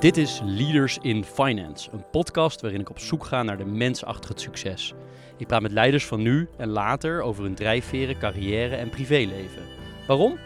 Dit 0.00 0.16
is 0.16 0.40
Leaders 0.44 0.98
in 1.02 1.24
Finance, 1.24 1.90
een 1.92 2.10
podcast 2.10 2.60
waarin 2.60 2.80
ik 2.80 2.90
op 2.90 2.98
zoek 2.98 3.24
ga 3.24 3.42
naar 3.42 3.56
de 3.56 3.64
mens 3.64 4.04
achter 4.04 4.30
het 4.30 4.40
succes. 4.40 4.94
Ik 5.36 5.46
praat 5.46 5.62
met 5.62 5.72
leiders 5.72 6.06
van 6.06 6.22
nu 6.22 6.48
en 6.56 6.68
later 6.68 7.22
over 7.22 7.42
hun 7.42 7.54
drijfveren, 7.54 8.18
carrière 8.18 8.76
en 8.76 8.90
privéleven. 8.90 9.62
Waarom? 10.06 10.38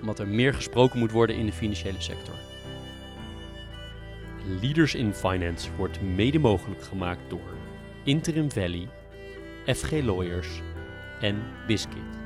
Omdat 0.00 0.18
er 0.18 0.28
meer 0.28 0.54
gesproken 0.54 0.98
moet 0.98 1.10
worden 1.10 1.36
in 1.36 1.46
de 1.46 1.52
financiële 1.52 2.00
sector. 2.00 2.34
Leaders 4.60 4.94
in 4.94 5.14
Finance 5.14 5.68
wordt 5.76 6.02
mede 6.02 6.38
mogelijk 6.38 6.82
gemaakt 6.82 7.30
door 7.30 7.56
Interim 8.04 8.50
Valley, 8.50 8.88
FG 9.66 9.90
Lawyers 9.90 10.60
en 11.20 11.42
Biscuit. 11.66 12.19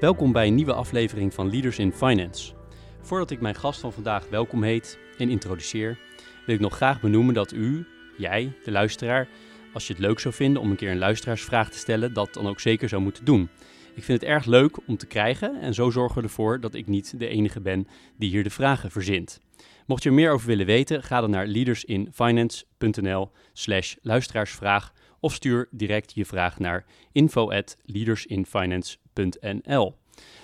Welkom 0.00 0.32
bij 0.32 0.46
een 0.46 0.54
nieuwe 0.54 0.72
aflevering 0.72 1.34
van 1.34 1.50
Leaders 1.50 1.78
in 1.78 1.92
Finance. 1.92 2.52
Voordat 3.00 3.30
ik 3.30 3.40
mijn 3.40 3.54
gast 3.54 3.80
van 3.80 3.92
vandaag 3.92 4.28
welkom 4.28 4.62
heet 4.62 4.98
en 5.18 5.28
introduceer, 5.28 5.98
wil 6.46 6.54
ik 6.54 6.60
nog 6.60 6.76
graag 6.76 7.00
benoemen 7.00 7.34
dat 7.34 7.52
u, 7.52 7.86
jij, 8.16 8.52
de 8.64 8.70
luisteraar, 8.70 9.28
als 9.72 9.86
je 9.86 9.92
het 9.92 10.02
leuk 10.02 10.18
zou 10.18 10.34
vinden 10.34 10.62
om 10.62 10.70
een 10.70 10.76
keer 10.76 10.90
een 10.90 10.98
luisteraarsvraag 10.98 11.70
te 11.70 11.78
stellen, 11.78 12.12
dat 12.12 12.34
dan 12.34 12.46
ook 12.46 12.60
zeker 12.60 12.88
zou 12.88 13.02
moeten 13.02 13.24
doen. 13.24 13.48
Ik 13.94 14.04
vind 14.04 14.20
het 14.20 14.30
erg 14.30 14.44
leuk 14.44 14.88
om 14.88 14.96
te 14.96 15.06
krijgen 15.06 15.60
en 15.60 15.74
zo 15.74 15.90
zorgen 15.90 16.16
we 16.16 16.22
ervoor 16.22 16.60
dat 16.60 16.74
ik 16.74 16.86
niet 16.86 17.18
de 17.18 17.28
enige 17.28 17.60
ben 17.60 17.88
die 18.18 18.30
hier 18.30 18.44
de 18.44 18.50
vragen 18.50 18.90
verzint. 18.90 19.40
Mocht 19.86 20.02
je 20.02 20.08
er 20.08 20.14
meer 20.14 20.30
over 20.30 20.46
willen 20.46 20.66
weten, 20.66 21.02
ga 21.02 21.20
dan 21.20 21.30
naar 21.30 21.46
leadersinfinance.nl 21.46 23.30
slash 23.52 23.94
luisteraarsvraag 24.02 24.92
of 25.20 25.34
stuur 25.34 25.68
direct 25.70 26.14
je 26.14 26.24
vraag 26.24 26.58
naar 26.58 26.84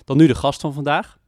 Dan 0.04 0.16
nu 0.16 0.26
de 0.26 0.34
gast 0.34 0.60
van 0.60 0.72
vandaag. 0.72 1.18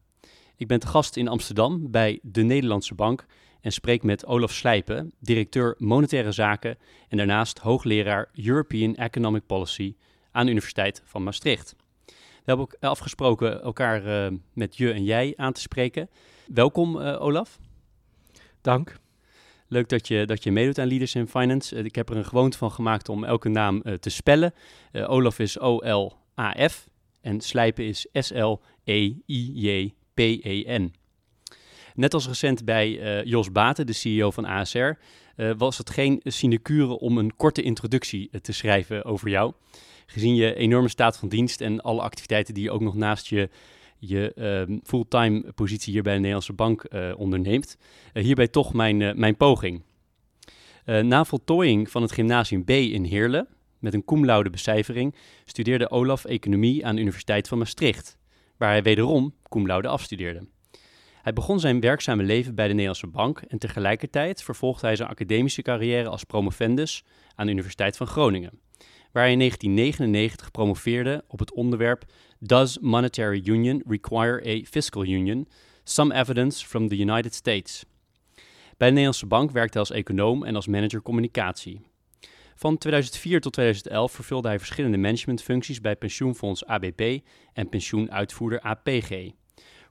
Ik 0.56 0.66
ben 0.66 0.80
te 0.80 0.86
gast 0.86 1.16
in 1.16 1.28
Amsterdam 1.28 1.90
bij 1.90 2.18
de 2.22 2.42
Nederlandse 2.42 2.94
Bank 2.94 3.26
en 3.60 3.72
spreek 3.72 4.02
met 4.02 4.26
Olaf 4.26 4.52
Slijpen, 4.52 5.12
directeur 5.18 5.74
monetaire 5.78 6.32
zaken 6.32 6.78
en 7.08 7.16
daarnaast 7.16 7.58
hoogleraar 7.58 8.30
European 8.34 8.94
Economic 8.94 9.46
Policy 9.46 9.94
aan 10.32 10.44
de 10.44 10.50
Universiteit 10.50 11.02
van 11.04 11.22
Maastricht. 11.22 11.74
We 12.06 12.50
hebben 12.50 12.64
ook 12.64 12.76
afgesproken 12.80 13.62
elkaar 13.62 14.06
uh, 14.06 14.38
met 14.52 14.76
je 14.76 14.92
en 14.92 15.04
jij 15.04 15.32
aan 15.36 15.52
te 15.52 15.60
spreken. 15.60 16.08
Welkom 16.46 16.96
uh, 16.96 17.20
Olaf. 17.20 17.58
Dank. 18.60 18.96
Leuk 19.68 19.88
dat 19.88 20.08
je, 20.08 20.26
dat 20.26 20.42
je 20.42 20.52
meedoet 20.52 20.78
aan 20.78 20.88
Leaders 20.88 21.14
in 21.14 21.28
Finance. 21.28 21.76
Uh, 21.76 21.84
ik 21.84 21.94
heb 21.94 22.10
er 22.10 22.16
een 22.16 22.24
gewoonte 22.24 22.58
van 22.58 22.70
gemaakt 22.70 23.08
om 23.08 23.24
elke 23.24 23.48
naam 23.48 23.82
te 24.00 24.10
spellen. 24.10 24.54
Olaf 24.92 25.38
is 25.38 25.58
O-L-A-F 25.58 26.88
en 27.24 27.40
Slijpen 27.40 27.84
is 27.84 28.06
S-L-E-I-J-P-E-N. 28.12 28.62
Net 31.94 32.14
als 32.14 32.26
recent 32.26 32.64
bij 32.64 33.22
Jos 33.24 33.52
Baten, 33.52 33.86
de 33.86 33.92
CEO 33.92 34.30
van 34.30 34.44
ASR, 34.44 34.90
was 35.56 35.78
het 35.78 35.90
geen 35.90 36.20
sinecure 36.24 36.98
om 36.98 37.18
een 37.18 37.36
korte 37.36 37.62
introductie 37.62 38.30
te 38.40 38.52
schrijven 38.52 39.04
over 39.04 39.28
jou 39.28 39.52
gezien 40.06 40.34
je 40.34 40.54
enorme 40.54 40.88
staat 40.88 41.16
van 41.16 41.28
dienst 41.28 41.60
en 41.60 41.80
alle 41.80 42.00
activiteiten 42.00 42.54
die 42.54 42.62
je 42.62 42.70
ook 42.70 42.80
nog 42.80 42.94
naast 42.94 43.26
je, 43.26 43.48
je 43.98 44.32
uh, 44.68 44.78
fulltime 44.84 45.52
positie 45.54 45.92
hier 45.92 46.02
bij 46.02 46.12
de 46.12 46.18
Nederlandse 46.18 46.52
Bank 46.52 46.86
onderneemt, 47.16 47.76
hierbij 48.12 48.48
toch 48.48 48.72
mijn, 48.72 49.02
eh, 49.02 49.14
mijn 49.14 49.36
poging. 49.36 49.82
na 50.84 51.24
voltooiing 51.24 51.90
van 51.90 52.02
het 52.02 52.12
gymnasium 52.12 52.64
B 52.64 52.70
in 52.70 53.04
Heerlen, 53.04 53.48
met 53.84 53.94
een 53.94 54.04
cum 54.04 54.24
laude 54.24 54.50
becijfering, 54.50 55.14
studeerde 55.44 55.90
Olaf 55.90 56.24
economie 56.24 56.86
aan 56.86 56.94
de 56.94 57.00
Universiteit 57.00 57.48
van 57.48 57.58
Maastricht, 57.58 58.16
waar 58.56 58.70
hij 58.70 58.82
wederom 58.82 59.34
cum 59.48 59.66
laude 59.66 59.88
afstudeerde. 59.88 60.46
Hij 61.22 61.32
begon 61.32 61.60
zijn 61.60 61.80
werkzame 61.80 62.22
leven 62.22 62.54
bij 62.54 62.66
de 62.66 62.72
Nederlandse 62.72 63.06
Bank 63.06 63.38
en 63.48 63.58
tegelijkertijd 63.58 64.42
vervolgde 64.42 64.86
hij 64.86 64.96
zijn 64.96 65.08
academische 65.08 65.62
carrière 65.62 66.08
als 66.08 66.24
promovendus 66.24 67.04
aan 67.34 67.46
de 67.46 67.52
Universiteit 67.52 67.96
van 67.96 68.06
Groningen 68.06 68.62
waar 69.14 69.22
hij 69.22 69.32
in 69.32 69.38
1999 69.38 70.50
promoveerde 70.50 71.24
op 71.28 71.38
het 71.38 71.52
onderwerp 71.52 72.04
Does 72.38 72.78
Monetary 72.78 73.42
Union 73.44 73.82
Require 73.86 74.48
a 74.48 74.64
Fiscal 74.64 75.04
Union? 75.04 75.48
Some 75.84 76.14
Evidence 76.14 76.66
from 76.66 76.88
the 76.88 76.98
United 76.98 77.34
States. 77.34 77.84
Bij 78.76 78.88
de 78.88 78.94
Nederlandse 78.94 79.26
Bank 79.26 79.50
werkte 79.50 79.78
hij 79.78 79.88
als 79.88 79.98
econoom 79.98 80.44
en 80.44 80.54
als 80.54 80.66
manager 80.66 81.02
communicatie. 81.02 81.80
Van 82.54 82.78
2004 82.78 83.40
tot 83.40 83.52
2011 83.52 84.12
vervulde 84.12 84.48
hij 84.48 84.58
verschillende 84.58 84.96
managementfuncties 84.96 85.80
bij 85.80 85.96
pensioenfonds 85.96 86.66
ABP 86.66 87.20
en 87.52 87.68
pensioenuitvoerder 87.68 88.60
APG. 88.60 89.30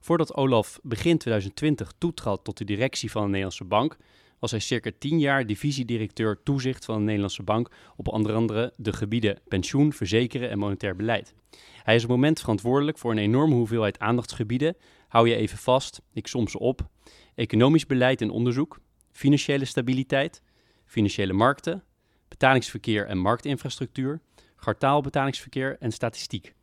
Voordat 0.00 0.34
Olaf 0.34 0.78
begin 0.82 1.18
2020 1.18 1.92
toetrad 1.98 2.44
tot 2.44 2.58
de 2.58 2.64
directie 2.64 3.10
van 3.10 3.22
de 3.22 3.28
Nederlandse 3.28 3.64
Bank, 3.64 3.96
was 4.38 4.50
hij 4.50 4.60
circa 4.60 4.90
10 4.98 5.18
jaar 5.18 5.46
divisiedirecteur 5.46 6.42
toezicht 6.42 6.84
van 6.84 6.96
de 6.96 7.04
Nederlandse 7.04 7.42
Bank 7.42 7.70
op 7.96 8.08
onder 8.08 8.34
andere 8.34 8.72
de 8.76 8.92
gebieden 8.92 9.40
pensioen, 9.48 9.92
verzekeren 9.92 10.50
en 10.50 10.58
monetair 10.58 10.96
beleid. 10.96 11.34
Hij 11.82 11.94
is 11.94 12.02
op 12.02 12.08
het 12.08 12.18
moment 12.18 12.40
verantwoordelijk 12.40 12.98
voor 12.98 13.10
een 13.10 13.18
enorme 13.18 13.54
hoeveelheid 13.54 13.98
aandachtsgebieden. 13.98 14.76
Hou 15.08 15.28
je 15.28 15.36
even 15.36 15.58
vast, 15.58 16.00
ik 16.12 16.26
som 16.26 16.48
ze 16.48 16.58
op. 16.58 16.88
Economisch 17.34 17.86
beleid 17.86 18.20
en 18.20 18.30
onderzoek, 18.30 18.78
financiële 19.12 19.64
stabiliteit, 19.64 20.42
financiële 20.84 21.32
markten, 21.32 21.84
betalingsverkeer 22.28 23.06
en 23.06 23.18
marktinfrastructuur, 23.18 24.20
kwartaalbetalingsverkeer 24.56 25.76
en 25.80 25.92
statistiek. 25.92 26.54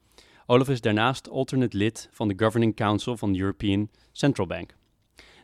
Olaf 0.45 0.69
is 0.69 0.81
daarnaast 0.81 1.29
alternate 1.29 1.77
lid 1.77 2.09
van 2.11 2.27
de 2.27 2.33
Governing 2.37 2.75
Council 2.75 3.17
van 3.17 3.31
de 3.31 3.39
European 3.39 3.89
Central 4.11 4.47
Bank. 4.47 4.75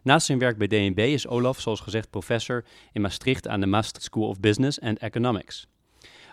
Naast 0.04 0.26
zijn 0.26 0.40
werk 0.40 0.58
bij 0.58 0.68
DNB 0.68 1.00
is 1.00 1.28
Olaf, 1.28 1.60
zoals 1.60 1.80
gezegd, 1.80 2.10
professor 2.10 2.66
in 2.92 3.02
Maastricht 3.02 3.48
aan 3.48 3.60
de 3.60 3.66
Maastricht 3.66 4.04
School 4.04 4.28
of 4.28 4.40
Business 4.40 4.82
and 4.82 5.00
Economics. 5.00 5.68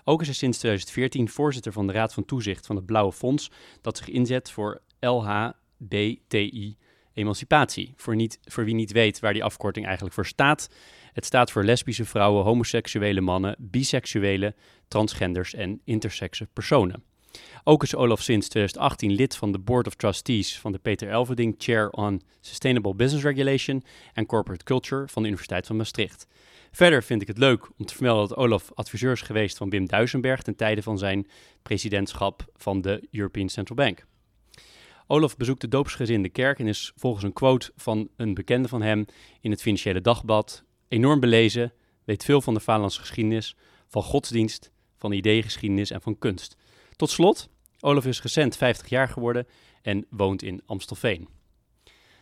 Ook 0.05 0.21
is 0.21 0.27
hij 0.27 0.37
sinds 0.37 0.59
2014 0.59 1.29
voorzitter 1.29 1.73
van 1.73 1.87
de 1.87 1.93
Raad 1.93 2.15
van 2.15 2.25
Toezicht 2.25 2.67
van 2.67 2.77
het 2.77 2.87
Blauwe 2.87 3.13
Fonds, 3.13 3.51
dat 3.81 3.97
zich 3.97 4.09
inzet 4.09 4.51
voor 4.51 4.83
LHBTI 5.01 6.77
emancipatie. 7.13 7.93
Voor, 7.97 8.17
voor 8.45 8.65
wie 8.65 8.75
niet 8.75 8.93
weet 8.93 9.21
waar 9.21 9.33
die 9.33 9.45
afkorting 9.45 9.85
eigenlijk 9.85 10.15
voor 10.15 10.27
staat. 10.27 10.69
Het 11.15 11.25
staat 11.25 11.51
voor 11.51 11.65
lesbische 11.65 12.05
vrouwen, 12.05 12.45
homoseksuele 12.45 13.21
mannen, 13.21 13.57
biseksuele, 13.59 14.55
transgenders 14.89 15.55
en 15.55 15.81
intersexe 15.85 16.47
personen. 16.53 17.03
Ook 17.65 17.83
is 17.83 17.95
Olaf 17.95 18.23
sinds 18.23 18.49
2018 18.49 19.13
lid 19.13 19.37
van 19.37 19.53
de 19.53 19.59
Board 19.59 19.87
of 19.87 19.95
Trustees 19.95 20.59
van 20.59 20.73
de 20.73 20.79
Peter 20.79 21.09
Elverding 21.09 21.55
Chair 21.59 21.91
on 21.91 22.23
Sustainable 22.41 22.95
Business 22.95 23.25
Regulation 23.25 23.85
en 24.13 24.27
Corporate 24.27 24.65
Culture 24.65 25.09
van 25.09 25.23
de 25.23 25.29
Universiteit 25.29 25.67
van 25.67 25.77
Maastricht. 25.77 26.27
Verder 26.73 27.03
vind 27.03 27.23
ik 27.23 27.29
het 27.29 27.39
leuk 27.39 27.69
om 27.79 27.87
te 27.87 27.95
vermelden 27.95 28.29
dat 28.29 28.39
Olaf 28.39 28.73
adviseur 28.75 29.13
is 29.13 29.21
geweest 29.21 29.57
van 29.57 29.71
Wim 29.71 29.87
Duisenberg 29.87 30.43
ten 30.43 30.57
tijde 30.57 30.83
van 30.83 30.99
zijn 30.99 31.27
presidentschap 31.63 32.45
van 32.57 32.81
de 32.81 33.09
European 33.11 33.49
Central 33.49 33.77
Bank. 33.77 34.05
Olaf 35.07 35.37
bezoekt 35.37 35.61
de 35.61 35.69
doopsgezinde 35.69 36.29
kerk 36.29 36.59
en 36.59 36.67
is 36.67 36.93
volgens 36.97 37.25
een 37.25 37.33
quote 37.33 37.73
van 37.77 38.09
een 38.17 38.35
bekende 38.35 38.69
van 38.69 38.83
hem 38.83 39.05
in 39.41 39.51
het 39.51 39.63
Financiële 39.63 40.01
Dagblad 40.01 40.65
enorm 40.89 41.21
belezen, 41.21 41.73
weet 42.05 42.25
veel 42.25 42.41
van 42.41 42.55
de 42.55 42.61
Vaderlandse 42.61 43.01
geschiedenis, 43.01 43.57
van 43.89 44.03
godsdienst, 44.03 44.71
van 44.97 45.13
ideeëngeschiedenis 45.13 45.91
en 45.91 46.01
van 46.01 46.19
kunst. 46.19 46.57
Tot 46.97 47.11
slot, 47.11 47.49
Olaf 47.81 48.07
is 48.07 48.23
recent 48.23 48.57
50 48.57 48.89
jaar 48.89 49.09
geworden 49.09 49.47
en 49.83 50.07
woont 50.11 50.43
in 50.43 50.63
Amstelveen. 50.67 51.29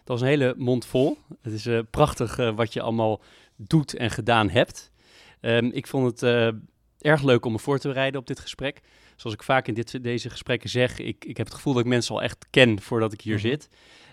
Dat 0.05 0.17
is 0.17 0.23
een 0.23 0.29
hele 0.29 0.55
mond 0.57 0.87
vol. 0.87 1.19
Het 1.43 1.53
is 1.53 1.67
uh, 1.67 1.81
prachtig 1.91 2.39
uh, 2.39 2.55
wat 2.55 2.73
je 2.73 2.81
allemaal 2.81 3.23
doet 3.57 3.95
en 3.95 4.11
gedaan 4.11 4.51
hebt. 4.51 4.91
Um, 5.41 5.71
ik 5.73 5.87
vond 5.87 6.07
het 6.11 6.23
uh, 6.23 6.61
erg 6.99 7.23
leuk 7.23 7.45
om 7.45 7.53
me 7.53 7.59
voor 7.59 7.79
te 7.79 7.89
bereiden 7.89 8.21
op 8.21 8.27
dit 8.27 8.41
gesprek. 8.41 8.81
Zoals 9.17 9.37
ik 9.37 9.43
vaak 9.43 9.69
in 9.69 9.75
dit, 9.75 10.03
deze 10.03 10.31
gesprekken 10.31 10.71
zeg, 10.71 10.99
ik, 10.99 11.25
ik 11.25 11.37
heb 11.37 11.47
het 11.47 11.55
gevoel 11.55 11.73
dat 11.73 11.83
ik 11.83 11.89
mensen 11.89 12.15
al 12.15 12.23
echt 12.23 12.47
ken 12.51 12.81
voordat 12.81 13.13
ik 13.13 13.21
hier 13.21 13.37
mm 13.37 13.41
-hmm. 13.41 13.51
zit. 13.51 13.69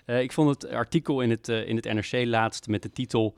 ik 0.05 0.31
vond 0.31 0.49
het 0.49 0.71
artikel 0.71 1.21
in 1.21 1.29
het, 1.29 1.47
in 1.47 1.75
het 1.75 1.85
NRC 1.85 2.25
laatst 2.25 2.67
met 2.67 2.81
de 2.81 2.91
titel 2.91 3.37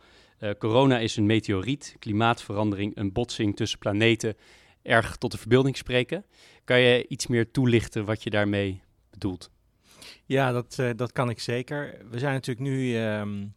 Corona 0.58 1.00
is 1.00 1.16
een 1.16 1.26
meteoriet, 1.26 1.96
klimaatverandering, 2.00 2.98
een 2.98 3.12
botsing 3.12 3.56
tussen 3.56 3.80
planeten 3.80 4.36
erg 4.82 5.16
tot 5.16 5.32
de 5.32 5.38
verbeelding 5.38 5.78
spreken. 5.78 6.26
Kan 6.64 6.80
je 6.80 7.08
iets 7.08 7.28
meer 7.28 7.52
toelichten 7.52 8.06
wat 8.06 8.24
je 8.24 8.30
daarmee 8.30 8.82
bedoelt? 9.10 9.52
Ja, 10.26 10.52
dat, 10.52 10.78
uh, 10.80 10.90
dat 10.96 11.12
kan 11.12 11.30
ik 11.30 11.40
zeker. 11.40 11.98
We 12.10 12.20
zijn 12.20 12.34
natuurlijk 12.34 12.68
nu 12.68 12.98
um, 12.98 13.54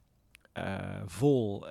uh, 0.59 1.03
vol 1.07 1.67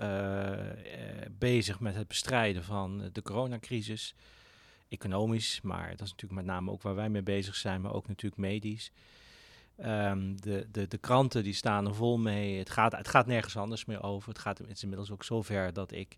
bezig 1.32 1.80
met 1.80 1.96
het 1.96 2.08
bestrijden 2.08 2.64
van 2.64 3.10
de 3.12 3.22
coronacrisis. 3.22 4.16
Economisch, 4.90 5.62
maar 5.62 5.90
dat 5.90 6.02
is 6.02 6.12
natuurlijk 6.12 6.42
met 6.42 6.46
name 6.46 6.72
ook 6.72 6.82
waar 6.82 6.96
wij 6.96 7.10
mee 7.10 7.24
bezig 7.24 7.56
zijn, 7.56 7.82
maar 7.82 7.94
ook 7.94 8.08
natuurlijk 8.08 8.42
medisch. 8.42 8.92
Um, 9.80 10.42
de, 10.42 10.68
de, 10.72 10.88
de 10.88 10.98
kranten 10.98 11.44
die 11.44 11.54
staan 11.54 11.88
er 11.88 11.96
vol 11.96 12.18
mee. 12.18 12.58
Het 12.58 12.70
gaat, 12.70 12.92
het 12.92 13.08
gaat 13.08 13.26
nergens 13.26 13.58
anders 13.58 13.86
meer 13.86 14.04
over. 14.04 14.30
Het, 14.30 14.40
gaat, 14.40 14.60
inmiddels 14.82 15.12
ook 15.12 15.24
zover 15.24 15.74
dat 15.74 15.92
ik 15.92 16.18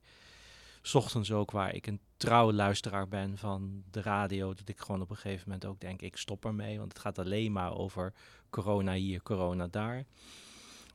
S 0.82 0.96
ochtends 0.96 1.32
ook 1.32 1.52
waar 1.52 1.76
ik 1.76 1.88
een 1.88 2.00
trouwe 2.18 2.54
luisteraar 2.54 3.08
ben 3.08 3.38
van 3.38 3.84
de 3.92 4.02
radio, 4.02 4.54
dat 4.54 4.70
ik 4.70 4.80
gewoon 4.80 5.02
op 5.02 5.10
een 5.10 5.16
gegeven 5.16 5.44
moment 5.46 5.66
ook 5.66 5.80
denk, 5.80 6.02
ik 6.02 6.18
stop 6.18 6.46
ermee, 6.46 6.78
want 6.78 6.94
het 6.94 7.02
gaat 7.02 7.20
alleen 7.20 7.52
maar 7.52 7.78
over 7.78 8.14
corona 8.50 8.94
hier, 8.94 9.24
corona 9.24 9.68
daar. 9.68 10.06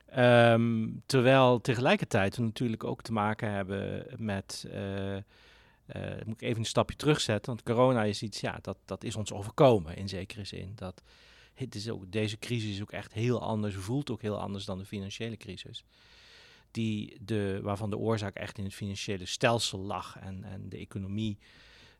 Ehm, 0.05 0.89
terwijl 1.05 1.61
tegelijkertijd 1.61 2.35
we 2.35 2.41
natuurlijk 2.41 2.83
ook 2.83 3.01
te 3.01 3.13
maken 3.13 3.51
hebben 3.51 4.05
met, 4.17 4.67
uh, 4.73 5.17
moet 6.25 6.41
ik 6.41 6.47
even 6.47 6.59
een 6.59 6.65
stapje 6.65 6.95
terugzetten, 6.95 7.51
want 7.51 7.63
corona 7.63 8.03
is 8.03 8.21
iets, 8.21 8.39
ja, 8.39 8.59
dat, 8.61 8.77
dat 8.85 9.03
is 9.03 9.15
ons 9.15 9.33
overkomen 9.33 9.95
in 9.95 10.09
zekere 10.09 10.43
zin. 10.43 10.71
Dat, 10.75 11.03
het 11.65 11.75
is 11.75 11.89
ook, 11.89 12.11
deze 12.11 12.39
crisis 12.39 12.71
is 12.71 12.81
ook 12.81 12.91
echt 12.91 13.13
heel 13.13 13.41
anders, 13.41 13.75
voelt 13.75 14.11
ook 14.11 14.21
heel 14.21 14.39
anders 14.39 14.65
dan 14.65 14.77
de 14.77 14.85
financiële 14.85 15.37
crisis. 15.37 15.83
Die 16.71 17.17
de, 17.21 17.59
waarvan 17.63 17.89
de 17.89 17.97
oorzaak 17.97 18.35
echt 18.35 18.57
in 18.57 18.63
het 18.63 18.73
financiële 18.73 19.25
stelsel 19.25 19.79
lag 19.79 20.17
en, 20.19 20.43
en 20.43 20.69
de 20.69 20.77
economie 20.77 21.37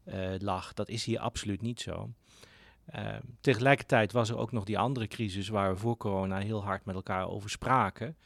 uh, 0.06 0.34
lag. 0.38 0.74
Dat 0.74 0.90
is 0.90 1.06
hier 1.06 1.20
absoluut 1.20 1.62
niet 1.62 1.82
zo. 1.82 2.14
Uh, 2.96 3.16
tegelijkertijd 3.42 4.12
was 4.12 4.30
er 4.30 4.38
ook 4.38 4.52
nog 4.52 4.64
die 4.64 4.80
andere 4.80 5.08
crisis 5.08 5.48
waar 5.48 5.74
we 5.74 5.80
voor 5.80 5.98
corona 5.98 6.38
heel 6.38 6.64
hard 6.64 6.86
met 6.86 6.96
elkaar 6.96 7.30
over 7.30 7.50
spraken. 7.50 8.18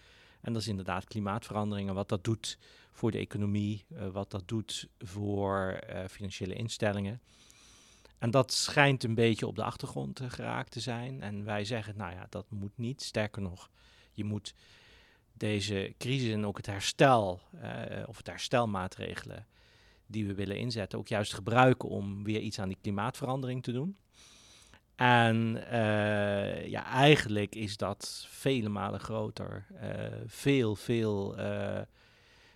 En 0.42 0.54
dat 0.54 0.62
is 0.62 0.68
inderdaad 0.68 1.06
klimaatveranderingen, 1.06 1.94
wat 1.94 2.10
dat 2.10 2.24
doet 2.24 2.58
voor 2.92 3.12
de 3.12 3.18
economie, 3.18 3.86
uh, 3.92 4.08
wat 4.08 4.32
dat 4.32 4.48
doet 4.48 4.88
voor 5.00 5.80
uh, 5.90 6.06
financiële 6.10 6.54
instellingen. 6.54 7.22
En 8.18 8.32
dat 8.32 8.52
schijnt 8.52 9.04
een 9.04 9.16
beetje 9.16 9.48
op 9.48 9.56
de 9.56 9.64
achtergrond 9.64 10.22
geraakt 10.28 10.72
te 10.72 10.80
zijn. 10.80 11.22
En 11.22 11.44
wij 11.44 11.66
zeggen, 11.66 11.98
nou 11.98 12.14
ja, 12.14 12.28
dat 12.30 12.46
moet 12.50 12.78
niet. 12.78 13.02
Sterker 13.02 13.42
nog, 13.42 13.70
je 14.14 14.24
moet 14.24 14.54
deze 15.34 15.94
crisis 15.98 16.34
en 16.34 16.46
ook 16.46 16.58
het 16.58 16.66
herstel 16.66 17.42
of 18.06 18.18
het 18.18 18.28
herstelmaatregelen 18.28 19.48
die 20.08 20.28
we 20.28 20.34
willen 20.34 20.58
inzetten, 20.58 21.00
ook 21.00 21.08
juist 21.08 21.34
gebruiken 21.34 21.90
om 21.90 22.24
weer 22.24 22.40
iets 22.40 22.60
aan 22.60 22.68
die 22.68 22.78
klimaatverandering 22.82 23.64
te 23.64 23.72
doen. 23.72 23.98
En 24.96 25.56
uh, 25.56 26.68
ja, 26.68 26.86
eigenlijk 26.86 27.56
is 27.56 27.78
dat 27.78 28.26
vele 28.30 28.70
malen 28.70 29.00
groter. 29.00 29.66
Veel, 30.26 30.76
veel 30.76 31.36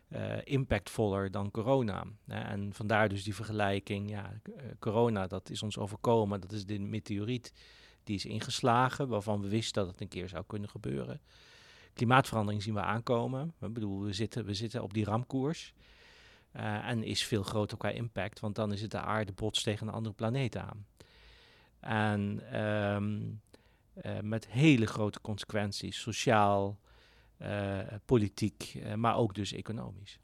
uh, 0.09 0.37
impactvoller 0.43 1.31
dan 1.31 1.51
corona. 1.51 2.03
en 2.27 2.73
vandaar 2.73 3.09
dus 3.09 3.23
die 3.23 3.35
vergelijking. 3.35 4.09
Ja, 4.09 4.41
corona, 4.79 5.27
dat 5.27 5.49
is 5.49 5.63
ons 5.63 5.77
overkomen. 5.77 6.41
Dat 6.41 6.51
is 6.51 6.65
de 6.65 6.79
meteoriet 6.79 7.53
die 8.03 8.15
is 8.15 8.25
ingeslagen, 8.25 9.07
waarvan 9.07 9.41
we 9.41 9.47
wisten 9.47 9.83
dat 9.83 9.91
het 9.91 10.01
een 10.01 10.07
keer 10.07 10.29
zou 10.29 10.43
kunnen 10.47 10.69
gebeuren. 10.69 11.21
Klimaatverandering 11.93 12.63
zien 12.63 12.73
we 12.73 12.81
aankomen. 12.81 13.53
Ik 13.61 13.73
bedoel, 13.73 14.01
we 14.01 14.13
zitten, 14.13 14.45
we 14.45 14.53
zitten 14.53 14.83
op 14.83 14.93
die 14.93 15.05
ramkoers. 15.05 15.73
en 16.51 17.03
is 17.03 17.23
veel 17.23 17.43
groter 17.43 17.77
qua 17.77 17.89
impact, 17.89 18.39
want 18.39 18.55
dan 18.55 18.73
is 18.73 18.81
het 18.81 18.91
de 18.91 18.99
aarde 18.99 19.31
bots 19.31 19.63
tegen 19.63 19.87
een 19.87 19.93
andere 19.93 20.15
planeet 20.15 20.57
aan. 20.57 20.85
En 21.79 22.41
uh, 24.05 24.19
met 24.21 24.47
hele 24.47 24.85
grote 24.85 25.21
consequenties, 25.21 25.99
sociaal, 25.99 26.79
politiek, 28.05 28.73
uh, 28.75 28.93
maar 28.93 29.15
ook 29.15 29.35
dus 29.35 29.53
economisch. 29.53 30.19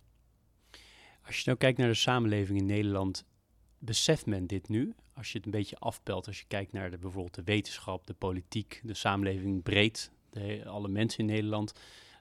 Als 1.26 1.38
je 1.38 1.44
nou 1.46 1.58
kijkt 1.58 1.78
naar 1.78 1.88
de 1.88 1.94
samenleving 1.94 2.60
in 2.60 2.66
Nederland, 2.66 3.26
beseft 3.78 4.26
men 4.26 4.48
dit 4.48 4.68
nu? 4.68 4.96
Als 5.14 5.32
je 5.32 5.38
het 5.38 5.46
een 5.46 5.52
beetje 5.52 5.78
afpelt, 5.78 6.28
als 6.28 6.40
je 6.40 6.46
kijkt 6.48 6.72
naar 6.72 6.92
de, 6.92 6.98
bijvoorbeeld 6.98 7.36
de 7.36 7.44
wetenschap, 7.44 8.08
de 8.08 8.14
politiek, 8.14 8.82
de 8.84 8.94
samenleving 8.94 9.64
breed, 9.64 10.12
de, 10.30 10.64
alle 10.66 10.88
mensen 10.88 11.20
in 11.20 11.26
Nederland 11.26 11.74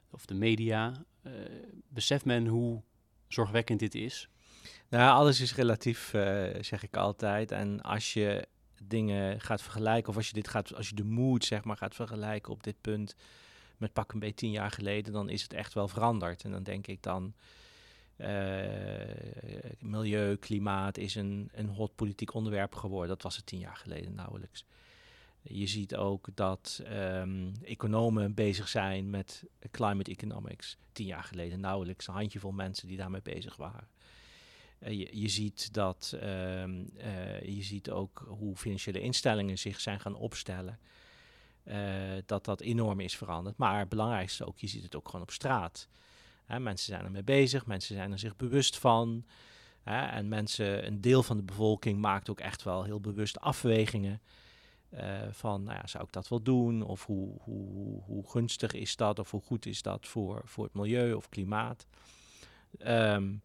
of 0.09 0.25
de 0.25 0.33
media, 0.33 1.05
beseft 1.87 2.25
men 2.25 2.47
hoe 2.47 2.81
zorgwekkend 3.27 3.79
dit 3.79 3.95
is? 3.95 4.29
Nou, 4.89 5.17
alles 5.17 5.41
is 5.41 5.55
relatief, 5.55 6.09
zeg 6.61 6.83
ik 6.83 6.97
altijd. 6.97 7.51
En 7.51 7.81
als 7.81 8.13
je 8.13 8.47
dingen 8.83 9.41
gaat 9.41 9.61
vergelijken, 9.61 10.09
of 10.09 10.15
als 10.15 10.27
je 10.27 10.33
dit 10.33 10.47
gaat, 10.47 10.75
als 10.75 10.89
je 10.89 10.95
de 10.95 11.03
mood 11.03 11.45
zeg 11.45 11.63
maar 11.63 11.77
gaat 11.77 11.95
vergelijken 11.95 12.53
op 12.53 12.63
dit 12.63 12.81
punt 12.81 13.15
met 13.79 13.93
pak 13.93 14.13
een 14.13 14.19
beetje 14.19 14.35
tien 14.35 14.51
jaar 14.51 14.71
geleden, 14.71 15.13
dan 15.13 15.29
is 15.29 15.41
het 15.41 15.53
echt 15.53 15.73
wel 15.73 15.87
veranderd. 15.87 16.43
En 16.43 16.51
dan 16.51 16.63
denk 16.63 16.87
ik 16.87 17.03
dan, 17.03 17.33
uh, 18.17 18.27
milieu, 19.79 20.35
klimaat 20.35 20.97
is 20.97 21.15
een, 21.15 21.49
een 21.53 21.67
hot 21.67 21.95
politiek 21.95 22.33
onderwerp 22.33 22.75
geworden. 22.75 23.09
Dat 23.09 23.21
was 23.21 23.35
het 23.35 23.45
tien 23.45 23.59
jaar 23.59 23.75
geleden 23.75 24.15
nauwelijks. 24.15 24.65
Je 25.41 25.67
ziet 25.67 25.95
ook 25.95 26.27
dat 26.33 26.83
um, 26.91 27.53
economen 27.63 28.33
bezig 28.33 28.67
zijn 28.67 29.09
met 29.09 29.43
climate 29.71 30.11
economics. 30.11 30.77
Tien 30.91 31.05
jaar 31.05 31.23
geleden 31.23 31.59
nauwelijks 31.59 32.07
een 32.07 32.13
handjevol 32.13 32.51
mensen 32.51 32.87
die 32.87 32.97
daarmee 32.97 33.21
bezig 33.21 33.55
waren. 33.55 33.87
Uh, 34.79 34.89
je, 34.89 35.19
je, 35.19 35.27
ziet 35.27 35.73
dat, 35.73 36.13
uh, 36.15 36.63
uh, 36.63 37.41
je 37.41 37.63
ziet 37.63 37.89
ook 37.89 38.25
hoe 38.27 38.55
financiële 38.55 38.99
instellingen 38.99 39.57
zich 39.57 39.79
zijn 39.79 39.99
gaan 39.99 40.15
opstellen. 40.15 40.79
Dat 42.25 42.45
dat 42.45 42.61
enorm 42.61 42.99
is 42.99 43.17
veranderd. 43.17 43.57
Maar 43.57 43.79
het 43.79 43.89
belangrijkste 43.89 44.45
ook, 44.45 44.59
je 44.59 44.67
ziet 44.67 44.83
het 44.83 44.95
ook 44.95 45.05
gewoon 45.05 45.21
op 45.21 45.31
straat. 45.31 45.87
Hè, 46.45 46.59
mensen 46.59 46.85
zijn 46.85 47.05
ermee 47.05 47.23
bezig, 47.23 47.65
mensen 47.65 47.95
zijn 47.95 48.11
er 48.11 48.19
zich 48.19 48.35
bewust 48.35 48.77
van. 48.77 49.25
En 49.83 50.27
mensen, 50.27 50.85
een 50.85 51.01
deel 51.01 51.23
van 51.23 51.37
de 51.37 51.43
bevolking 51.43 51.99
maakt 51.99 52.29
ook 52.29 52.39
echt 52.39 52.63
wel 52.63 52.83
heel 52.83 52.99
bewust 52.99 53.39
afwegingen. 53.39 54.21
van, 55.31 55.63
nou 55.63 55.77
ja, 55.77 55.87
zou 55.87 56.03
ik 56.03 56.11
dat 56.11 56.27
wel 56.27 56.41
doen? 56.41 56.81
Of 56.81 57.05
hoe, 57.05 57.37
hoe, 57.41 58.01
hoe 58.03 58.29
gunstig 58.29 58.73
is 58.73 58.95
dat? 58.95 59.19
Of 59.19 59.31
hoe 59.31 59.41
goed 59.41 59.65
is 59.65 59.81
dat 59.81 60.07
voor, 60.07 60.41
voor 60.45 60.63
het 60.63 60.73
milieu 60.73 61.13
of 61.13 61.29
klimaat? 61.29 61.87
Um, 62.79 63.41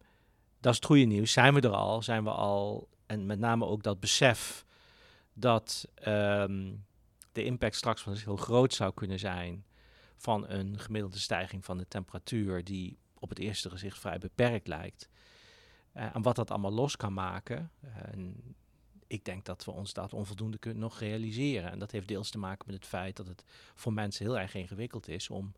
dat 0.59 0.71
is 0.71 0.77
het 0.77 0.85
goede 0.85 1.03
nieuws. 1.03 1.31
Zijn 1.31 1.53
we 1.53 1.61
er 1.61 1.73
al? 1.73 2.01
Zijn 2.01 2.23
we 2.23 2.29
al? 2.29 2.89
En 3.05 3.25
met 3.25 3.39
name 3.39 3.65
ook 3.65 3.83
dat 3.83 3.99
besef 3.99 4.65
dat 5.33 5.87
um, 6.07 6.85
de 7.31 7.43
impact 7.43 7.75
straks 7.75 8.03
wel 8.03 8.13
eens 8.13 8.23
heel 8.23 8.35
groot 8.35 8.73
zou 8.73 8.93
kunnen 8.93 9.19
zijn 9.19 9.65
van 10.17 10.49
een 10.49 10.79
gemiddelde 10.79 11.19
stijging 11.19 11.65
van 11.65 11.77
de 11.77 11.87
temperatuur 11.87 12.63
die 12.63 12.97
op 13.19 13.29
het 13.29 13.39
eerste 13.39 13.69
gezicht 13.69 13.99
vrij 13.99 14.17
beperkt 14.17 14.67
lijkt. 14.67 15.09
Uh, 15.97 16.15
en 16.15 16.21
wat 16.21 16.35
dat 16.35 16.51
allemaal 16.51 16.71
los 16.71 16.95
kan 16.95 17.13
maken. 17.13 17.71
En 18.11 18.55
ik 19.07 19.25
denk 19.25 19.45
dat 19.45 19.65
we 19.65 19.71
ons 19.71 19.93
dat 19.93 20.13
onvoldoende 20.13 20.57
kunnen 20.57 20.79
nog 20.79 20.99
realiseren. 20.99 21.71
En 21.71 21.79
dat 21.79 21.91
heeft 21.91 22.07
deels 22.07 22.29
te 22.29 22.37
maken 22.37 22.63
met 22.65 22.75
het 22.75 22.85
feit 22.87 23.15
dat 23.15 23.27
het 23.27 23.43
voor 23.75 23.93
mensen 23.93 24.25
heel 24.25 24.39
erg 24.39 24.53
ingewikkeld 24.53 25.07
is 25.07 25.29
om 25.29 25.53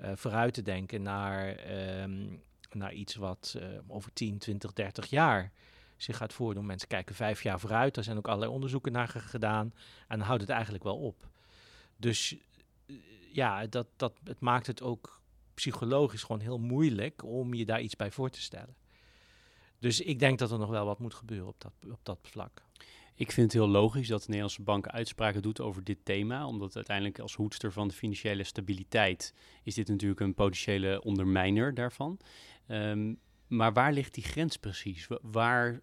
uh, 0.00 0.10
vooruit 0.14 0.54
te 0.54 0.62
denken 0.62 1.02
naar 1.02 1.70
um, 2.02 2.42
naar 2.70 2.92
iets 2.92 3.14
wat 3.14 3.58
over 3.86 4.12
10, 4.12 4.38
20, 4.38 4.72
30 4.72 5.06
jaar 5.06 5.52
zich 5.98 6.16
gaat 6.16 6.32
voordoen. 6.32 6.66
Mensen 6.66 6.88
kijken 6.88 7.14
vijf 7.14 7.42
jaar 7.42 7.60
vooruit. 7.60 7.96
Er 7.96 8.04
zijn 8.04 8.16
ook 8.16 8.26
allerlei 8.26 8.52
onderzoeken 8.52 8.92
naar 8.92 9.08
gedaan. 9.08 9.72
En 10.08 10.18
dan 10.18 10.26
houdt 10.26 10.42
het 10.42 10.50
eigenlijk 10.50 10.84
wel 10.84 10.96
op. 10.96 11.28
Dus 11.96 12.36
uh, 12.86 12.96
ja, 13.32 13.66
dat, 13.66 13.86
dat, 13.96 14.12
het 14.24 14.40
maakt 14.40 14.66
het 14.66 14.82
ook 14.82 15.20
psychologisch 15.54 16.22
gewoon 16.22 16.40
heel 16.40 16.58
moeilijk 16.58 17.24
om 17.24 17.54
je 17.54 17.64
daar 17.64 17.80
iets 17.80 17.96
bij 17.96 18.10
voor 18.10 18.30
te 18.30 18.40
stellen. 18.40 18.76
Dus 19.78 20.00
ik 20.00 20.18
denk 20.18 20.38
dat 20.38 20.50
er 20.50 20.58
nog 20.58 20.70
wel 20.70 20.84
wat 20.84 20.98
moet 20.98 21.14
gebeuren 21.14 21.48
op 21.48 21.60
dat, 21.60 21.72
op 21.90 22.00
dat 22.02 22.18
vlak. 22.22 22.62
Ik 23.14 23.32
vind 23.32 23.52
het 23.52 23.62
heel 23.62 23.70
logisch 23.70 24.08
dat 24.08 24.20
de 24.20 24.26
Nederlandse 24.26 24.62
bank 24.62 24.86
uitspraken 24.86 25.42
doet 25.42 25.60
over 25.60 25.84
dit 25.84 25.98
thema, 26.02 26.46
omdat 26.46 26.76
uiteindelijk 26.76 27.18
als 27.18 27.34
hoedster 27.34 27.72
van 27.72 27.88
de 27.88 27.94
financiële 27.94 28.44
stabiliteit 28.44 29.34
is 29.62 29.74
dit 29.74 29.88
natuurlijk 29.88 30.20
een 30.20 30.34
potentiële 30.34 31.02
ondermijner 31.02 31.74
daarvan. 31.74 32.18
Um, 32.68 33.18
maar 33.48 33.72
waar 33.72 33.92
ligt 33.92 34.14
die 34.14 34.24
grens 34.24 34.56
precies? 34.56 35.08
Waar 35.22 35.80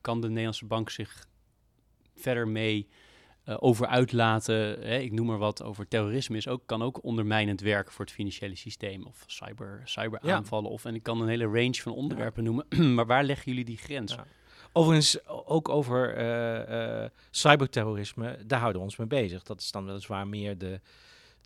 kan 0.00 0.20
de 0.20 0.28
Nederlandse 0.28 0.66
bank 0.66 0.90
zich 0.90 1.26
verder 2.14 2.48
mee 2.48 2.88
uh, 3.44 3.56
over 3.58 3.86
uitlaten? 3.86 4.54
Hè? 4.54 4.98
Ik 4.98 5.12
noem 5.12 5.26
maar 5.26 5.38
wat 5.38 5.62
over 5.62 5.88
terrorisme 5.88 6.36
is 6.36 6.48
ook, 6.48 6.62
kan 6.66 6.82
ook 6.82 7.04
ondermijnend 7.04 7.60
werken 7.60 7.92
voor 7.92 8.04
het 8.04 8.14
financiële 8.14 8.56
systeem 8.56 9.06
of 9.06 9.24
cyber, 9.26 9.80
cyberaanvallen. 9.84 10.68
Ja. 10.68 10.74
Of, 10.74 10.84
en 10.84 10.94
ik 10.94 11.02
kan 11.02 11.20
een 11.20 11.28
hele 11.28 11.44
range 11.44 11.74
van 11.74 11.92
onderwerpen 11.92 12.44
ja. 12.44 12.50
noemen. 12.50 12.94
maar 12.94 13.06
waar 13.06 13.24
leggen 13.24 13.46
jullie 13.46 13.64
die 13.64 13.78
grens? 13.78 14.14
Ja. 14.14 14.26
Overigens, 14.72 15.26
ook 15.26 15.68
over 15.68 16.18
uh, 16.18 17.02
uh, 17.02 17.08
cyberterrorisme, 17.30 18.38
daar 18.46 18.58
houden 18.58 18.80
we 18.80 18.86
ons 18.86 18.96
mee 18.96 19.06
bezig. 19.06 19.42
Dat 19.42 19.60
is 19.60 19.70
dan 19.70 19.84
weliswaar 19.84 20.26
meer 20.26 20.58
de, 20.58 20.80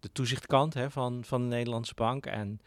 de 0.01 0.13
toezichtkant 0.13 0.75
hè, 0.75 0.91
van, 0.91 1.25
van 1.25 1.41
de 1.41 1.47
Nederlandse 1.47 1.95
bank. 1.95 2.27
En 2.27 2.61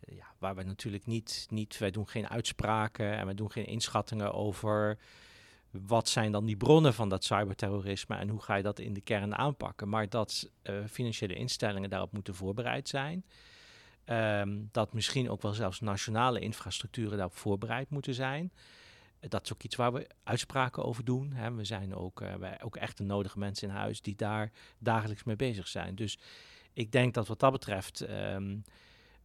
ja, 0.00 0.26
waar 0.38 0.54
we 0.54 0.62
natuurlijk 0.62 1.06
niet, 1.06 1.46
niet, 1.50 1.78
wij 1.78 1.90
doen 1.90 2.08
geen 2.08 2.28
uitspraken 2.28 3.16
en 3.16 3.26
we 3.26 3.34
doen 3.34 3.50
geen 3.50 3.66
inschattingen 3.66 4.34
over 4.34 4.98
wat 5.70 6.08
zijn 6.08 6.32
dan 6.32 6.44
die 6.44 6.56
bronnen 6.56 6.94
van 6.94 7.08
dat 7.08 7.24
cyberterrorisme 7.24 8.16
en 8.16 8.28
hoe 8.28 8.42
ga 8.42 8.54
je 8.54 8.62
dat 8.62 8.78
in 8.78 8.92
de 8.92 9.00
kern 9.00 9.34
aanpakken. 9.34 9.88
Maar 9.88 10.08
dat 10.08 10.50
uh, 10.62 10.84
financiële 10.90 11.34
instellingen 11.34 11.90
daarop 11.90 12.12
moeten 12.12 12.34
voorbereid 12.34 12.88
zijn. 12.88 13.24
Um, 14.06 14.68
dat 14.72 14.92
misschien 14.92 15.30
ook 15.30 15.42
wel 15.42 15.52
zelfs 15.52 15.80
nationale 15.80 16.40
infrastructuren 16.40 17.16
daarop 17.16 17.36
voorbereid 17.36 17.90
moeten 17.90 18.14
zijn. 18.14 18.52
Dat 19.20 19.44
is 19.44 19.52
ook 19.52 19.62
iets 19.62 19.76
waar 19.76 19.92
we 19.92 20.06
uitspraken 20.22 20.84
over 20.84 21.04
doen. 21.04 21.32
Hè. 21.32 21.54
We 21.54 21.64
zijn 21.64 21.94
ook, 21.94 22.20
wij, 22.38 22.62
ook 22.62 22.76
echt 22.76 22.98
de 22.98 23.04
nodige 23.04 23.38
mensen 23.38 23.68
in 23.68 23.74
huis 23.74 24.02
die 24.02 24.16
daar 24.16 24.50
dagelijks 24.78 25.24
mee 25.24 25.36
bezig 25.36 25.68
zijn. 25.68 25.94
Dus 25.94 26.18
ik 26.72 26.92
denk 26.92 27.14
dat 27.14 27.26
wat 27.26 27.40
dat 27.40 27.52
betreft 27.52 28.10
um, 28.10 28.64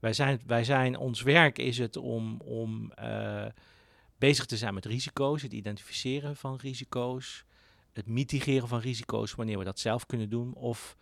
wij 0.01 0.13
zijn, 0.13 0.41
wij 0.45 0.63
zijn, 0.63 0.97
ons 0.97 1.21
werk 1.21 1.57
is 1.57 1.77
het 1.77 1.97
om, 1.97 2.41
om 2.41 2.91
uh, 2.99 3.45
bezig 4.17 4.45
te 4.45 4.57
zijn 4.57 4.73
met 4.73 4.85
risico's, 4.85 5.41
het 5.41 5.53
identificeren 5.53 6.35
van 6.35 6.55
risico's, 6.55 7.45
het 7.93 8.07
mitigeren 8.07 8.67
van 8.67 8.79
risico's 8.79 9.33
wanneer 9.33 9.57
we 9.57 9.63
dat 9.63 9.79
zelf 9.79 10.05
kunnen 10.05 10.29
doen, 10.29 10.53
of 10.53 10.97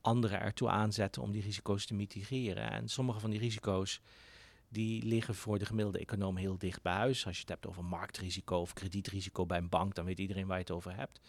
anderen 0.00 0.40
ertoe 0.40 0.68
aanzetten 0.68 1.22
om 1.22 1.32
die 1.32 1.42
risico's 1.42 1.86
te 1.86 1.94
mitigeren. 1.94 2.70
En 2.70 2.88
sommige 2.88 3.20
van 3.20 3.30
die 3.30 3.38
risico's 3.38 4.00
die 4.68 5.02
liggen 5.04 5.34
voor 5.34 5.58
de 5.58 5.66
gemiddelde 5.66 5.98
econoom 5.98 6.36
heel 6.36 6.58
dicht 6.58 6.82
bij 6.82 6.92
huis. 6.92 7.26
Als 7.26 7.34
je 7.34 7.40
het 7.40 7.50
hebt 7.50 7.66
over 7.66 7.84
marktrisico 7.84 8.56
of 8.56 8.72
kredietrisico 8.72 9.46
bij 9.46 9.58
een 9.58 9.68
bank, 9.68 9.94
dan 9.94 10.04
weet 10.04 10.18
iedereen 10.18 10.46
waar 10.46 10.56
je 10.56 10.62
het 10.62 10.72
over 10.72 10.96
hebt. 10.96 11.20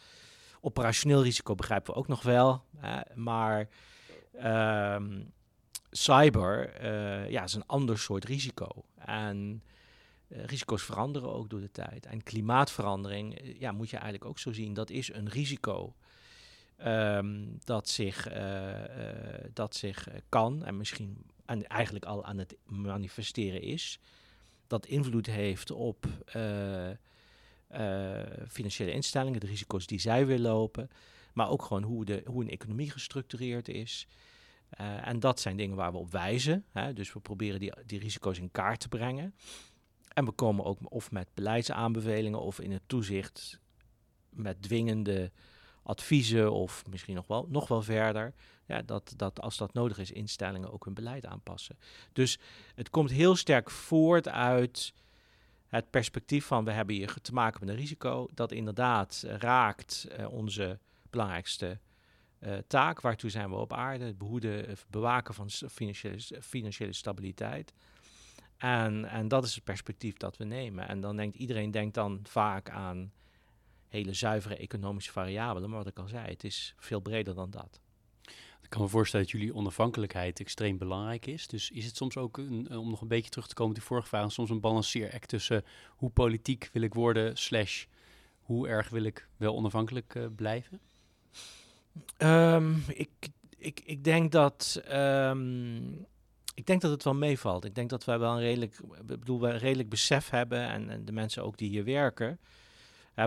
Operationeel 0.61 1.23
risico 1.23 1.55
begrijpen 1.55 1.93
we 1.93 1.99
ook 1.99 2.07
nog 2.07 2.21
wel, 2.21 2.63
maar 3.15 3.69
ehm, 4.33 5.23
cyber 5.97 6.83
uh, 6.83 7.29
ja, 7.29 7.43
is 7.43 7.53
een 7.53 7.65
ander 7.65 7.99
soort 7.99 8.25
risico. 8.25 8.85
En 8.95 9.63
uh, 10.27 10.43
risico's 10.43 10.83
veranderen 10.83 11.33
ook 11.33 11.49
door 11.49 11.59
de 11.59 11.71
tijd. 11.71 12.05
En 12.05 12.23
klimaatverandering, 12.23 13.41
uh, 13.41 13.59
ja, 13.59 13.71
moet 13.71 13.89
je 13.89 13.97
eigenlijk 13.97 14.25
ook 14.25 14.39
zo 14.39 14.51
zien, 14.51 14.73
dat 14.73 14.89
is 14.89 15.13
een 15.13 15.29
risico. 15.29 15.95
Um, 16.85 17.59
dat 17.63 17.89
zich, 17.89 18.27
dat 19.53 19.75
zich 19.75 20.07
kan 20.29 20.65
en 20.65 20.77
misschien 20.77 21.25
en 21.45 21.67
eigenlijk 21.67 22.05
al 22.05 22.25
aan 22.25 22.37
het 22.37 22.55
manifesteren 22.65 23.61
is. 23.61 23.99
Dat 24.67 24.85
invloed 24.85 25.25
heeft 25.25 25.71
op 25.71 26.07
financiële 28.47 28.91
instellingen, 28.91 29.39
de 29.39 29.47
risico's 29.47 29.87
die 29.87 29.99
zij 29.99 30.25
weer 30.25 30.39
lopen. 30.39 30.89
Maar 31.33 31.49
ook 31.49 31.63
gewoon 31.63 31.83
hoe, 31.83 32.05
de, 32.05 32.21
hoe 32.25 32.43
een 32.43 32.49
economie 32.49 32.91
gestructureerd 32.91 33.67
is. 33.67 34.07
Uh, 34.79 35.07
en 35.07 35.19
dat 35.19 35.39
zijn 35.39 35.57
dingen 35.57 35.75
waar 35.75 35.91
we 35.91 35.97
op 35.97 36.11
wijzen. 36.11 36.65
Hè? 36.71 36.93
Dus 36.93 37.13
we 37.13 37.19
proberen 37.19 37.59
die, 37.59 37.73
die 37.85 37.99
risico's 37.99 38.39
in 38.39 38.51
kaart 38.51 38.79
te 38.79 38.87
brengen. 38.87 39.35
En 40.13 40.25
we 40.25 40.31
komen 40.31 40.65
ook 40.65 40.77
of 40.83 41.11
met 41.11 41.27
beleidsaanbevelingen 41.33 42.41
of 42.41 42.59
in 42.59 42.71
het 42.71 42.81
toezicht 42.85 43.59
met 44.29 44.61
dwingende 44.61 45.31
adviezen 45.83 46.51
of 46.51 46.83
misschien 46.89 47.15
nog 47.15 47.27
wel, 47.27 47.45
nog 47.49 47.67
wel 47.67 47.81
verder. 47.81 48.33
Ja, 48.65 48.81
dat, 48.81 49.13
dat 49.17 49.41
als 49.41 49.57
dat 49.57 49.73
nodig 49.73 49.97
is, 49.97 50.11
instellingen 50.11 50.71
ook 50.71 50.85
hun 50.85 50.93
beleid 50.93 51.25
aanpassen. 51.25 51.77
Dus 52.13 52.39
het 52.75 52.89
komt 52.89 53.11
heel 53.11 53.35
sterk 53.35 53.69
voort 53.69 54.27
uit 54.27 54.93
het 55.67 55.89
perspectief 55.89 56.45
van 56.45 56.65
we 56.65 56.71
hebben 56.71 56.95
hier 56.95 57.15
te 57.21 57.33
maken 57.33 57.59
met 57.59 57.69
een 57.69 57.81
risico 57.81 58.27
dat 58.33 58.51
inderdaad 58.51 59.23
raakt 59.27 60.07
uh, 60.19 60.31
onze 60.31 60.79
belangrijkste 61.09 61.79
uh, 62.39 62.57
taak. 62.67 63.01
Waartoe 63.01 63.29
zijn 63.29 63.49
we 63.49 63.55
op 63.55 63.73
aarde? 63.73 64.05
Het 64.05 64.17
behoeden, 64.17 64.75
bewaken 64.89 65.33
van 65.33 65.49
financiële, 65.49 66.41
financiële 66.41 66.93
stabiliteit. 66.93 67.73
En, 68.57 69.05
en 69.05 69.27
dat 69.27 69.43
is 69.43 69.55
het 69.55 69.63
perspectief 69.63 70.17
dat 70.17 70.37
we 70.37 70.43
nemen. 70.43 70.87
En 70.87 71.01
dan 71.01 71.15
denkt 71.15 71.35
iedereen 71.35 71.71
denkt 71.71 71.93
dan 71.93 72.19
vaak 72.23 72.69
aan 72.69 73.11
hele 73.87 74.13
zuivere 74.13 74.55
economische 74.55 75.11
variabelen. 75.11 75.69
Maar 75.69 75.77
wat 75.79 75.87
ik 75.87 75.99
al 75.99 76.07
zei, 76.07 76.27
het 76.27 76.43
is 76.43 76.73
veel 76.77 76.99
breder 76.99 77.35
dan 77.35 77.49
dat. 77.49 77.79
Ik 78.61 78.73
kan 78.73 78.81
me 78.81 78.87
voorstellen 78.87 79.25
dat 79.25 79.39
jullie 79.39 79.55
onafhankelijkheid 79.55 80.39
extreem 80.39 80.77
belangrijk 80.77 81.25
is. 81.25 81.47
Dus 81.47 81.71
is 81.71 81.85
het 81.85 81.95
soms 81.95 82.17
ook, 82.17 82.37
een, 82.37 82.77
om 82.77 82.89
nog 82.89 83.01
een 83.01 83.07
beetje 83.07 83.29
terug 83.29 83.47
te 83.47 83.53
komen 83.53 83.71
op 83.71 83.77
die 83.77 83.87
vorige 83.87 84.07
vraag, 84.07 84.31
soms 84.31 84.49
een 84.49 84.59
balanceeract 84.59 85.27
tussen 85.27 85.63
hoe 85.89 86.09
politiek 86.09 86.69
wil 86.73 86.81
ik 86.81 86.93
worden, 86.93 87.37
slash 87.37 87.85
hoe 88.39 88.67
erg 88.67 88.89
wil 88.89 89.03
ik 89.03 89.27
wel 89.37 89.55
onafhankelijk 89.55 90.15
uh, 90.15 90.25
blijven? 90.35 90.79
Um, 92.17 92.83
ik, 92.87 93.09
ik, 93.57 93.81
ik 93.85 94.03
denk 94.03 94.31
dat. 94.31 94.81
Um, 94.91 96.05
ik 96.53 96.65
denk 96.65 96.81
dat 96.81 96.91
het 96.91 97.03
wel 97.03 97.15
meevalt. 97.15 97.65
Ik 97.65 97.75
denk 97.75 97.89
dat 97.89 98.05
wij 98.05 98.19
wel 98.19 98.33
een 98.33 98.39
redelijk, 98.39 98.79
bedoel, 99.05 99.49
een 99.49 99.57
redelijk 99.57 99.89
besef 99.89 100.29
hebben 100.29 100.67
en, 100.67 100.89
en 100.89 101.05
de 101.05 101.11
mensen 101.11 101.43
ook 101.43 101.57
die 101.57 101.69
hier 101.69 101.83
werken. 101.83 102.39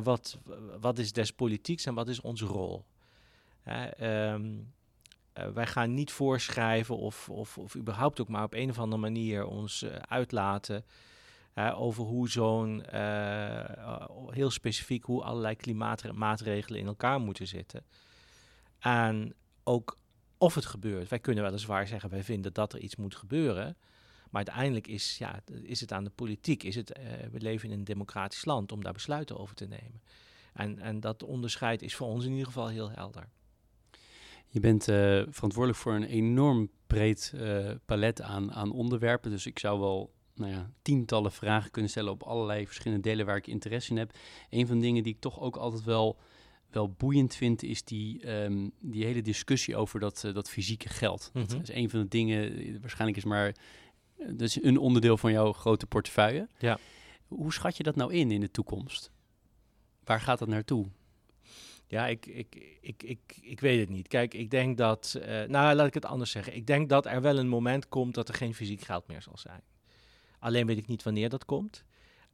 Wat, 0.02 0.38
wat 0.80 0.98
is 0.98 1.12
des 1.12 1.32
politieks 1.32 1.86
en 1.86 1.94
wat 1.94 2.08
is 2.08 2.20
onze 2.20 2.46
rol? 2.46 2.84
Um, 4.00 4.72
uh, 5.38 5.48
wij 5.54 5.66
gaan 5.66 5.94
niet 5.94 6.10
voorschrijven 6.10 6.96
of, 6.96 7.28
of, 7.28 7.58
of 7.58 7.76
überhaupt 7.76 8.20
ook 8.20 8.28
maar 8.28 8.44
op 8.44 8.54
een 8.54 8.70
of 8.70 8.78
andere 8.78 9.00
manier 9.00 9.46
ons 9.46 9.82
uh, 9.82 9.94
uitlaten 9.94 10.84
over 11.74 12.04
hoe 12.04 12.28
zo'n 12.28 12.84
heel 14.30 14.50
specifiek 14.50 15.04
hoe 15.04 15.22
allerlei 15.22 15.56
klimaatmaatregelen 15.56 16.80
in 16.80 16.86
elkaar 16.86 17.20
moeten 17.20 17.46
zitten. 17.46 17.84
En 18.80 19.34
ook 19.64 19.98
of 20.38 20.54
het 20.54 20.66
gebeurt. 20.66 21.08
Wij 21.08 21.18
kunnen 21.18 21.44
weliswaar 21.44 21.86
zeggen, 21.86 22.10
wij 22.10 22.22
vinden 22.22 22.52
dat 22.52 22.72
er 22.72 22.80
iets 22.80 22.96
moet 22.96 23.16
gebeuren. 23.16 23.76
Maar 24.30 24.44
uiteindelijk 24.46 24.86
is, 24.86 25.18
ja, 25.18 25.40
is 25.62 25.80
het 25.80 25.92
aan 25.92 26.04
de 26.04 26.10
politiek. 26.10 26.62
Is 26.62 26.74
het, 26.74 26.98
uh, 26.98 27.04
we 27.32 27.40
leven 27.40 27.70
in 27.70 27.78
een 27.78 27.84
democratisch 27.84 28.44
land 28.44 28.72
om 28.72 28.82
daar 28.82 28.92
besluiten 28.92 29.38
over 29.38 29.54
te 29.54 29.66
nemen. 29.66 30.02
En, 30.52 30.78
en 30.78 31.00
dat 31.00 31.22
onderscheid 31.22 31.82
is 31.82 31.94
voor 31.94 32.06
ons 32.06 32.24
in 32.24 32.30
ieder 32.30 32.46
geval 32.46 32.68
heel 32.68 32.90
helder. 32.90 33.28
Je 34.46 34.60
bent 34.60 34.88
uh, 34.88 35.22
verantwoordelijk 35.28 35.78
voor 35.78 35.94
een 35.94 36.04
enorm 36.04 36.70
breed 36.86 37.32
uh, 37.34 37.70
palet 37.84 38.22
aan, 38.22 38.52
aan 38.52 38.72
onderwerpen. 38.72 39.30
Dus 39.30 39.46
ik 39.46 39.58
zou 39.58 39.80
wel 39.80 40.12
nou 40.34 40.52
ja, 40.52 40.70
tientallen 40.82 41.32
vragen 41.32 41.70
kunnen 41.70 41.90
stellen 41.90 42.12
op 42.12 42.22
allerlei 42.22 42.66
verschillende 42.66 43.02
delen 43.02 43.26
waar 43.26 43.36
ik 43.36 43.46
interesse 43.46 43.90
in 43.90 43.98
heb. 43.98 44.12
Een 44.50 44.66
van 44.66 44.76
de 44.76 44.82
dingen 44.82 45.02
die 45.02 45.14
ik 45.14 45.20
toch 45.20 45.40
ook 45.40 45.56
altijd 45.56 45.84
wel 45.84 46.18
wel 46.70 46.90
boeiend 46.90 47.34
vind, 47.34 47.62
is 47.62 47.84
die, 47.84 48.30
um, 48.30 48.72
die 48.80 49.04
hele 49.04 49.22
discussie 49.22 49.76
over 49.76 50.00
dat, 50.00 50.22
uh, 50.26 50.34
dat 50.34 50.50
fysieke 50.50 50.88
geld. 50.88 51.30
Mm 51.32 51.40
-hmm. 51.40 51.50
Dat 51.50 51.68
is 51.68 51.74
een 51.74 51.90
van 51.90 52.00
de 52.00 52.08
dingen, 52.08 52.56
eh, 52.56 52.80
waarschijnlijk 52.80 53.18
is 53.18 53.24
maar, 53.24 53.54
uh, 54.18 54.26
dat 54.26 54.40
is 54.40 54.62
een 54.62 54.78
onderdeel 54.78 55.16
van 55.16 55.32
jouw 55.32 55.52
grote 55.52 55.86
portefeuille. 55.86 56.48
Ja. 56.58 56.78
Hoe 57.26 57.52
schat 57.52 57.76
je 57.76 57.82
dat 57.82 57.96
nou 57.96 58.12
in 58.12 58.30
in 58.30 58.40
de 58.40 58.50
toekomst? 58.50 59.10
Waar 60.04 60.20
gaat 60.20 60.38
dat 60.38 60.48
naartoe? 60.48 60.86
Ja, 61.86 62.06
ik, 62.06 62.26
ik, 62.26 62.78
ik, 62.80 63.02
ik, 63.02 63.38
ik 63.40 63.60
weet 63.60 63.80
het 63.80 63.88
niet. 63.88 64.08
Kijk, 64.08 64.34
ik 64.34 64.50
denk 64.50 64.76
dat, 64.76 65.16
uh, 65.18 65.24
nou 65.24 65.74
laat 65.74 65.86
ik 65.86 65.94
het 65.94 66.04
anders 66.04 66.30
zeggen. 66.30 66.56
Ik 66.56 66.66
denk 66.66 66.88
dat 66.88 67.06
er 67.06 67.20
wel 67.20 67.38
een 67.38 67.48
moment 67.48 67.88
komt 67.88 68.14
dat 68.14 68.28
er 68.28 68.34
geen 68.34 68.54
fysiek 68.54 68.80
geld 68.80 69.06
meer 69.06 69.22
zal 69.22 69.38
zijn. 69.38 69.62
Alleen 70.38 70.66
weet 70.66 70.78
ik 70.78 70.86
niet 70.86 71.02
wanneer 71.02 71.28
dat 71.28 71.44
komt. 71.44 71.84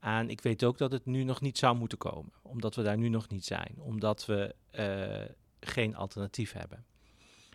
En 0.07 0.31
ik 0.31 0.41
weet 0.41 0.65
ook 0.65 0.79
dat 0.79 0.93
het 0.93 1.07
nu 1.07 1.23
nog 1.23 1.41
niet 1.41 1.59
zou 1.59 1.77
moeten 1.77 1.99
komen, 1.99 2.33
omdat 2.43 2.75
we 2.75 2.83
daar 2.83 2.99
nu 2.99 3.09
nog 3.09 3.29
niet 3.29 3.45
zijn, 3.45 3.75
omdat 3.79 4.27
we 4.27 4.55
uh, 4.79 5.35
geen 5.61 5.97
alternatief 5.97 6.53
hebben. 6.53 6.85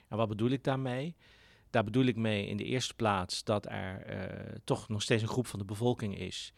En 0.08 0.18
wat 0.18 0.28
bedoel 0.28 0.50
ik 0.50 0.64
daarmee? 0.64 1.16
Daar 1.70 1.84
bedoel 1.84 2.06
ik 2.06 2.16
mee 2.16 2.48
in 2.48 2.58
de 2.58 2.64
eerste 2.64 2.94
plaats 2.94 3.44
dat 3.44 3.66
er 3.66 4.14
uh, 4.14 4.56
toch 4.64 4.90
nog 4.90 5.02
steeds 5.02 5.22
een 5.22 5.28
groep 5.28 5.48
van 5.48 5.60
de 5.60 5.66
bevolking 5.66 6.18
is 6.18 6.54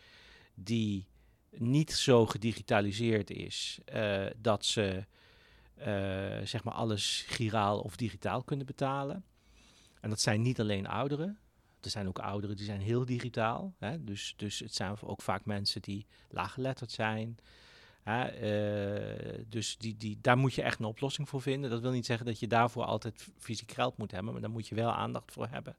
die 0.53 1.07
niet 1.49 1.91
zo 1.91 2.25
gedigitaliseerd 2.25 3.29
is 3.29 3.79
uh, 3.93 4.25
dat 4.37 4.65
ze 4.65 5.05
zeg 6.43 6.63
maar 6.63 6.73
alles 6.73 7.25
giraal 7.27 7.79
of 7.79 7.95
digitaal 7.95 8.43
kunnen 8.43 8.65
betalen. 8.65 9.25
En 10.01 10.09
dat 10.09 10.21
zijn 10.21 10.41
niet 10.41 10.59
alleen 10.59 10.87
ouderen, 10.87 11.39
er 11.85 11.91
zijn 11.91 12.07
ook 12.07 12.19
ouderen 12.19 12.55
die 12.55 12.65
zijn 12.65 12.81
heel 12.81 13.05
digitaal. 13.05 13.73
Hè? 13.77 14.03
Dus, 14.03 14.33
dus 14.37 14.59
het 14.59 14.75
zijn 14.75 15.01
ook 15.01 15.21
vaak 15.21 15.45
mensen 15.45 15.81
die 15.81 16.05
laaggeletterd 16.29 16.91
zijn. 16.91 17.37
Hè? 18.03 18.41
Uh, 18.41 19.43
dus 19.49 19.77
die, 19.77 19.97
die, 19.97 20.17
daar 20.21 20.37
moet 20.37 20.53
je 20.53 20.61
echt 20.61 20.79
een 20.79 20.85
oplossing 20.85 21.29
voor 21.29 21.41
vinden. 21.41 21.69
Dat 21.69 21.81
wil 21.81 21.91
niet 21.91 22.05
zeggen 22.05 22.25
dat 22.25 22.39
je 22.39 22.47
daarvoor 22.47 22.83
altijd 22.83 23.27
fysiek 23.37 23.71
geld 23.71 23.97
moet 23.97 24.11
hebben, 24.11 24.31
maar 24.31 24.41
daar 24.41 24.51
moet 24.51 24.67
je 24.67 24.75
wel 24.75 24.91
aandacht 24.91 25.31
voor 25.31 25.47
hebben. 25.47 25.75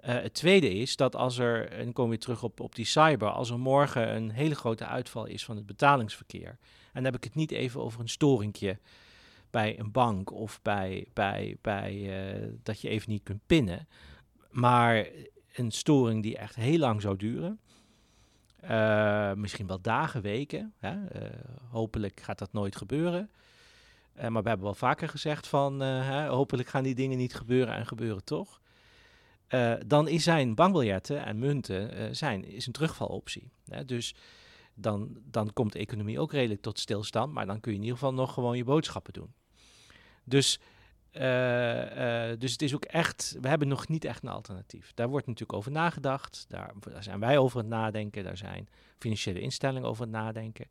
Uh, 0.00 0.06
het 0.06 0.34
tweede 0.34 0.74
is 0.74 0.96
dat 0.96 1.16
als 1.16 1.38
er, 1.38 1.70
en 1.70 1.84
dan 1.84 1.92
komen 1.92 2.12
we 2.12 2.18
terug 2.18 2.42
op, 2.42 2.60
op 2.60 2.74
die 2.74 2.84
cyber, 2.84 3.30
als 3.30 3.50
er 3.50 3.58
morgen 3.58 4.14
een 4.14 4.30
hele 4.30 4.54
grote 4.54 4.86
uitval 4.86 5.24
is 5.24 5.44
van 5.44 5.56
het 5.56 5.66
betalingsverkeer. 5.66 6.48
En 6.48 6.58
dan 6.92 7.04
heb 7.04 7.16
ik 7.16 7.24
het 7.24 7.34
niet 7.34 7.50
even 7.50 7.80
over 7.80 8.00
een 8.00 8.08
storingje 8.08 8.78
bij 9.50 9.78
een 9.78 9.92
bank 9.92 10.32
of 10.32 10.62
bij, 10.62 11.06
bij, 11.12 11.56
bij 11.60 11.94
uh, 11.94 12.48
dat 12.62 12.80
je 12.80 12.88
even 12.88 13.10
niet 13.10 13.22
kunt 13.22 13.46
pinnen. 13.46 13.88
Maar 14.50 15.08
een 15.54 15.70
storing 15.70 16.22
die 16.22 16.38
echt 16.38 16.54
heel 16.54 16.78
lang 16.78 17.00
zou 17.02 17.16
duren. 17.16 17.60
Uh, 18.64 19.32
misschien 19.32 19.66
wel 19.66 19.80
dagen, 19.80 20.22
weken. 20.22 20.72
Hè? 20.78 20.94
Uh, 20.94 21.30
hopelijk 21.70 22.20
gaat 22.20 22.38
dat 22.38 22.52
nooit 22.52 22.76
gebeuren. 22.76 23.30
Uh, 24.16 24.28
maar 24.28 24.42
we 24.42 24.48
hebben 24.48 24.66
wel 24.66 24.74
vaker 24.74 25.08
gezegd 25.08 25.46
van 25.46 25.80
hè, 25.80 26.28
hopelijk 26.28 26.68
gaan 26.68 26.82
die 26.82 26.94
dingen 26.94 27.18
niet 27.18 27.34
gebeuren 27.34 27.74
en 27.74 27.86
gebeuren 27.86 28.24
toch. 28.24 28.60
dan 29.86 30.08
is 30.08 30.22
zijn 30.22 30.54
bankbiljetten 30.54 31.24
en 31.24 31.38
munten 31.38 32.16
zijn, 32.16 32.44
is 32.44 32.66
een 32.66 32.72
terugvaloptie. 32.72 33.50
Hè? 33.68 33.84
Dus 33.84 34.14
dan, 34.74 35.18
dan 35.24 35.52
komt 35.52 35.72
de 35.72 35.78
economie 35.78 36.20
ook 36.20 36.32
redelijk 36.32 36.60
tot 36.60 36.78
stilstand, 36.78 37.32
maar 37.32 37.46
dan 37.46 37.60
kun 37.60 37.72
je 37.72 37.78
in 37.78 37.84
ieder 37.84 37.98
geval 37.98 38.14
nog 38.14 38.34
gewoon 38.34 38.56
je 38.56 38.64
boodschappen 38.64 39.12
doen. 39.12 39.32
Dus 40.24 40.60
uh, 41.18 42.30
uh, 42.30 42.38
dus 42.38 42.52
het 42.52 42.62
is 42.62 42.74
ook 42.74 42.84
echt, 42.84 43.36
we 43.40 43.48
hebben 43.48 43.68
nog 43.68 43.88
niet 43.88 44.04
echt 44.04 44.22
een 44.22 44.28
alternatief. 44.28 44.92
Daar 44.94 45.08
wordt 45.08 45.26
natuurlijk 45.26 45.58
over 45.58 45.70
nagedacht, 45.70 46.44
daar, 46.48 46.72
zijn 46.98 47.20
wij 47.20 47.38
over 47.38 47.58
het 47.58 47.68
nadenken, 47.68 48.24
daar 48.24 48.36
zijn 48.36 48.68
financiële 48.98 49.40
instellingen 49.40 49.88
over 49.88 50.02
het 50.02 50.12
nadenken. 50.12 50.66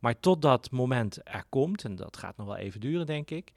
Maar 0.00 0.20
tot 0.20 0.42
dat 0.42 0.70
moment 0.70 1.18
er 1.24 1.44
komt, 1.48 1.84
en 1.84 1.96
dat 1.96 2.16
gaat 2.16 2.36
nog 2.36 2.46
wel 2.46 2.56
even 2.56 2.80
duren, 2.80 3.06
denk 3.06 3.30
ik, 3.30 3.52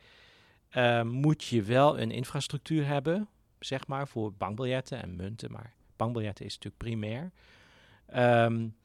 uh, 0.71 1.01
moet 1.01 1.43
je 1.43 1.61
wel 1.61 1.99
een 1.99 2.11
infrastructuur 2.11 2.85
hebben, 2.85 3.27
zeg 3.59 3.87
maar, 3.87 4.07
voor 4.07 4.33
bankbiljetten 4.33 5.01
en 5.01 5.15
munten. 5.15 5.51
Maar 5.51 5.73
bankbiljetten 5.95 6.45
is 6.45 6.53
natuurlijk 6.53 6.83
primair. 6.83 7.31
Um, 8.15 8.75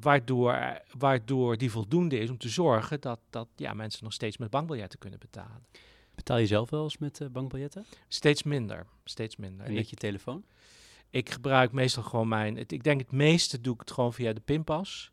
waardoor, 0.00 0.80
waardoor 0.98 1.56
die 1.56 1.70
voldoende 1.70 2.18
is 2.18 2.30
om 2.30 2.38
te 2.38 2.48
zorgen 2.48 3.00
dat, 3.00 3.20
dat 3.30 3.48
ja, 3.56 3.74
mensen 3.74 4.04
nog 4.04 4.12
steeds 4.12 4.36
met 4.36 4.50
bankbiljetten 4.50 4.98
kunnen 4.98 5.18
betalen. 5.18 5.66
Betaal 6.18 6.38
je 6.38 6.46
zelf 6.46 6.70
wel 6.70 6.82
eens 6.82 6.98
met 6.98 7.20
uh, 7.20 7.28
bankbiljetten? 7.28 7.84
Steeds 8.08 8.42
minder, 8.42 8.86
steeds 9.04 9.36
minder. 9.36 9.66
En 9.66 9.74
met 9.74 9.90
je 9.90 9.96
telefoon? 9.96 10.44
Ik 11.10 11.30
gebruik 11.30 11.72
meestal 11.72 12.02
gewoon 12.02 12.28
mijn... 12.28 12.56
Het, 12.56 12.72
ik 12.72 12.82
denk 12.82 13.00
het 13.00 13.12
meeste 13.12 13.60
doe 13.60 13.74
ik 13.74 13.80
het 13.80 13.90
gewoon 13.90 14.12
via 14.12 14.32
de 14.32 14.40
pinpas. 14.40 15.12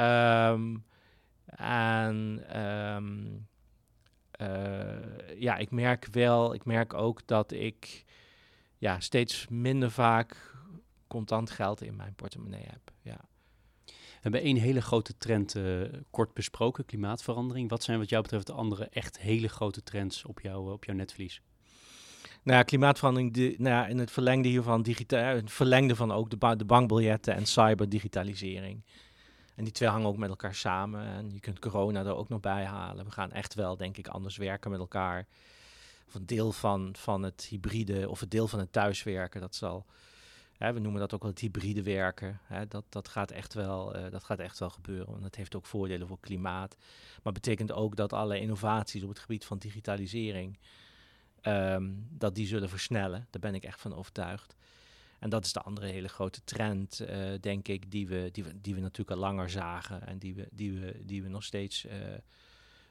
Um, 0.00 0.84
en 1.44 2.44
um, 2.60 3.48
uh, 4.40 5.38
ja, 5.38 5.56
ik 5.56 5.70
merk 5.70 6.06
wel, 6.10 6.54
ik 6.54 6.64
merk 6.64 6.94
ook 6.94 7.26
dat 7.26 7.52
ik 7.52 8.04
ja, 8.78 9.00
steeds 9.00 9.48
minder 9.48 9.90
vaak 9.90 10.56
contant 11.06 11.50
geld 11.50 11.82
in 11.82 11.96
mijn 11.96 12.14
portemonnee 12.14 12.66
heb. 12.66 12.92
Ja. 13.02 13.20
We 14.20 14.28
hebben 14.28 14.42
één 14.42 14.56
hele 14.56 14.80
grote 14.80 15.16
trend 15.16 15.54
uh, 15.54 15.82
kort 16.10 16.34
besproken, 16.34 16.84
klimaatverandering. 16.84 17.70
Wat 17.70 17.82
zijn 17.82 17.98
wat 17.98 18.08
jou 18.08 18.22
betreft 18.22 18.46
de 18.46 18.52
andere 18.52 18.88
echt 18.90 19.18
hele 19.18 19.48
grote 19.48 19.82
trends 19.82 20.24
op, 20.24 20.40
jou, 20.40 20.72
op 20.72 20.84
jouw 20.84 20.94
netvlies? 20.94 21.42
Nou 22.42 22.58
ja, 22.58 22.62
klimaatverandering, 22.62 23.32
de, 23.32 23.54
nou 23.58 23.74
ja, 23.74 23.86
in 23.86 23.98
het 23.98 24.10
verlengde 24.10 24.48
hiervan, 24.48 24.82
digitaal, 24.82 25.34
het 25.34 25.52
verlengde 25.52 25.96
van 25.96 26.12
ook 26.12 26.30
de, 26.30 26.56
de 26.56 26.64
bankbiljetten 26.64 27.34
en 27.34 27.46
cyberdigitalisering. 27.46 28.82
En 29.54 29.64
die 29.64 29.72
twee 29.72 29.88
hangen 29.88 30.08
ook 30.08 30.16
met 30.16 30.28
elkaar 30.28 30.54
samen. 30.54 31.04
En 31.04 31.30
je 31.32 31.40
kunt 31.40 31.58
corona 31.58 32.04
er 32.04 32.16
ook 32.16 32.28
nog 32.28 32.40
bij 32.40 32.64
halen. 32.64 33.04
We 33.04 33.10
gaan 33.10 33.32
echt 33.32 33.54
wel, 33.54 33.76
denk 33.76 33.96
ik, 33.96 34.08
anders 34.08 34.36
werken 34.36 34.70
met 34.70 34.80
elkaar. 34.80 35.26
Of 36.06 36.14
een 36.14 36.26
deel 36.26 36.52
van, 36.52 36.94
van 36.98 37.22
het 37.22 37.46
hybride 37.50 38.08
of 38.08 38.20
het 38.20 38.30
deel 38.30 38.48
van 38.48 38.58
het 38.58 38.72
thuiswerken, 38.72 39.40
dat 39.40 39.54
zal 39.54 39.86
Hè, 40.60 40.72
we 40.72 40.80
noemen 40.80 41.00
dat 41.00 41.14
ook 41.14 41.22
wel 41.22 41.30
het 41.30 41.40
hybride 41.40 41.82
werken. 41.82 42.40
Hè, 42.42 42.66
dat, 42.66 42.84
dat, 42.88 43.08
gaat 43.08 43.30
echt 43.30 43.54
wel, 43.54 43.96
uh, 43.96 44.10
dat 44.10 44.24
gaat 44.24 44.38
echt 44.38 44.58
wel 44.58 44.70
gebeuren. 44.70 45.10
Want 45.10 45.22
dat 45.22 45.34
heeft 45.34 45.54
ook 45.54 45.66
voordelen 45.66 46.06
voor 46.06 46.20
klimaat. 46.20 46.76
Maar 47.22 47.32
betekent 47.32 47.72
ook 47.72 47.96
dat 47.96 48.12
alle 48.12 48.40
innovaties 48.40 49.02
op 49.02 49.08
het 49.08 49.18
gebied 49.18 49.44
van 49.44 49.58
digitalisering... 49.58 50.58
Um, 51.42 52.06
dat 52.10 52.34
die 52.34 52.46
zullen 52.46 52.68
versnellen. 52.68 53.26
Daar 53.30 53.40
ben 53.40 53.54
ik 53.54 53.64
echt 53.64 53.80
van 53.80 53.94
overtuigd. 53.94 54.56
En 55.18 55.30
dat 55.30 55.44
is 55.44 55.52
de 55.52 55.60
andere 55.60 55.86
hele 55.86 56.08
grote 56.08 56.44
trend, 56.44 57.00
uh, 57.00 57.32
denk 57.40 57.68
ik, 57.68 57.90
die 57.90 58.08
we, 58.08 58.28
die, 58.32 58.44
we, 58.44 58.60
die 58.60 58.74
we 58.74 58.80
natuurlijk 58.80 59.10
al 59.10 59.16
langer 59.16 59.50
zagen 59.50 60.06
en 60.06 60.18
die 60.18 60.34
we, 60.34 60.48
die 60.52 60.72
we, 60.72 61.02
die 61.04 61.22
we 61.22 61.28
nog 61.28 61.44
steeds 61.44 61.84
uh, 61.84 61.92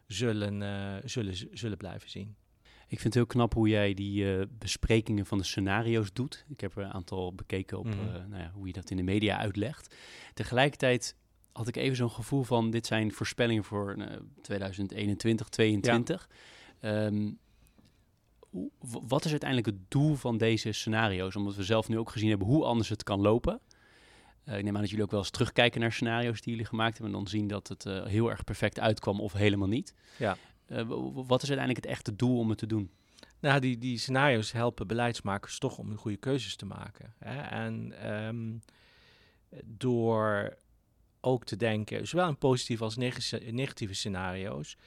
zullen, 0.07 1.09
zullen, 1.09 1.57
zullen 1.57 1.77
blijven 1.77 2.09
zien. 2.09 2.35
Ik 2.89 2.99
vind 2.99 3.03
het 3.03 3.13
heel 3.13 3.25
knap 3.25 3.53
hoe 3.53 3.67
jij 3.67 3.93
die 3.93 4.23
uh, 4.23 4.43
besprekingen 4.57 5.25
van 5.25 5.37
de 5.37 5.43
scenario's 5.43 6.13
doet. 6.13 6.45
Ik 6.47 6.61
heb 6.61 6.75
er 6.75 6.83
een 6.83 6.93
aantal 6.93 7.33
bekeken 7.33 7.79
op 7.79 7.85
mm 7.85 7.91
-hmm. 7.91 8.07
uh, 8.07 8.13
nou 8.13 8.41
ja, 8.41 8.51
hoe 8.53 8.67
je 8.67 8.73
dat 8.73 8.89
in 8.89 8.97
de 8.97 9.03
media 9.03 9.37
uitlegt. 9.37 9.95
Tegelijkertijd 10.33 11.15
had 11.51 11.67
ik 11.67 11.75
even 11.75 11.95
zo'n 11.95 12.11
gevoel 12.11 12.43
van: 12.43 12.71
dit 12.71 12.85
zijn 12.85 13.11
voorspellingen 13.11 13.63
voor 13.63 13.95
uh, 13.97 14.05
2021, 14.41 15.49
2022. 15.49 16.29
Ja. 16.81 17.05
Um, 17.05 17.37
wat 19.07 19.25
is 19.25 19.31
uiteindelijk 19.31 19.69
het 19.69 19.91
doel 19.91 20.15
van 20.15 20.37
deze 20.37 20.71
scenario's? 20.71 21.35
Omdat 21.35 21.55
we 21.55 21.63
zelf 21.63 21.87
nu 21.87 21.97
ook 21.97 22.09
gezien 22.09 22.29
hebben 22.29 22.47
hoe 22.47 22.65
anders 22.65 22.89
het 22.89 23.03
kan 23.03 23.21
lopen. 23.21 23.59
Uh, 24.45 24.57
ik 24.57 24.63
neem 24.63 24.75
aan 24.75 24.81
dat 24.81 24.89
jullie 24.89 25.05
ook 25.05 25.11
wel 25.11 25.19
eens 25.19 25.29
terugkijken 25.29 25.81
naar 25.81 25.91
scenario's 25.91 26.41
die 26.41 26.51
jullie 26.51 26.67
gemaakt 26.67 26.93
hebben. 26.93 27.13
En 27.13 27.19
dan 27.19 27.27
zien 27.27 27.47
dat 27.47 27.67
het 27.67 27.85
uh, 27.85 28.05
heel 28.05 28.29
erg 28.29 28.43
perfect 28.43 28.79
uitkwam 28.79 29.21
of 29.21 29.33
helemaal 29.33 29.67
niet. 29.67 29.93
Ja. 30.17 30.37
Uh, 30.71 30.81
wat 31.13 31.41
is 31.41 31.49
uiteindelijk 31.49 31.85
het 31.85 31.95
echte 31.95 32.15
doel 32.15 32.39
om 32.39 32.49
het 32.49 32.57
te 32.57 32.67
doen? 32.67 32.91
Nou, 33.39 33.59
die, 33.59 33.77
die 33.77 33.97
scenario's 33.97 34.51
helpen 34.51 34.87
beleidsmakers 34.87 35.59
toch 35.59 35.77
om 35.77 35.89
de 35.89 35.97
goede 35.97 36.17
keuzes 36.17 36.55
te 36.55 36.65
maken. 36.65 37.13
Hè? 37.17 37.41
En 37.41 38.07
um, 38.13 38.61
door 39.65 40.57
ook 41.21 41.45
te 41.45 41.55
denken, 41.55 42.07
zowel 42.07 42.27
in 42.27 42.37
positieve 42.37 42.83
als 42.83 42.95
neg 42.95 43.31
negatieve 43.51 43.93
scenario's, 43.93 44.77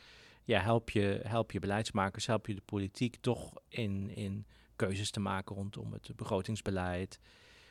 ja, 0.45 0.61
help, 0.61 0.91
je, 0.91 1.21
help 1.23 1.53
je 1.53 1.59
beleidsmakers, 1.59 2.27
help 2.27 2.47
je 2.47 2.55
de 2.55 2.63
politiek 2.65 3.17
toch 3.21 3.53
in, 3.69 4.11
in 4.15 4.47
keuzes 4.77 5.11
te 5.11 5.21
maken 5.21 5.57
rondom 5.57 5.93
het 5.93 6.11
begrotingsbeleid. 6.17 7.21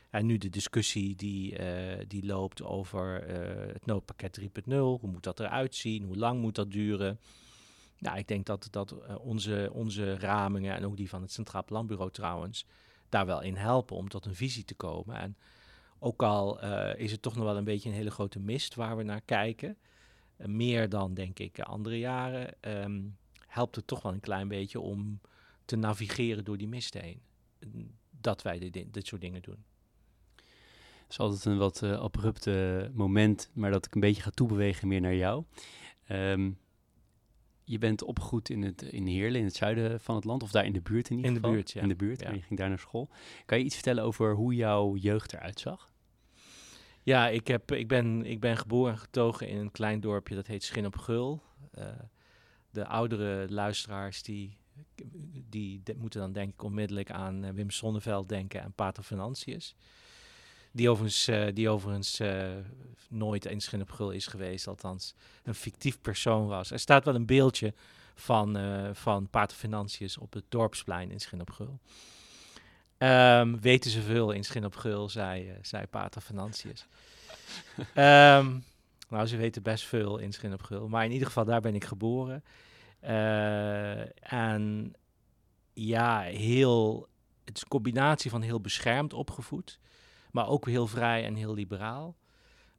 En 0.10 0.26
nu 0.26 0.38
de 0.38 0.50
discussie 0.50 1.16
die, 1.16 1.60
uh, 1.60 2.00
die 2.08 2.26
loopt 2.26 2.64
over 2.64 3.30
uh, 3.30 3.74
het 3.74 3.86
noodpakket 3.86 4.40
3.0. 4.42 4.48
Hoe 4.66 5.00
moet 5.02 5.24
dat 5.24 5.40
eruit 5.40 5.76
zien? 5.76 6.04
Hoe 6.04 6.18
lang 6.18 6.42
moet 6.42 6.56
dat 6.56 6.72
duren? 6.72 7.20
Nou, 8.02 8.18
ik 8.18 8.28
denk 8.28 8.46
dat, 8.46 8.68
dat 8.72 8.92
uh, 8.92 9.20
onze, 9.20 9.70
onze 9.74 10.18
ramingen 10.18 10.76
en 10.76 10.86
ook 10.86 10.98
die 10.98 11.10
van 11.10 11.22
het 11.22 11.32
Centraal 11.32 11.64
Planbureau 11.64 12.12
trouwens, 12.12 12.66
daar 13.10 13.26
wel 13.26 13.42
in 13.42 13.56
helpen 13.56 13.96
om 13.96 14.10
tot 14.10 14.26
een 14.26 14.36
visie 14.36 14.64
te 14.64 14.76
komen. 14.76 15.16
En 15.16 15.38
ook 16.00 16.24
al 16.24 16.64
uh, 16.64 16.96
is 16.96 17.12
het 17.12 17.22
toch 17.22 17.36
nog 17.36 17.44
wel 17.44 17.58
een 17.58 17.64
beetje 17.64 17.90
een 17.90 17.96
hele 17.96 18.12
grote 18.12 18.40
mist 18.40 18.76
waar 18.76 18.98
we 18.98 19.04
naar 19.04 19.22
kijken, 19.22 19.78
uh, 20.38 20.48
meer 20.48 20.90
dan 20.90 21.14
denk 21.14 21.40
ik 21.40 21.60
andere 21.60 22.00
jaren, 22.00 22.54
um, 22.62 23.18
helpt 23.48 23.76
het 23.76 23.88
toch 23.88 24.02
wel 24.02 24.14
een 24.14 24.20
klein 24.20 24.48
beetje 24.48 24.80
om 24.80 25.22
te 25.66 25.76
navigeren 25.76 26.44
door 26.44 26.58
die 26.58 26.68
mist 26.68 26.94
heen. 26.94 27.22
Dat 28.10 28.42
wij 28.42 28.60
dit, 28.60 28.94
dit 28.94 29.08
soort 29.08 29.22
dingen 29.22 29.42
doen. 29.42 29.64
Het 30.36 31.10
is 31.10 31.20
altijd 31.20 31.46
een 31.46 31.58
wat 31.58 31.84
abrupte 31.84 32.90
moment, 32.94 33.50
maar 33.54 33.72
dat 33.72 33.86
ik 33.86 33.96
een 33.96 34.02
beetje 34.02 34.22
ga 34.22 34.30
toebewegen 34.30 34.88
meer 34.88 35.02
naar 35.02 35.16
jou. 35.16 35.44
Um, 36.10 36.60
je 37.72 37.78
bent 37.78 38.04
opgegroeid 38.04 38.50
in, 38.50 38.62
het, 38.62 38.82
in 38.82 39.08
Heerlen, 39.08 39.40
in 39.40 39.46
het 39.46 39.56
zuiden 39.56 40.00
van 40.00 40.16
het 40.16 40.24
land, 40.24 40.44
of 40.44 40.52
daar 40.52 40.66
in 40.66 40.74
de 40.74 40.82
buurt 40.82 41.10
in 41.10 41.16
ieder 41.16 41.32
in 41.32 41.36
geval. 41.36 41.52
In 41.52 41.58
de 41.58 41.64
buurt, 41.64 41.72
ja. 41.72 41.82
In 41.82 41.88
de 41.88 41.96
buurt, 41.96 42.20
ja. 42.20 42.26
en 42.26 42.36
je 42.36 42.42
ging 42.42 42.60
daar 42.60 42.70
naar 42.70 42.80
school. 42.80 43.10
Kan 43.46 43.58
je 43.58 43.64
iets 43.64 43.76
vertellen 43.76 44.04
over 44.04 44.36
hoe 44.36 44.56
jouw 44.56 44.96
jeugd 44.96 45.34
eruit 45.34 45.60
zag? 45.60 45.92
Ja, 47.04 47.28
ik, 47.28 47.48
heb, 47.48 47.72
ik, 47.72 47.88
ben, 47.88 48.26
ik 48.26 48.40
ben 48.40 48.58
geboren 48.58 48.92
en 48.92 49.00
getogen 49.00 49.48
in 49.48 49.58
een 49.58 49.72
klein 49.72 50.00
dorpje 50.00 50.36
dat 50.36 50.48
heet 50.48 50.64
Schin 50.64 50.86
op 50.86 50.98
Gul. 50.98 51.42
Uh, 51.78 51.86
de 52.70 52.86
oudere 52.86 53.46
luisteraars 53.50 54.24
die, 54.24 54.58
die 55.50 55.82
de, 55.84 55.96
moeten 55.98 56.20
dan 56.20 56.32
denk 56.32 56.54
ik 56.54 56.64
onmiddellijk 56.64 57.12
aan 57.12 57.46
uh, 57.46 57.52
Wim 57.52 57.70
Sonneveld 57.70 58.30
denken 58.30 58.62
en 58.62 58.74
Pater 58.74 59.04
Financius. 59.04 59.76
Die 60.72 60.90
overigens, 60.90 61.30
uh, 61.30 61.48
die 61.54 61.70
overigens 61.70 62.20
uh, 62.20 62.50
nooit 63.10 63.46
in 63.46 63.62
Schin 63.62 63.82
op 63.82 63.92
Gul 63.92 64.12
is 64.12 64.28
geweest, 64.28 64.68
althans 64.68 65.16
een 65.44 65.56
fictief 65.56 66.02
persoon 66.02 66.48
was. 66.48 66.72
Er 66.72 66.80
staat 66.80 67.06
wel 67.06 67.16
een 67.16 67.26
beeldje 67.26 67.74
van, 68.16 68.58
uh, 68.58 68.90
van 68.94 69.30
Pater 69.30 69.58
Financius 69.58 70.18
op 70.18 70.34
het 70.34 70.44
dorpsplein 70.50 71.12
in 71.12 71.20
Schin 71.20 71.42
op 71.42 71.50
Gul. 71.50 71.80
Um, 72.98 73.62
weten 73.62 73.92
ze 73.92 74.02
veel 74.02 74.32
in 74.32 74.44
Schin 74.44 74.66
op 74.66 74.76
Gul, 74.76 75.10
zei, 75.10 75.58
zei 75.62 75.86
Pater 75.86 76.22
Financius. 76.22 76.88
um, 77.78 77.86
nou, 79.10 79.26
ze 79.26 79.38
weten 79.38 79.64
best 79.64 79.86
veel 79.86 80.18
in 80.18 80.34
Schin 80.34 80.54
op 80.54 80.62
Gul, 80.62 80.88
maar 80.88 81.06
in 81.06 81.12
ieder 81.12 81.28
geval 81.28 81.46
daar 81.46 81.62
ben 81.62 81.76
ik 81.76 81.84
geboren. 81.84 82.44
en 84.22 84.94
ja, 85.74 86.20
heel, 86.22 87.08
het 87.46 87.56
is 87.56 87.62
een 87.62 87.68
combinatie 87.68 88.30
van 88.30 88.42
heel 88.42 88.62
beschermd 88.62 89.14
opgevoed 89.14 89.80
maar 90.32 90.48
ook 90.48 90.66
heel 90.66 90.88
vrij 90.88 91.26
en 91.26 91.36
heel 91.36 91.54
liberaal. 91.54 92.16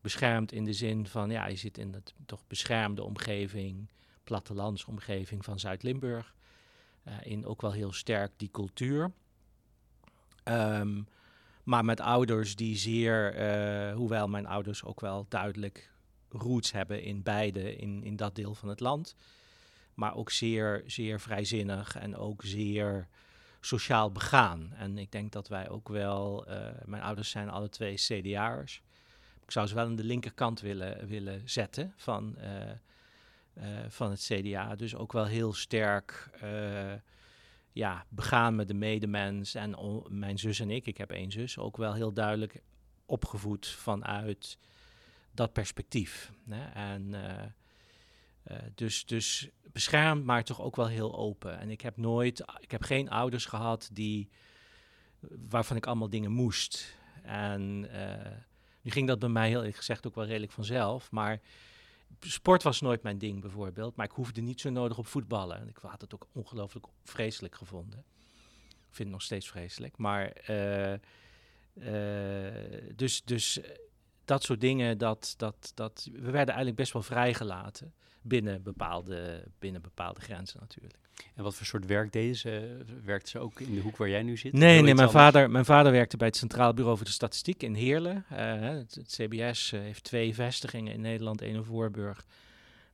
Beschermd 0.01 0.53
in 0.53 0.65
de 0.65 0.73
zin 0.73 1.07
van, 1.07 1.31
ja, 1.31 1.47
je 1.47 1.57
zit 1.57 1.79
in 1.79 1.93
het 1.93 2.15
toch 2.27 2.47
beschermde 2.47 3.03
omgeving, 3.03 3.91
plattelandsomgeving 4.25 5.45
van 5.45 5.59
Zuid-Limburg. 5.59 6.35
Uh, 7.09 7.15
in 7.23 7.47
ook 7.47 7.61
wel 7.61 7.73
heel 7.73 7.93
sterk 7.93 8.33
die 8.37 8.51
cultuur. 8.51 9.13
Um, 10.45 11.07
maar 11.63 11.85
met 11.85 12.01
ouders 12.01 12.57
die 12.57 12.77
zeer, 12.77 13.37
uh, 13.37 13.95
hoewel 13.95 14.29
mijn 14.29 14.47
ouders 14.47 14.85
ook 14.85 15.01
wel 15.01 15.27
duidelijk 15.29 15.91
roots 16.29 16.73
hebben 16.73 17.03
in 17.03 17.23
beide, 17.23 17.77
in, 17.77 18.03
in 18.05 18.17
dat 18.17 18.35
deel 18.35 18.55
van 18.55 18.69
het 18.69 18.81
land. 18.81 19.15
Maar 19.95 20.15
ook 20.15 20.31
zeer, 20.31 20.83
zeer 20.87 21.21
vrijzinnig 21.21 21.97
en 21.97 22.17
ook 22.17 22.43
zeer 22.45 23.09
sociaal 23.65 24.13
begaan. 24.13 24.73
En 24.77 24.99
ik 24.99 25.13
denk 25.13 25.33
dat 25.33 25.49
wij 25.49 25.69
ook 25.69 25.89
wel, 25.89 26.49
uh, 26.49 26.69
mijn 26.85 27.03
ouders 27.03 27.31
zijn 27.31 27.49
alle 27.49 27.69
twee 27.69 27.95
CDA'ers. 27.95 28.83
Ik 29.43 29.51
zou 29.51 29.67
ze 29.67 29.75
wel 29.75 29.85
aan 29.85 29.97
de 29.97 30.05
linkerkant 30.05 30.61
willen, 30.61 31.07
willen 31.07 31.43
zetten 31.45 31.93
van, 31.97 32.37
uh, 32.39 32.71
uh, 33.55 33.65
van 33.89 34.11
het 34.11 34.21
CDA. 34.21 34.75
Dus 34.75 34.95
ook 34.95 35.13
wel 35.13 35.25
heel 35.25 35.53
sterk 35.53 36.31
ja, 37.73 38.07
begaan 38.09 38.55
met 38.55 38.69
de 38.69 38.75
medemens. 38.75 39.55
En 39.55 39.77
mijn 40.09 40.39
zus 40.39 40.61
en 40.61 40.71
ik, 40.71 40.87
ik 40.87 40.99
heb 40.99 41.11
één 41.11 41.31
zus, 41.31 41.59
ook 41.59 41.77
wel 41.77 41.95
heel 41.95 42.13
duidelijk 42.13 42.63
opgevoed 43.07 43.67
vanuit 43.67 44.59
dat 45.31 45.53
perspectief. 45.53 46.33
Hè? 46.49 46.71
En 46.71 47.15
uh, 48.51 48.57
dus, 48.75 49.05
dus 49.05 49.49
beschermd, 49.73 50.25
maar 50.25 50.45
toch 50.45 50.61
ook 50.61 50.77
wel 50.77 50.87
heel 50.87 51.17
open. 51.17 51.59
En 51.59 51.71
ik 51.71 51.81
heb 51.81 51.97
nooit, 51.97 52.45
ik 52.61 52.71
heb 52.71 52.83
geen 52.83 53.11
ouders 53.11 53.45
gehad 53.45 53.91
die, 53.93 54.29
waarvan 55.49 55.77
ik 55.77 55.87
allemaal 55.87 56.11
dingen 56.11 56.31
moest. 56.31 56.97
En 57.23 57.89
uh, 57.93 58.39
nu 58.81 58.91
ging 58.91 59.07
dat 59.07 59.19
bij 59.19 59.29
mij 59.29 59.49
heel 59.49 59.59
eerlijk 59.59 59.77
gezegd 59.77 60.07
ook 60.07 60.15
wel 60.15 60.25
redelijk 60.25 60.53
vanzelf. 60.53 61.11
Maar 61.11 61.41
sport 62.21 62.63
was 62.63 62.81
nooit 62.81 63.03
mijn 63.03 63.19
ding 63.19 63.41
bijvoorbeeld. 63.41 63.97
Maar 63.97 64.07
ik 64.07 64.13
hoefde 64.13 64.41
niet 64.41 64.61
zo 64.61 64.71
nodig 64.71 64.99
op 64.99 65.07
voetballen. 65.07 65.61
En 65.61 65.69
ik 65.69 65.77
had 65.77 66.01
het 66.01 66.15
ook 66.15 66.27
ongelooflijk 66.33 66.87
vreselijk 67.05 67.55
gevonden. 67.55 68.05
Ik 68.69 68.99
vind 68.99 69.09
het 69.09 69.19
nog 69.19 69.23
steeds 69.23 69.49
vreselijk. 69.49 69.97
Maar 69.97 70.33
uh, 70.51 70.95
dus, 72.95 73.25
dus 73.25 73.61
dat 74.25 74.43
soort 74.43 74.61
dingen, 74.61 74.99
dat, 74.99 75.35
dat, 75.37 75.73
dat, 75.75 76.09
we 76.13 76.31
werden 76.31 76.47
eigenlijk 76.55 76.77
best 76.77 76.93
wel 76.93 77.03
vrijgelaten 77.03 77.93
binnen 78.23 78.63
bepaalde, 78.63 79.45
binnen 79.59 79.83
bepaalde 79.83 80.21
grenzen 80.21 80.61
natuurlijk. 80.61 80.99
En 81.35 81.43
wat 81.43 81.55
voor 81.55 81.67
soort 81.67 81.87
werk 81.87 82.13
deden 82.13 82.37
ze? 82.37 82.79
Werkte 83.05 83.31
ze 83.31 83.39
ook 83.39 83.61
in 83.61 83.75
de 83.75 83.81
hoek 83.81 83.97
waar 83.97 84.09
jij 84.09 84.23
nu 84.23 84.37
zit? 84.37 84.53
Nee, 84.53 84.83
nee 84.83 84.95
mijn, 84.95 85.11
vader, 85.11 85.51
mijn 85.51 85.65
vader 85.65 85.93
werkte 85.93 86.17
bij 86.17 86.27
het 86.27 86.37
Centraal 86.37 86.75
Bureau 86.75 86.97
voor 86.97 87.07
de 87.07 87.13
Statistiek 87.13 87.63
in 87.63 87.75
Heerlen. 87.75 88.25
Uh, 88.33 88.39
het, 88.61 88.95
het, 88.95 89.15
CBS 89.19 89.73
uh, 89.73 89.81
heeft 89.81 90.05
twee 90.05 90.35
vestigingen 90.35 90.93
in 90.93 91.01
Nederland, 91.01 91.43
één 91.43 91.55
in 91.55 91.65
Voorburg 91.65 92.27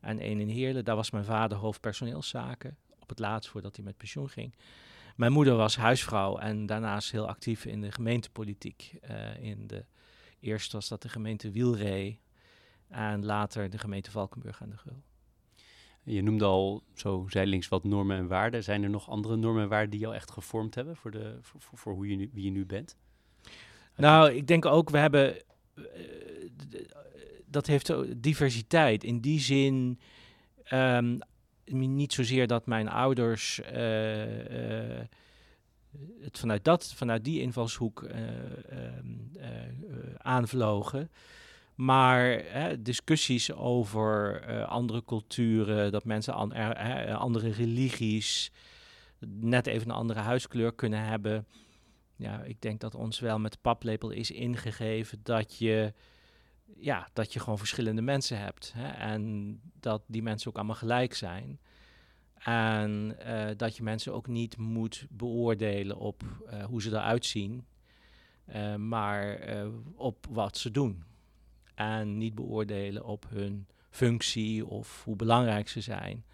en 0.01 0.19
één 0.19 0.41
in 0.41 0.49
Heerlen. 0.49 0.85
Daar 0.85 0.97
was 0.97 1.11
mijn 1.11 1.25
vader 1.25 1.59
hoofdpersoneelszaken, 1.59 2.77
op 2.99 3.09
het 3.09 3.19
laatst 3.19 3.51
voordat 3.51 3.77
hij 3.77 3.85
met 3.85 3.97
pensioen 3.97 4.29
ging. 4.29 4.55
Mijn 5.17 5.33
moeder 5.33 5.57
was 5.57 5.77
huisvrouw 5.77 6.39
en 6.39 6.67
daarnaast 6.67 7.11
heel 7.11 7.29
actief 7.29 7.65
in 7.65 7.81
de 7.81 7.93
gemeentepolitiek. 7.93 8.93
Uh, 9.11 9.43
in 9.43 9.67
de, 9.67 9.85
eerst 10.41 10.73
was 10.73 10.89
dat 10.89 11.03
de 11.03 11.09
gemeente 11.09 11.51
Wielree 11.51 12.21
en 12.89 13.25
later 13.25 13.71
de 13.71 13.79
gemeente 13.79 14.11
Valkenburg 14.11 14.63
aan 14.63 14.71
de 14.71 14.77
Gul. 14.77 15.03
Je 16.03 16.23
noemde 16.23 16.45
al 16.45 16.83
zo 16.95 17.27
zijdelings 17.29 17.69
wat 17.69 17.85
normen 17.85 18.17
en 18.17 18.27
waarden. 18.27 18.65
Zijn 18.65 18.83
er 18.83 18.91
nog 18.91 19.11
andere 19.11 19.37
normen 19.37 19.63
en 19.63 19.69
waarden 19.69 19.91
die 19.91 20.01
jou 20.01 20.15
echt 20.15 20.31
gevormd 20.31 20.75
hebben 20.75 20.97
voor, 20.97 21.11
de, 21.11 21.39
voor, 21.41 21.61
voor, 21.61 21.79
voor 21.79 21.93
hoe 21.93 22.09
je 22.09 22.17
nu, 22.17 22.31
wie 22.33 22.45
je 22.45 22.51
nu 22.51 22.67
bent? 22.67 22.97
Nou, 23.97 24.33
ik 24.33 24.47
denk 24.47 24.67
ook, 24.67 24.91
we 24.91 24.99
hebben. 24.99 25.37
Uh, 25.75 25.85
dat 27.47 27.67
heeft 27.67 27.93
diversiteit. 28.23 29.05
In 29.05 29.21
die 29.21 29.41
zin. 29.41 29.99
Um, 30.73 31.19
niet 31.71 32.13
zozeer 32.13 32.47
dat 32.47 32.67
mijn 32.67 32.89
ouders 32.89 33.61
uh, 33.73 34.97
uh, 34.97 35.01
het 36.21 36.39
vanuit, 36.39 36.65
dat, 36.65 36.93
vanuit 36.95 37.25
die 37.25 37.41
invalshoek 37.41 38.03
ehm, 38.03 39.17
aanvlogen. 40.17 41.11
Maar 41.79 42.43
hè, 42.45 42.83
discussies 42.83 43.53
over 43.53 44.43
uh, 44.49 44.69
andere 44.69 45.05
culturen, 45.05 45.93
dat 45.93 46.05
mensen 46.05 46.35
an, 46.35 46.53
er, 46.53 47.15
andere 47.15 47.51
religies, 47.51 48.51
net 49.27 49.67
even 49.67 49.89
een 49.89 49.95
andere 49.95 50.21
huiskleur 50.21 50.75
kunnen 50.75 51.05
hebben. 51.05 51.47
Ja, 52.17 52.43
ik 52.43 52.61
denk 52.61 52.81
dat 52.81 52.95
ons 52.95 53.21
wel 53.21 53.39
met 53.39 53.53
de 53.53 53.59
paplepel 53.61 54.11
is 54.11 54.31
ingegeven 54.31 55.21
dat 55.23 55.57
je, 55.57 55.93
ja, 56.77 57.09
dat 57.13 57.33
je 57.33 57.41
gewoon 57.41 57.59
verschillende 57.59 58.03
mensen 58.03 58.39
hebt. 58.39 58.73
Hè, 58.77 58.89
en 58.89 59.61
dat 59.81 60.03
die 60.07 60.23
mensen 60.23 60.51
ook 60.51 60.57
allemaal 60.57 60.75
gelijk 60.77 61.15
zijn. 61.15 61.61
En 62.39 63.17
uh, 63.27 63.49
dat 63.57 63.77
je 63.77 63.83
mensen 63.83 64.13
ook 64.13 64.27
niet 64.27 64.57
moet 64.57 65.07
beoordelen 65.11 65.97
op 65.97 66.23
uh, 66.23 66.65
hoe 66.65 66.83
ze 66.83 66.91
eruit 66.91 67.27
zien, 67.27 67.67
maar 68.77 69.39
op 69.95 70.27
wat 70.31 70.57
ze 70.57 70.71
doen 70.71 71.05
en 71.75 72.19
niet 72.19 72.35
beoordelen 72.35 73.05
op 73.05 73.27
hun 73.29 73.67
functie 73.91 74.67
of 74.67 75.05
hoe 75.05 75.17
belangrijk 75.17 75.69
ze 75.69 75.81
zijn, 75.81 76.25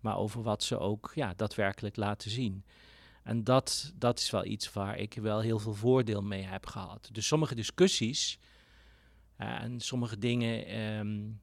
maar 0.00 0.16
over 0.16 0.42
wat 0.42 0.62
ze 0.62 0.78
ook 0.78 1.12
ja, 1.14 1.34
daadwerkelijk 1.36 1.96
laten 1.96 2.30
zien. 2.30 2.64
En 3.22 3.44
dat, 3.44 3.92
dat 3.94 4.18
is 4.18 4.30
wel 4.30 4.44
iets 4.44 4.72
waar 4.72 4.98
ik 4.98 5.14
wel 5.14 5.40
heel 5.40 5.58
veel 5.58 5.74
voordeel 5.74 6.22
mee 6.22 6.42
heb 6.42 6.66
gehad. 6.66 7.08
Dus 7.12 7.26
sommige 7.26 7.54
discussies 7.54 8.38
en 9.36 9.80
sommige 9.80 10.18
dingen, 10.18 10.80
um, 10.80 11.40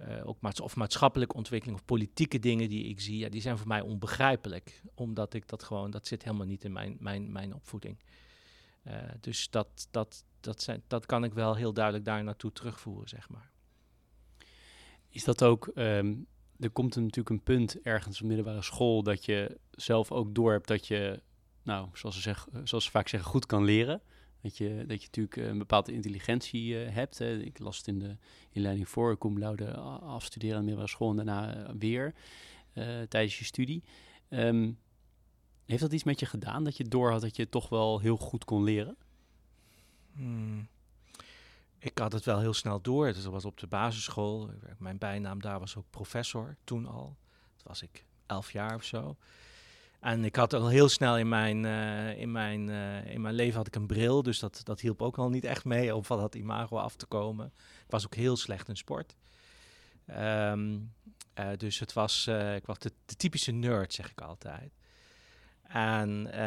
uh, 0.00 0.28
ook 0.28 0.40
maats 0.40 0.60
of 0.60 0.76
maatschappelijke 0.76 1.34
ontwikkeling 1.34 1.78
of 1.78 1.84
politieke 1.84 2.38
dingen 2.38 2.68
die 2.68 2.84
ik 2.84 3.00
zie, 3.00 3.18
ja, 3.18 3.28
die 3.28 3.40
zijn 3.40 3.58
voor 3.58 3.68
mij 3.68 3.80
onbegrijpelijk. 3.80 4.82
Omdat 4.94 5.34
ik 5.34 5.48
dat 5.48 5.62
gewoon, 5.62 5.90
dat 5.90 6.06
zit 6.06 6.24
helemaal 6.24 6.46
niet 6.46 6.64
in 6.64 6.72
mijn, 6.72 6.96
mijn, 7.00 7.32
mijn 7.32 7.54
opvoeding. 7.54 7.98
Uh, 8.86 8.94
dus 9.20 9.50
dat, 9.50 9.88
dat, 9.90 10.24
dat, 10.40 10.62
zijn, 10.62 10.82
dat 10.86 11.06
kan 11.06 11.24
ik 11.24 11.32
wel 11.32 11.54
heel 11.54 11.72
duidelijk 11.72 12.04
daar 12.04 12.24
naartoe 12.24 12.52
terugvoeren, 12.52 13.08
zeg 13.08 13.28
maar. 13.28 13.50
Is 15.08 15.24
dat 15.24 15.42
ook, 15.42 15.70
um, 15.74 16.26
er 16.58 16.70
komt 16.70 16.96
natuurlijk 16.96 17.28
een 17.28 17.42
punt 17.42 17.80
ergens 17.80 18.20
op 18.20 18.26
middelbare 18.26 18.62
school 18.62 19.02
dat 19.02 19.24
je 19.24 19.58
zelf 19.70 20.12
ook 20.12 20.34
door 20.34 20.52
hebt 20.52 20.68
dat 20.68 20.86
je, 20.86 21.22
nou, 21.62 21.88
zoals 21.92 22.14
ze, 22.14 22.20
zeggen, 22.20 22.68
zoals 22.68 22.84
ze 22.84 22.90
vaak 22.90 23.08
zeggen, 23.08 23.30
goed 23.30 23.46
kan 23.46 23.64
leren. 23.64 24.02
Dat 24.42 24.56
je, 24.56 24.84
dat 24.86 25.00
je 25.02 25.06
natuurlijk 25.06 25.36
een 25.36 25.58
bepaalde 25.58 25.92
intelligentie 25.92 26.74
uh, 26.74 26.94
hebt. 26.94 27.18
Hè. 27.18 27.38
Ik 27.38 27.58
las 27.58 27.76
het 27.76 27.86
in 27.86 27.98
de 27.98 28.16
inleiding 28.50 28.88
voor, 28.88 29.16
kom 29.16 29.38
laude 29.38 29.76
afstuderen 29.76 30.56
aan 30.56 30.60
de 30.60 30.66
middelbare 30.66 30.96
school 30.96 31.10
en 31.10 31.16
daarna 31.16 31.56
uh, 31.56 31.74
weer 31.78 32.14
tijdens 33.08 33.38
je 33.38 33.44
studie. 33.44 33.82
Um, 34.30 34.78
heeft 35.64 35.82
dat 35.82 35.92
iets 35.92 36.04
met 36.04 36.20
je 36.20 36.26
gedaan, 36.26 36.64
dat 36.64 36.76
je 36.76 36.84
door 36.84 37.10
had 37.10 37.20
dat 37.20 37.36
je 37.36 37.48
toch 37.48 37.68
wel 37.68 37.98
heel 37.98 38.16
goed 38.16 38.44
kon 38.44 38.64
leren? 38.64 38.96
Hmm. 40.12 40.68
Ik 41.78 41.98
had 41.98 42.12
het 42.12 42.24
wel 42.24 42.40
heel 42.40 42.52
snel 42.52 42.80
door. 42.80 43.12
Dus 43.12 43.22
dat 43.22 43.32
was 43.32 43.44
op 43.44 43.58
de 43.58 43.66
basisschool. 43.66 44.50
Mijn 44.78 44.98
bijnaam 44.98 45.40
daar 45.42 45.58
was 45.58 45.76
ook 45.76 45.90
professor 45.90 46.56
toen 46.64 46.86
al. 46.86 47.16
Dat 47.56 47.66
was 47.66 47.82
ik 47.82 48.04
elf 48.26 48.52
jaar 48.52 48.74
of 48.74 48.84
zo. 48.84 49.16
En 50.00 50.24
ik 50.24 50.36
had 50.36 50.52
al 50.52 50.68
heel 50.68 50.88
snel 50.88 51.18
in 51.18 51.28
mijn, 51.28 51.64
uh, 51.64 52.18
in 52.18 52.32
mijn, 52.32 52.68
uh, 52.68 53.06
in 53.06 53.20
mijn 53.20 53.34
leven 53.34 53.56
had 53.56 53.66
ik 53.66 53.74
een 53.74 53.86
bril. 53.86 54.22
Dus 54.22 54.38
dat, 54.38 54.60
dat 54.64 54.80
hielp 54.80 55.02
ook 55.02 55.18
al 55.18 55.28
niet 55.28 55.44
echt 55.44 55.64
mee 55.64 55.94
om 55.94 56.04
van 56.04 56.18
dat 56.18 56.34
imago 56.34 56.76
af 56.76 56.96
te 56.96 57.06
komen. 57.06 57.46
Ik 57.84 57.90
was 57.90 58.04
ook 58.04 58.14
heel 58.14 58.36
slecht 58.36 58.68
in 58.68 58.76
sport. 58.76 59.16
Um, 60.10 60.92
uh, 61.38 61.48
dus 61.56 61.78
het 61.78 61.92
was, 61.92 62.26
ik 62.56 62.66
was 62.66 62.78
de, 62.78 62.92
typische 63.16 63.52
nerd, 63.52 63.92
zeg 63.92 64.10
ik 64.10 64.20
altijd. 64.20 64.72
En 65.62 66.40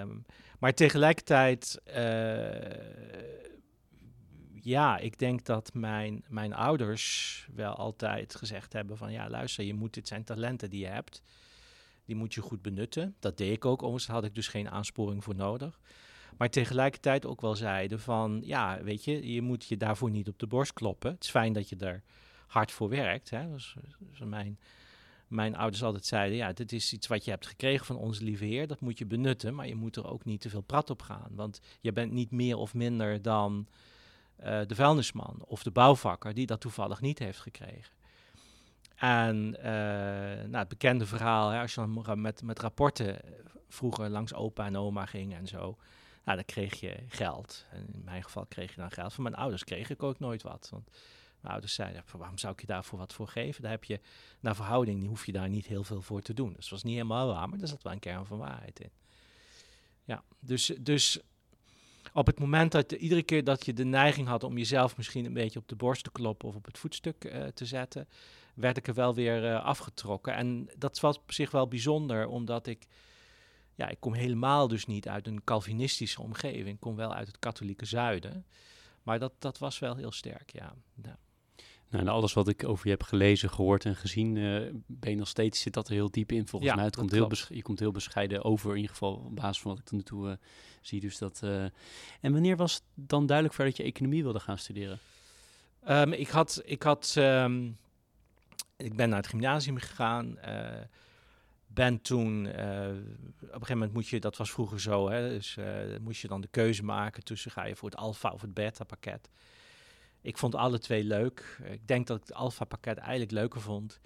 um, 0.00 0.24
maar 0.58 0.74
tegelijkertijd, 0.74 1.80
ja, 4.60 4.98
ik 4.98 5.18
denk 5.18 5.44
dat 5.44 5.74
mijn, 5.74 6.24
mijn 6.28 6.54
ouders 6.54 7.48
wel 7.54 7.74
altijd 7.74 8.34
gezegd 8.34 8.72
hebben 8.72 8.96
van, 8.96 9.12
ja, 9.12 9.28
luister, 9.28 9.64
je 9.64 9.74
moet, 9.74 9.94
dit 9.94 10.08
zijn 10.08 10.24
talenten 10.24 10.70
die 10.70 10.80
je 10.80 10.86
hebt. 10.86 11.22
Die 12.04 12.16
moet 12.16 12.34
je 12.34 12.40
goed 12.40 12.62
benutten. 12.62 13.14
Dat 13.18 13.36
deed 13.36 13.52
ik 13.52 13.64
ook, 13.64 13.82
overigens 13.82 14.12
had 14.12 14.24
ik 14.24 14.34
dus 14.34 14.48
geen 14.48 14.70
aansporing 14.70 15.24
voor 15.24 15.34
nodig. 15.34 15.80
Maar 16.36 16.50
tegelijkertijd 16.50 17.26
ook 17.26 17.40
wel 17.40 17.54
zeiden 17.54 18.00
van, 18.00 18.40
ja, 18.44 18.82
weet 18.82 19.04
je, 19.04 19.32
je 19.32 19.42
moet 19.42 19.64
je 19.64 19.76
daarvoor 19.76 20.10
niet 20.10 20.28
op 20.28 20.38
de 20.38 20.46
borst 20.46 20.72
kloppen. 20.72 21.10
Het 21.12 21.24
is 21.24 21.30
fijn 21.30 21.52
dat 21.52 21.68
je 21.68 21.76
er 21.76 22.02
hard 22.46 22.72
voor 22.72 22.88
werkt. 22.88 23.30
Hè? 23.30 23.50
Dat 23.50 23.58
is, 23.58 23.76
mijn 24.24 24.58
mijn 25.28 25.56
ouders 25.56 25.82
altijd 25.82 26.06
zeiden: 26.06 26.36
ja, 26.36 26.52
dit 26.52 26.72
is 26.72 26.92
iets 26.92 27.06
wat 27.06 27.24
je 27.24 27.30
hebt 27.30 27.46
gekregen 27.46 27.86
van 27.86 27.96
onze 27.96 28.24
lieve 28.24 28.44
Heer, 28.44 28.66
dat 28.66 28.80
moet 28.80 28.98
je 28.98 29.06
benutten, 29.06 29.54
maar 29.54 29.68
je 29.68 29.74
moet 29.74 29.96
er 29.96 30.06
ook 30.06 30.24
niet 30.24 30.40
te 30.40 30.50
veel 30.50 30.60
prat 30.60 30.90
op 30.90 31.02
gaan. 31.02 31.30
Want 31.30 31.60
je 31.80 31.92
bent 31.92 32.12
niet 32.12 32.30
meer 32.30 32.56
of 32.56 32.74
minder 32.74 33.22
dan 33.22 33.66
uh, 34.40 34.60
de 34.66 34.74
vuilnisman 34.74 35.44
of 35.46 35.62
de 35.62 35.70
bouwvakker 35.70 36.34
die 36.34 36.46
dat 36.46 36.60
toevallig 36.60 37.00
niet 37.00 37.18
heeft 37.18 37.40
gekregen. 37.40 37.92
En 38.94 39.56
uh, 39.58 39.64
nou, 39.64 40.56
het 40.56 40.68
bekende 40.68 41.06
verhaal, 41.06 41.48
hè, 41.50 41.60
als 41.60 41.74
je 41.74 42.02
dan 42.02 42.20
met, 42.20 42.42
met 42.42 42.58
rapporten 42.58 43.20
vroeger 43.68 44.08
langs 44.08 44.34
opa 44.34 44.66
en 44.66 44.76
oma 44.76 45.06
ging 45.06 45.34
en 45.34 45.46
zo, 45.46 45.76
nou, 46.24 46.36
dan 46.36 46.44
kreeg 46.44 46.80
je 46.80 46.96
geld. 47.08 47.66
En 47.70 47.88
in 47.92 48.04
mijn 48.04 48.22
geval 48.22 48.46
kreeg 48.46 48.74
je 48.74 48.80
dan 48.80 48.90
geld. 48.90 49.12
Van 49.12 49.22
mijn 49.22 49.34
ouders 49.34 49.64
kreeg 49.64 49.90
ik 49.90 50.02
ook 50.02 50.18
nooit 50.18 50.42
wat. 50.42 50.68
Want 50.70 50.90
mijn 51.40 51.52
ouders 51.52 51.74
zeiden, 51.74 52.04
waarom 52.16 52.38
zou 52.38 52.52
ik 52.52 52.60
je 52.60 52.66
daarvoor 52.66 52.98
wat 52.98 53.12
voor 53.12 53.28
geven? 53.28 53.62
Daar 53.62 53.70
heb 53.70 53.84
je, 53.84 54.00
naar 54.40 54.54
verhouding, 54.54 55.00
die 55.00 55.08
hoef 55.08 55.26
je 55.26 55.32
daar 55.32 55.48
niet 55.48 55.66
heel 55.66 55.84
veel 55.84 56.02
voor 56.02 56.20
te 56.20 56.34
doen. 56.34 56.52
Dus 56.52 56.64
het 56.64 56.70
was 56.70 56.82
niet 56.82 56.94
helemaal 56.94 57.26
waar, 57.26 57.48
maar 57.48 57.60
er 57.60 57.68
zat 57.68 57.82
wel 57.82 57.92
een 57.92 57.98
kern 57.98 58.26
van 58.26 58.38
waarheid 58.38 58.80
in. 58.80 58.90
Ja, 60.04 60.22
dus, 60.38 60.72
dus 60.80 61.20
op 62.12 62.26
het 62.26 62.38
moment 62.38 62.72
dat 62.72 62.92
iedere 62.92 63.22
keer 63.22 63.44
dat 63.44 63.66
je 63.66 63.72
de 63.72 63.84
neiging 63.84 64.28
had 64.28 64.44
om 64.44 64.58
jezelf 64.58 64.96
misschien 64.96 65.24
een 65.24 65.32
beetje 65.32 65.58
op 65.58 65.68
de 65.68 65.76
borst 65.76 66.04
te 66.04 66.10
kloppen 66.10 66.48
of 66.48 66.54
op 66.54 66.64
het 66.64 66.78
voetstuk 66.78 67.24
uh, 67.24 67.46
te 67.46 67.66
zetten, 67.66 68.08
werd 68.54 68.76
ik 68.76 68.86
er 68.86 68.94
wel 68.94 69.14
weer 69.14 69.44
uh, 69.44 69.64
afgetrokken. 69.64 70.34
En 70.34 70.70
dat 70.78 71.00
was 71.00 71.18
op 71.18 71.32
zich 71.32 71.50
wel 71.50 71.68
bijzonder, 71.68 72.26
omdat 72.26 72.66
ik, 72.66 72.86
ja, 73.74 73.88
ik 73.88 74.00
kom 74.00 74.14
helemaal 74.14 74.68
dus 74.68 74.86
niet 74.86 75.08
uit 75.08 75.26
een 75.26 75.44
Calvinistische 75.44 76.22
omgeving. 76.22 76.68
Ik 76.68 76.80
kom 76.80 76.96
wel 76.96 77.14
uit 77.14 77.26
het 77.26 77.38
katholieke 77.38 77.84
zuiden. 77.84 78.46
Maar 79.02 79.18
dat, 79.18 79.32
dat 79.38 79.58
was 79.58 79.78
wel 79.78 79.96
heel 79.96 80.12
sterk, 80.12 80.52
ja. 80.52 80.74
ja. 81.02 81.18
Nou, 81.88 82.06
en 82.06 82.12
alles 82.12 82.32
wat 82.32 82.48
ik 82.48 82.64
over 82.68 82.84
je 82.84 82.90
heb 82.90 83.02
gelezen, 83.02 83.50
gehoord 83.50 83.84
en 83.84 83.96
gezien, 83.96 84.36
uh, 84.36 84.70
ben 84.86 85.10
je 85.10 85.16
nog 85.16 85.28
steeds, 85.28 85.60
zit 85.60 85.72
dat 85.72 85.88
er 85.88 85.94
heel 85.94 86.10
diep 86.10 86.32
in 86.32 86.48
volgens 86.48 86.70
ja, 86.70 86.76
mij. 86.76 86.84
Het 86.84 86.96
komt 86.96 87.10
heel 87.10 87.30
je 87.48 87.62
komt 87.62 87.78
heel 87.78 87.90
bescheiden 87.90 88.44
over, 88.44 88.70
in 88.70 88.76
ieder 88.76 88.90
geval 88.90 89.14
op 89.14 89.36
basis 89.36 89.62
van 89.62 89.70
wat 89.70 89.80
ik 89.80 89.86
tot 89.86 89.98
nu 89.98 90.04
toe 90.04 90.28
uh, 90.28 90.34
zie. 90.80 91.00
Dus 91.00 91.18
dat, 91.18 91.40
uh... 91.44 91.62
En 92.20 92.32
wanneer 92.32 92.56
was 92.56 92.74
het 92.74 92.82
dan 92.94 93.26
duidelijk 93.26 93.56
voor 93.56 93.64
dat 93.64 93.76
je 93.76 93.82
economie 93.82 94.22
wilde 94.22 94.40
gaan 94.40 94.58
studeren? 94.58 94.98
Um, 95.88 96.12
ik 96.12 96.28
had, 96.28 96.62
ik 96.64 96.82
had, 96.82 97.14
um, 97.18 97.76
ik 98.76 98.96
ben 98.96 99.08
naar 99.08 99.18
het 99.18 99.28
gymnasium 99.28 99.76
gegaan, 99.76 100.38
ben 101.66 102.00
toen, 102.02 102.46
op 102.46 102.54
een 102.54 103.50
gegeven 103.50 103.68
moment 103.68 103.92
moet 103.92 104.08
je, 104.08 104.20
dat 104.20 104.36
was 104.36 104.50
vroeger 104.50 104.80
zo, 104.80 105.08
hè, 105.10 105.28
dus 105.28 105.56
moest 106.00 106.20
je 106.20 106.28
dan 106.28 106.40
de 106.40 106.48
keuze 106.48 106.84
maken 106.84 107.24
tussen 107.24 107.50
ga 107.50 107.64
je 107.64 107.76
voor 107.76 107.90
het 107.90 107.98
alfa 107.98 108.30
of 108.30 108.40
het 108.40 108.54
beta 108.54 108.84
pakket. 108.84 109.28
Ik 110.20 110.38
vond 110.38 110.54
alle 110.54 110.78
twee 110.78 111.04
leuk. 111.04 111.58
Ik 111.64 111.88
denk 111.88 112.06
dat 112.06 112.16
ik 112.16 112.22
het 112.22 112.34
alfa-pakket 112.34 112.98
eigenlijk 112.98 113.30
leuker 113.30 113.60
vond. 113.60 114.00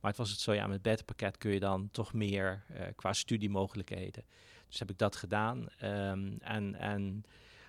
Maar 0.00 0.10
het 0.10 0.20
was 0.20 0.30
het 0.30 0.40
zo, 0.40 0.52
ja, 0.52 0.62
met 0.62 0.72
het 0.72 0.82
beta-pakket 0.82 1.38
kun 1.38 1.50
je 1.50 1.60
dan 1.60 1.88
toch 1.90 2.12
meer 2.12 2.64
qua 2.96 3.12
studiemogelijkheden. 3.12 4.24
Dus 4.68 4.78
heb 4.78 4.90
ik 4.90 4.98
dat 4.98 5.16
gedaan. 5.16 5.58
Um, 5.82 6.36
en, 6.40 6.74
en 6.74 7.24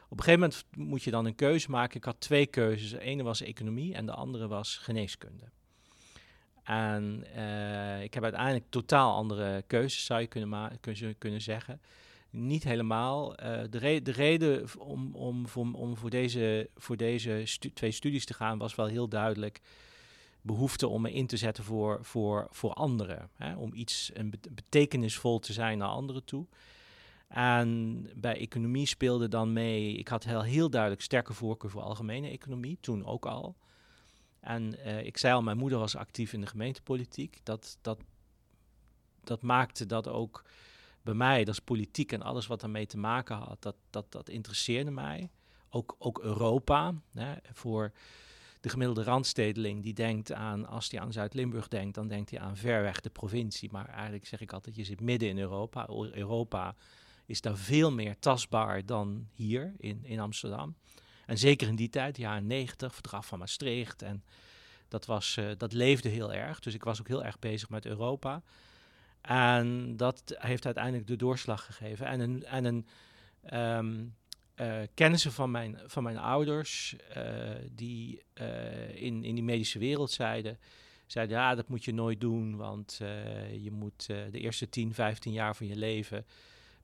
Op 0.10 0.18
een 0.18 0.24
gegeven 0.24 0.40
moment 0.40 0.66
moet 0.76 1.04
je 1.04 1.12
dan 1.12 1.26
een 1.26 1.36
keuze 1.36 1.70
maken. 1.70 1.98
Ik 1.98 2.04
had 2.04 2.20
twee 2.20 2.46
keuzes. 2.46 2.90
De 2.90 3.00
ene 3.00 3.24
was 3.24 3.42
economie 3.42 3.94
en 3.94 4.06
de 4.06 4.14
andere 4.14 4.48
was 4.48 4.78
geneeskunde. 4.78 5.46
En 6.64 7.24
uh, 7.36 8.04
ik 8.04 8.14
heb 8.14 8.24
uiteindelijk 8.24 8.66
totaal 8.70 9.16
andere 9.16 9.64
keuzes, 9.68 10.06
zou 10.06 10.22
je 10.22 10.28
kunnen, 10.28 10.80
kunnen, 11.18 11.42
zeggen. 11.42 11.82
Niet 12.30 12.64
helemaal. 12.64 13.44
Uh, 13.44 13.62
de, 13.70 14.00
de, 14.04 14.12
reden 14.12 14.66
om, 14.78 15.16
om, 15.16 15.46
om 15.76 15.98
voor 15.98 16.10
deze, 16.10 16.70
voor 16.76 16.98
deze 16.98 17.44
twee 17.74 17.92
studies 17.92 18.26
te 18.26 18.34
gaan 18.34 18.58
was 18.58 18.76
wel 18.76 18.86
heel 18.86 19.08
duidelijk. 19.08 19.62
Behoefte 20.42 20.88
om 20.88 21.02
me 21.02 21.14
in 21.14 21.28
te 21.28 21.38
zetten 21.38 21.64
voor, 21.64 22.00
voor, 22.02 22.48
voor 22.52 22.74
anderen. 22.74 23.30
Hè? 23.36 23.56
Om 23.56 23.74
iets 23.74 24.12
een 24.14 24.34
betekenisvol 24.50 25.40
te 25.40 25.54
zijn 25.54 25.78
naar 25.78 25.88
anderen 25.88 26.24
toe. 26.24 26.46
En 27.28 28.10
bij 28.16 28.38
economie 28.38 28.88
speelde 28.88 29.28
dan 29.28 29.54
mee. 29.54 29.94
Ik 29.94 30.08
had 30.08 30.24
heel, 30.24 30.42
heel 30.42 30.70
duidelijk 30.70 31.02
sterke 31.02 31.34
voorkeur 31.34 31.70
voor 31.70 31.82
algemene 31.82 32.30
economie, 32.30 32.78
toen 32.82 33.06
ook 33.06 33.26
al. 33.26 33.56
En 34.44 34.76
uh, 34.86 35.06
ik 35.06 35.18
zei 35.18 35.34
al, 35.34 35.42
mijn 35.42 35.58
moeder 35.58 35.80
was 35.80 35.96
actief 35.96 36.34
in 36.34 36.42
de 36.42 36.48
gemeentepolitiek. 36.48 37.40
Dat, 37.44 37.78
dat, 37.82 38.00
dat 39.24 39.42
maakte 39.42 39.86
dat 39.86 40.08
ook 40.08 40.44
bij 41.02 41.14
mij, 41.14 41.44
dat 41.44 41.54
is 41.54 41.60
politiek 41.60 42.12
en 42.12 42.22
alles 42.22 42.48
wat 42.48 42.62
daarmee 42.62 42.86
te 42.86 42.98
maken 42.98 43.36
had, 43.36 43.62
dat, 43.62 43.76
dat, 43.90 44.12
dat 44.12 44.30
interesseerde 44.30 44.92
mij. 44.92 45.30
Ook, 45.70 45.96
ook 46.00 46.20
Europa. 46.20 46.94
Hè, 47.14 47.34
voor 47.52 47.92
de 48.60 48.70
gemiddelde 48.70 49.04
randstedeling 49.04 49.84
die 49.84 49.94
denkt 49.94 50.34
aan, 50.34 50.68
als 50.68 50.92
hij 50.92 51.00
aan 51.00 51.14
Zuid-Limburg 51.14 51.68
denkt, 51.68 51.96
dan 51.96 52.08
denkt 52.08 52.30
hij 52.30 52.40
aan 52.40 52.58
ver 52.58 52.82
weg 52.82 53.02
de 53.02 53.10
provincie. 53.10 53.70
Maar 53.72 53.88
eigenlijk 53.90 54.26
zeg 54.26 54.42
ik 54.42 54.54
altijd, 54.54 54.76
je 54.76 54.84
zit 54.84 55.02
midden 55.02 55.30
in 55.30 55.38
Europa. 55.38 55.88
Europa 55.90 56.76
is 57.26 57.42
daar 57.42 57.58
veel 57.58 57.92
meer 57.92 58.20
tastbaar 58.20 58.86
dan 58.86 59.28
hier 59.34 59.74
in, 59.78 60.06
in 60.06 60.20
Amsterdam. 60.20 60.76
En 61.26 61.38
zeker 61.38 61.68
in 61.68 61.76
die 61.76 61.90
tijd, 61.90 62.16
de 62.16 62.22
jaren 62.22 62.48
90, 62.48 62.94
verdrag 62.94 63.26
van 63.26 63.40
Maastricht. 63.40 64.02
En 64.02 64.24
dat, 64.88 65.06
was, 65.06 65.36
uh, 65.40 65.50
dat 65.58 65.74
leefde 65.74 66.10
heel 66.10 66.34
erg. 66.34 66.60
Dus 66.60 66.74
ik 66.74 66.84
was 66.84 67.00
ook 67.00 67.08
heel 67.08 67.24
erg 67.24 67.40
bezig 67.40 67.70
met 67.70 67.86
Europa. 67.86 68.42
En 69.22 69.98
dat 69.98 70.36
heeft 70.38 70.66
uiteindelijk 70.66 71.08
de 71.08 71.16
doorslag 71.16 71.66
gegeven. 71.66 72.06
En 72.06 72.20
een, 72.20 72.46
en 72.46 72.66
een 72.66 72.88
um, 73.54 74.16
kennissen 74.94 75.32
van 75.32 75.52
mijn, 75.52 75.80
van 75.86 76.04
mijn 76.04 76.18
ouders, 76.18 76.96
uh, 77.18 77.24
die 77.72 78.24
in, 78.94 79.24
in 79.24 79.36
die 79.36 79.44
medische 79.44 79.80
wereld 79.80 80.12
zeiden, 80.12 80.60
zeiden, 81.06 81.38
ja, 81.38 81.56
dat 81.56 81.68
moet 81.68 81.86
je 81.86 81.94
nooit 81.94 82.22
doen, 82.22 82.56
want 82.56 83.00
je 83.62 83.72
moet 83.72 84.06
de 84.06 84.40
eerste 84.40 84.70
10, 84.70 84.94
15 84.94 85.32
jaar 85.32 85.56
van 85.56 85.68
je 85.68 85.76
leven 85.76 86.26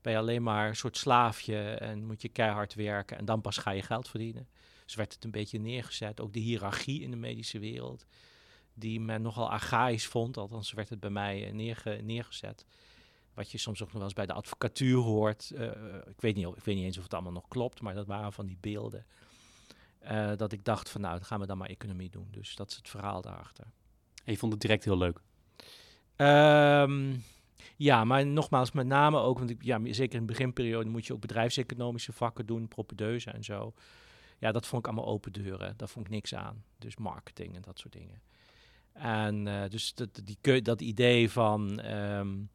ben 0.00 0.12
je 0.12 0.18
alleen 0.18 0.42
maar 0.42 0.68
een 0.68 0.76
soort 0.76 0.96
slaafje 0.96 1.60
en 1.60 2.06
moet 2.06 2.22
je 2.22 2.28
keihard 2.28 2.74
werken 2.74 3.18
en 3.18 3.24
dan 3.24 3.40
pas 3.40 3.56
ga 3.56 3.70
je 3.70 3.82
geld 3.82 4.08
verdienen. 4.08 4.48
Dus 4.84 4.94
werd 4.94 5.14
het 5.14 5.24
een 5.24 5.30
beetje 5.30 5.58
neergezet. 5.58 6.20
Ook 6.20 6.32
de 6.32 6.40
hiërarchie 6.40 7.02
in 7.02 7.10
de 7.10 7.16
medische 7.16 7.58
wereld, 7.58 8.06
die 8.74 9.00
men 9.00 9.22
nogal 9.22 9.50
archaïs 9.50 10.06
vond, 10.06 10.36
althans 10.36 10.72
werd 10.72 10.88
het 10.88 11.00
bij 11.00 11.10
mij 11.10 11.46
eh, 11.46 11.52
neerge 11.52 11.90
neergezet. 12.02 12.64
Wat 13.34 13.50
je 13.50 13.58
soms 13.58 13.82
ook 13.82 13.88
nog 13.88 13.96
wel 13.96 14.04
eens 14.04 14.12
bij 14.12 14.26
de 14.26 14.32
advocatuur 14.32 14.96
hoort. 14.96 15.50
Uh, 15.54 15.66
ik, 16.06 16.20
weet 16.20 16.34
niet, 16.34 16.46
ik 16.46 16.64
weet 16.64 16.74
niet 16.74 16.84
eens 16.84 16.96
of 16.96 17.02
het 17.02 17.14
allemaal 17.14 17.32
nog 17.32 17.48
klopt, 17.48 17.80
maar 17.80 17.94
dat 17.94 18.06
waren 18.06 18.32
van 18.32 18.46
die 18.46 18.58
beelden. 18.60 19.06
Uh, 20.02 20.36
dat 20.36 20.52
ik 20.52 20.64
dacht 20.64 20.90
van 20.90 21.00
nou, 21.00 21.14
dan 21.14 21.24
gaan 21.24 21.40
we 21.40 21.46
dan 21.46 21.58
maar 21.58 21.68
economie 21.68 22.10
doen. 22.10 22.28
Dus 22.30 22.54
dat 22.54 22.70
is 22.70 22.76
het 22.76 22.88
verhaal 22.88 23.20
daarachter. 23.20 23.64
En 24.24 24.32
je 24.32 24.38
vond 24.38 24.52
het 24.52 24.60
direct 24.60 24.84
heel 24.84 24.98
leuk? 24.98 25.20
Um, 26.16 27.24
ja, 27.76 28.04
maar 28.04 28.26
nogmaals, 28.26 28.72
met 28.72 28.86
name 28.86 29.18
ook, 29.18 29.38
want 29.38 29.50
ik, 29.50 29.62
ja, 29.62 29.80
zeker 29.92 30.14
in 30.20 30.26
de 30.26 30.32
beginperiode 30.32 30.88
moet 30.88 31.06
je 31.06 31.12
ook 31.12 31.20
bedrijfseconomische 31.20 32.12
vakken 32.12 32.46
doen, 32.46 32.68
propedeuse 32.68 33.30
en 33.30 33.44
zo. 33.44 33.72
Ja, 34.38 34.52
dat 34.52 34.66
vond 34.66 34.86
ik 34.86 34.92
allemaal 34.92 35.12
open 35.12 35.32
deuren. 35.32 35.74
Daar 35.76 35.88
vond 35.88 36.06
ik 36.06 36.12
niks 36.12 36.34
aan. 36.34 36.64
Dus 36.78 36.96
marketing 36.96 37.54
en 37.54 37.62
dat 37.62 37.78
soort 37.78 37.92
dingen. 37.92 38.22
En 38.92 39.46
uh, 39.46 39.68
dus 39.68 39.94
dat, 39.94 40.22
die, 40.24 40.62
dat 40.62 40.80
idee 40.80 41.30
van 41.30 41.84
um, 41.86 42.50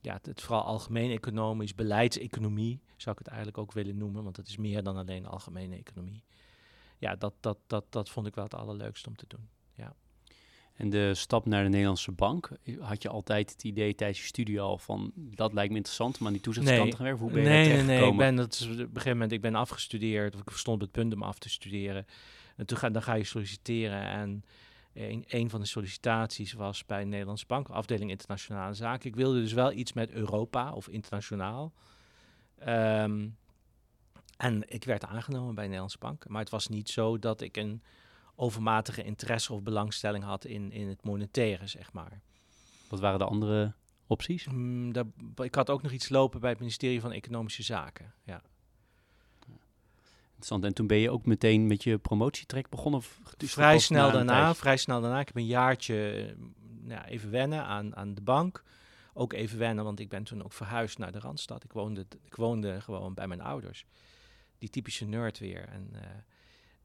ja, 0.00 0.18
het, 0.22 0.42
vooral 0.42 0.64
algemeen 0.64 1.10
economisch, 1.10 1.74
beleidseconomie, 1.74 2.80
zou 2.96 3.16
ik 3.16 3.18
het 3.18 3.28
eigenlijk 3.28 3.58
ook 3.58 3.72
willen 3.72 3.96
noemen, 3.96 4.24
want 4.24 4.36
het 4.36 4.48
is 4.48 4.56
meer 4.56 4.82
dan 4.82 4.96
alleen 4.96 5.26
algemene 5.26 5.76
economie. 5.76 6.24
Ja, 6.98 7.16
dat, 7.16 7.34
dat, 7.40 7.58
dat, 7.66 7.84
dat 7.88 8.10
vond 8.10 8.26
ik 8.26 8.34
wel 8.34 8.44
het 8.44 8.54
allerleukste 8.54 9.08
om 9.08 9.16
te 9.16 9.24
doen. 9.28 9.48
Ja. 9.72 9.94
En 10.76 10.90
de 10.90 11.14
stap 11.14 11.46
naar 11.46 11.62
de 11.62 11.68
Nederlandse 11.68 12.12
bank, 12.12 12.50
had 12.80 13.02
je 13.02 13.08
altijd 13.08 13.50
het 13.50 13.64
idee 13.64 13.94
tijdens 13.94 14.20
je 14.20 14.26
studie 14.26 14.60
al 14.60 14.78
van 14.78 15.12
dat 15.14 15.52
lijkt 15.52 15.70
me 15.70 15.76
interessant 15.76 16.18
om 16.20 16.26
aan 16.26 16.32
die 16.32 16.42
toezichtskant 16.42 16.98
nee. 16.98 16.98
werken? 16.98 17.18
Hoe 17.18 17.30
ben 17.30 17.42
je 17.42 17.48
nee, 17.48 17.68
daar 17.68 17.84
nee, 17.84 18.00
nee, 18.00 18.10
ik 18.10 18.16
ben 18.16 18.36
dat 18.36 18.52
is 18.52 18.66
op 18.66 18.70
een 18.70 18.78
gegeven 18.78 19.10
moment 19.10 19.32
ik 19.32 19.40
ben 19.40 19.54
afgestudeerd, 19.54 20.34
of 20.34 20.40
ik 20.40 20.50
stond 20.50 20.76
op 20.76 20.82
het 20.82 20.90
punt 20.90 21.14
om 21.14 21.22
af 21.22 21.38
te 21.38 21.48
studeren. 21.48 22.06
En 22.56 22.66
toen 22.66 22.78
ga, 22.78 22.90
dan 22.90 23.02
ga 23.02 23.14
je 23.14 23.24
solliciteren 23.24 24.02
en 24.02 24.44
een, 24.94 25.24
een 25.28 25.50
van 25.50 25.60
de 25.60 25.66
sollicitaties 25.66 26.52
was 26.52 26.86
bij 26.86 27.00
de 27.00 27.06
Nederlandse 27.06 27.46
bank, 27.46 27.68
afdeling 27.68 28.10
internationale 28.10 28.74
zaken. 28.74 29.08
Ik 29.08 29.16
wilde 29.16 29.40
dus 29.40 29.52
wel 29.52 29.72
iets 29.72 29.92
met 29.92 30.10
Europa 30.10 30.72
of 30.72 30.88
internationaal. 30.88 31.72
Um, 32.68 33.36
en 34.36 34.62
ik 34.66 34.84
werd 34.84 35.04
aangenomen 35.04 35.46
bij 35.46 35.54
de 35.54 35.68
Nederlandse 35.68 35.98
bank, 35.98 36.28
maar 36.28 36.40
het 36.40 36.50
was 36.50 36.68
niet 36.68 36.88
zo 36.88 37.18
dat 37.18 37.40
ik 37.40 37.56
een 37.56 37.82
overmatige 38.36 39.02
interesse 39.02 39.52
of 39.52 39.62
belangstelling 39.62 40.24
had 40.24 40.44
in, 40.44 40.72
in 40.72 40.88
het 40.88 41.04
monetaire, 41.04 41.66
zeg 41.66 41.92
maar. 41.92 42.20
Wat 42.88 43.00
waren 43.00 43.18
de 43.18 43.24
andere 43.24 43.72
opties? 44.06 44.46
Mm, 44.46 44.92
daar, 44.92 45.04
ik 45.36 45.54
had 45.54 45.70
ook 45.70 45.82
nog 45.82 45.92
iets 45.92 46.08
lopen 46.08 46.40
bij 46.40 46.50
het 46.50 46.58
ministerie 46.58 47.00
van 47.00 47.12
Economische 47.12 47.62
Zaken, 47.62 48.12
ja. 48.24 48.42
Interessant. 50.24 50.64
En 50.64 50.74
toen 50.74 50.86
ben 50.86 50.98
je 50.98 51.10
ook 51.10 51.26
meteen 51.26 51.66
met 51.66 51.82
je 51.82 51.98
promotietrek 51.98 52.68
begonnen? 52.68 53.00
Of 53.00 53.20
vrij 53.36 53.78
snel 53.78 54.12
daarna, 54.12 54.54
vrij 54.54 54.76
snel 54.76 55.00
daarna. 55.00 55.20
Ik 55.20 55.26
heb 55.26 55.36
een 55.36 55.46
jaartje 55.46 56.34
nou, 56.80 57.04
even 57.04 57.30
wennen 57.30 57.64
aan, 57.64 57.96
aan 57.96 58.14
de 58.14 58.20
bank. 58.22 58.62
Ook 59.12 59.32
even 59.32 59.58
wennen, 59.58 59.84
want 59.84 60.00
ik 60.00 60.08
ben 60.08 60.24
toen 60.24 60.44
ook 60.44 60.52
verhuisd 60.52 60.98
naar 60.98 61.12
de 61.12 61.18
Randstad. 61.18 61.64
Ik 61.64 61.72
woonde, 61.72 62.06
ik 62.24 62.36
woonde 62.36 62.80
gewoon 62.80 63.14
bij 63.14 63.26
mijn 63.26 63.40
ouders. 63.40 63.86
Die 64.58 64.70
typische 64.70 65.04
nerd 65.04 65.38
weer. 65.38 65.68
En... 65.68 65.90
Uh, 65.92 66.00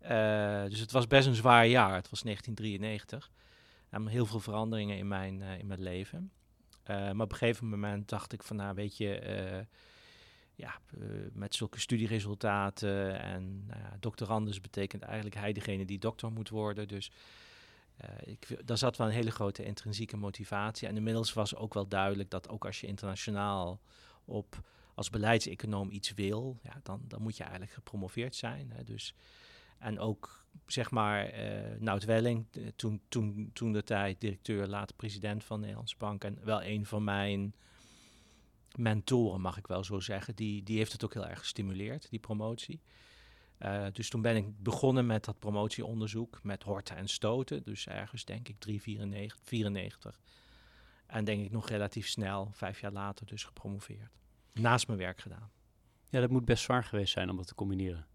uh, 0.01 0.63
dus 0.69 0.79
het 0.79 0.91
was 0.91 1.07
best 1.07 1.27
een 1.27 1.35
zwaar 1.35 1.67
jaar. 1.67 1.95
Het 1.95 2.09
was 2.09 2.21
1993. 2.21 3.31
En 3.89 4.07
heel 4.07 4.25
veel 4.25 4.39
veranderingen 4.39 4.97
in 4.97 5.07
mijn, 5.07 5.41
uh, 5.41 5.59
in 5.59 5.67
mijn 5.67 5.81
leven. 5.81 6.31
Uh, 6.83 6.95
maar 6.95 7.25
op 7.25 7.31
een 7.31 7.37
gegeven 7.37 7.69
moment 7.69 8.09
dacht 8.09 8.33
ik 8.33 8.43
van, 8.43 8.55
nou 8.55 8.75
weet 8.75 8.97
je, 8.97 9.65
ja, 10.55 10.79
met 11.33 11.55
zulke 11.55 11.79
studieresultaten 11.79 13.21
en 13.21 13.65
nou 13.65 13.81
doctorandus 13.99 14.61
betekent 14.61 15.03
eigenlijk 15.03 15.35
hij 15.35 15.53
degene 15.53 15.85
die 15.85 15.99
dokter 15.99 16.31
moet 16.31 16.49
worden. 16.49 16.87
Dus 16.87 17.11
ik, 18.23 18.67
daar 18.67 18.77
zat 18.77 18.97
wel 18.97 19.07
een 19.07 19.13
hele 19.13 19.31
grote 19.31 19.63
intrinsieke 19.63 20.17
motivatie. 20.17 20.87
En 20.87 20.95
inmiddels 20.95 21.33
was 21.33 21.55
ook 21.55 21.73
wel 21.73 21.87
duidelijk 21.87 22.29
dat 22.29 22.49
ook 22.49 22.65
als 22.65 22.81
je 22.81 22.87
internationaal 22.87 23.79
op 24.25 24.61
als 24.99 25.09
beleidseconoom 25.09 25.91
iets 25.91 26.13
wil, 26.13 26.59
ja, 26.63 26.79
dan, 26.83 27.01
dan 27.07 27.21
moet 27.21 27.37
je 27.37 27.43
eigenlijk 27.43 27.73
gepromoveerd 27.73 28.35
zijn. 28.35 28.71
Hè. 28.75 28.83
Dus 28.83 29.13
en 29.79 29.99
ook, 29.99 30.45
zeg 30.65 30.91
maar, 30.91 31.33
uh, 31.33 31.79
Nout 31.79 32.05
Welling, 32.05 32.45
toen, 32.75 33.01
toen, 33.07 33.49
toen 33.53 33.71
de 33.71 33.83
tijd 33.83 34.21
directeur, 34.21 34.67
later 34.67 34.95
president 34.95 35.43
van 35.43 35.61
de 35.61 35.75
Bank. 35.97 36.23
En 36.23 36.37
wel 36.43 36.63
een 36.63 36.85
van 36.85 37.03
mijn 37.03 37.55
mentoren, 38.75 39.41
mag 39.41 39.57
ik 39.57 39.67
wel 39.67 39.83
zo 39.83 39.99
zeggen. 39.99 40.35
Die, 40.35 40.63
die 40.63 40.77
heeft 40.77 40.91
het 40.91 41.03
ook 41.03 41.13
heel 41.13 41.27
erg 41.27 41.39
gestimuleerd, 41.39 42.09
die 42.09 42.19
promotie. 42.19 42.81
Uh, 43.59 43.85
dus 43.91 44.09
toen 44.09 44.21
ben 44.21 44.35
ik 44.35 44.63
begonnen 44.63 45.05
met 45.05 45.25
dat 45.25 45.39
promotieonderzoek 45.39 46.39
met 46.43 46.63
horten 46.63 46.95
en 46.95 47.07
stoten. 47.07 47.63
Dus 47.63 47.87
ergens 47.87 48.25
denk 48.25 48.47
ik 48.47 48.59
394. 48.59 49.39
94. 49.43 50.19
En 51.05 51.25
denk 51.25 51.45
ik 51.45 51.51
nog 51.51 51.69
relatief 51.69 52.07
snel, 52.07 52.49
vijf 52.53 52.81
jaar 52.81 52.91
later 52.91 53.25
dus 53.25 53.43
gepromoveerd. 53.43 54.11
Naast 54.53 54.87
mijn 54.87 54.99
werk 54.99 55.21
gedaan. 55.21 55.51
Ja, 56.09 56.19
dat 56.19 56.29
moet 56.29 56.45
best 56.45 56.63
zwaar 56.63 56.83
geweest 56.83 57.13
zijn 57.13 57.29
om 57.29 57.37
dat 57.37 57.47
te 57.47 57.55
combineren. 57.55 58.07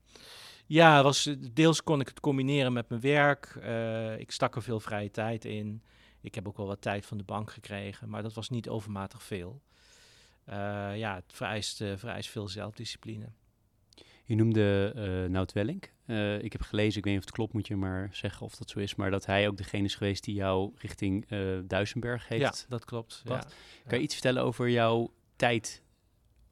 Ja, 0.67 1.03
was, 1.03 1.35
deels 1.53 1.83
kon 1.83 2.01
ik 2.01 2.09
het 2.09 2.21
combineren 2.21 2.73
met 2.73 2.89
mijn 2.89 3.01
werk. 3.01 3.57
Uh, 3.63 4.19
ik 4.19 4.31
stak 4.31 4.57
er 4.57 4.63
veel 4.63 4.81
vrije 4.81 5.11
tijd 5.11 5.45
in. 5.45 5.83
Ik 6.21 6.35
heb 6.35 6.49
ook 6.49 6.57
wel 6.57 6.67
wat 6.67 6.81
tijd 6.81 7.07
van 7.07 7.17
de 7.17 7.25
bank 7.25 7.51
gekregen, 7.51 8.09
maar 8.09 8.23
dat 8.23 8.35
was 8.35 8.49
niet 8.49 8.69
overmatig 8.69 9.23
veel. 9.23 9.63
Uh, 10.49 10.55
ja, 10.97 11.15
het 11.15 11.33
vereist, 11.33 11.81
uh, 11.81 11.97
vereist 11.97 12.31
veel 12.31 12.49
zelfdiscipline. 12.49 13.27
Je 14.25 14.35
noemde 14.35 14.93
uh, 14.97 15.31
Nout 15.31 15.53
Wellink. 15.53 15.93
ik 16.41 16.53
heb 16.53 16.61
gelezen, 16.61 16.99
ik 16.99 17.05
weet 17.05 17.13
niet 17.15 17.23
of 17.23 17.29
het 17.29 17.35
klopt, 17.35 17.53
moet 17.53 17.67
je 17.67 17.77
maar 17.77 18.09
zeggen 18.13 18.47
of 18.47 18.57
dat 18.57 18.71
zo 18.71 18.79
is, 18.79 18.95
maar 18.95 19.11
dat 19.11 19.27
hij 19.27 19.49
ook 19.49 19.57
degene 19.57 19.85
is 19.85 19.95
geweest 19.95 20.25
die 20.25 20.35
jou 20.35 20.73
richting 20.77 21.27
Duisenberg 21.67 22.29
heeft. 22.29 22.59
Ja, 22.61 22.69
dat 22.69 22.85
klopt. 22.85 23.23
Ja. 23.25 23.45
Kan 23.87 23.99
je 23.99 24.05
iets 24.05 24.15
vertellen 24.15 24.43
over 24.43 24.69
jouw 24.69 25.13
tijd 25.37 25.83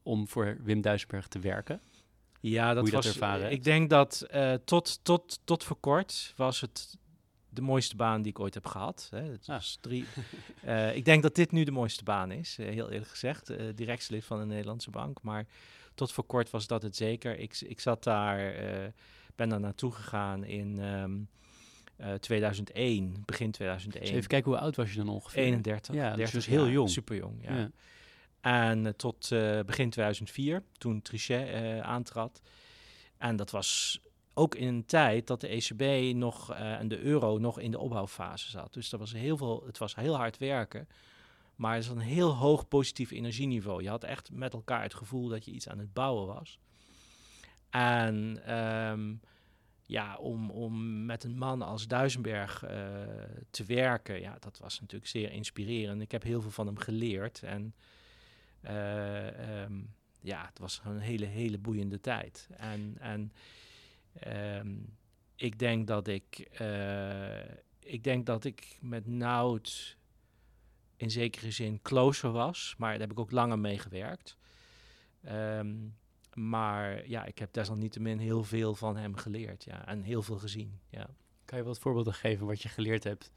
om 0.03 0.27
voor 0.27 0.57
Wim 0.63 0.81
Duisenberg 0.81 1.27
te 1.27 1.39
werken? 1.39 1.81
Ja, 2.49 2.73
dat 2.73 2.83
was. 2.89 2.91
dat 2.91 3.13
ervaren 3.13 3.51
ik 3.51 3.63
denk 3.63 3.89
dat 3.89 4.25
uh, 4.35 4.53
tot, 4.53 4.99
tot, 5.03 5.39
tot 5.43 5.63
voor 5.63 5.77
kort 5.79 6.33
was 6.35 6.61
het 6.61 6.97
de 7.49 7.61
mooiste 7.61 7.95
baan 7.95 8.21
die 8.21 8.31
ik 8.31 8.39
ooit 8.39 8.53
heb 8.53 8.65
gehad. 8.65 9.07
Hè. 9.11 9.21
Het 9.21 9.41
Ah. 9.41 9.55
was 9.55 9.77
drie. 9.81 10.05
Eh, 10.61 10.95
ik 10.95 11.05
denk 11.05 11.23
dat 11.23 11.35
dit 11.35 11.51
nu 11.51 11.63
de 11.63 11.71
mooiste 11.71 12.03
baan 12.03 12.31
is, 12.31 12.57
eh, 12.59 12.65
heel 12.67 12.89
eerlijk 12.91 13.09
gezegd. 13.09 13.49
eh 13.49 13.65
directielid 13.75 14.25
van 14.25 14.39
een 14.39 14.47
Nederlandse 14.47 14.89
bank. 14.89 15.21
Maar 15.21 15.45
tot 15.93 16.11
voor 16.11 16.23
kort 16.23 16.49
was 16.49 16.67
dat 16.67 16.81
het 16.83 16.95
zeker. 16.95 17.39
Ik, 17.39 17.61
ik 17.61 17.79
zat 17.79 18.03
daar, 18.03 18.53
eh, 18.55 18.87
ben 19.35 19.49
daar 19.49 19.59
naartoe 19.59 19.91
gegaan 19.91 20.43
in 20.43 20.79
ehm, 20.79 21.11
eh, 21.95 22.13
2001, 22.13 23.23
begin 23.25 23.51
2001. 23.51 24.05
Dus 24.09 24.15
even 24.17 24.29
kijken, 24.29 24.51
hoe 24.51 24.59
oud 24.59 24.75
was 24.75 24.89
je 24.91 24.97
dan 24.97 25.09
ongeveer? 25.09 25.43
31. 25.43 25.95
Ja, 25.95 26.07
dus 26.07 26.15
30 26.17 26.33
dus 26.33 26.45
heel 26.45 26.69
jong. 26.69 26.89
Super 26.89 27.15
jong, 27.15 27.35
ja. 27.43 27.55
Ja. 27.57 27.69
En 28.43 28.85
eh, 28.85 28.93
tot 28.93 29.31
eh, 29.31 29.59
begin 29.65 29.89
2004, 29.89 30.63
toen 30.77 31.01
Trichet 31.01 31.49
eh, 31.49 31.79
aantrad. 31.79 32.41
En 33.17 33.35
dat 33.35 33.51
was 33.51 34.01
ook 34.33 34.55
in 34.55 34.67
een 34.67 34.85
tijd 34.85 35.27
dat 35.27 35.41
de 35.41 35.47
ECB 35.47 36.15
nog 36.15 36.53
en 36.53 36.87
de 36.87 36.99
euro 36.99 37.37
nog 37.37 37.59
in 37.59 37.71
de 37.71 37.79
opbouwfase 37.79 38.49
zat. 38.49 38.73
Dus 38.73 38.91
er 38.91 38.97
was 38.97 39.13
heel 39.13 39.37
veel, 39.37 39.63
het 39.65 39.77
was 39.77 39.95
heel 39.95 40.15
hard 40.15 40.37
werken. 40.37 40.87
Maar 41.55 41.75
het 41.75 41.87
was 41.87 41.95
een 41.95 42.01
heel 42.01 42.35
hoog 42.35 42.67
positief 42.67 43.11
energieniveau. 43.11 43.83
Je 43.83 43.89
had 43.89 44.03
echt 44.03 44.31
met 44.31 44.53
elkaar 44.53 44.81
het 44.81 44.93
gevoel 44.93 45.27
dat 45.27 45.45
je 45.45 45.51
iets 45.51 45.69
aan 45.69 45.79
het 45.79 45.93
bouwen 45.93 46.27
was. 46.27 46.59
En 47.69 48.41
ehm, 48.45 49.13
ja, 49.85 50.17
om, 50.17 50.49
om 50.49 51.05
met 51.05 51.23
een 51.23 51.37
man 51.37 51.61
als 51.61 51.87
Duisenberg 51.87 52.59
te 53.49 53.63
werken, 53.65 54.19
ja, 54.19 54.37
dat 54.39 54.57
was 54.57 54.79
natuurlijk 54.79 55.11
zeer 55.11 55.31
inspirerend. 55.31 56.01
Ik 56.01 56.11
heb 56.11 56.23
heel 56.23 56.41
veel 56.41 56.51
van 56.51 56.65
hem 56.65 56.77
geleerd. 56.77 57.43
En 57.43 57.73
eh, 58.63 59.61
ehm, 59.61 59.81
ja, 60.21 60.45
het 60.45 60.59
was 60.59 60.81
een 60.85 60.99
hele, 60.99 61.25
hele 61.25 61.57
boeiende 61.57 61.99
tijd. 61.99 62.47
En, 62.57 62.95
en 62.99 63.33
ehm, 64.13 64.75
ik 65.35 65.59
denk 65.59 65.87
dat 65.87 66.07
ik, 66.07 66.47
eh, 66.51 67.41
ik 67.79 68.03
denk 68.03 68.25
dat 68.25 68.43
ik 68.43 68.77
met 68.81 69.07
Nout 69.07 69.97
in 70.95 71.11
zekere 71.11 71.51
zin 71.51 71.81
closer 71.81 72.31
was, 72.31 72.75
maar 72.77 72.91
daar 72.91 72.99
heb 72.99 73.11
ik 73.11 73.19
ook 73.19 73.31
langer 73.31 73.59
mee 73.59 73.79
gewerkt. 73.79 74.37
Ehm, 75.23 75.75
maar 76.33 77.07
ja, 77.07 77.25
ik 77.25 77.39
heb 77.39 77.53
desalniettemin 77.53 78.19
heel 78.19 78.43
veel 78.43 78.75
van 78.75 78.97
hem 78.97 79.15
geleerd, 79.15 79.63
ja, 79.63 79.87
en 79.87 80.01
heel 80.01 80.21
veel 80.21 80.37
gezien, 80.37 80.79
ja. 80.89 81.09
Kan 81.45 81.57
je 81.57 81.63
wat 81.63 81.79
voorbeelden 81.79 82.13
geven 82.13 82.45
wat 82.45 82.61
je 82.61 82.69
geleerd 82.69 83.03
hebt? 83.03 83.31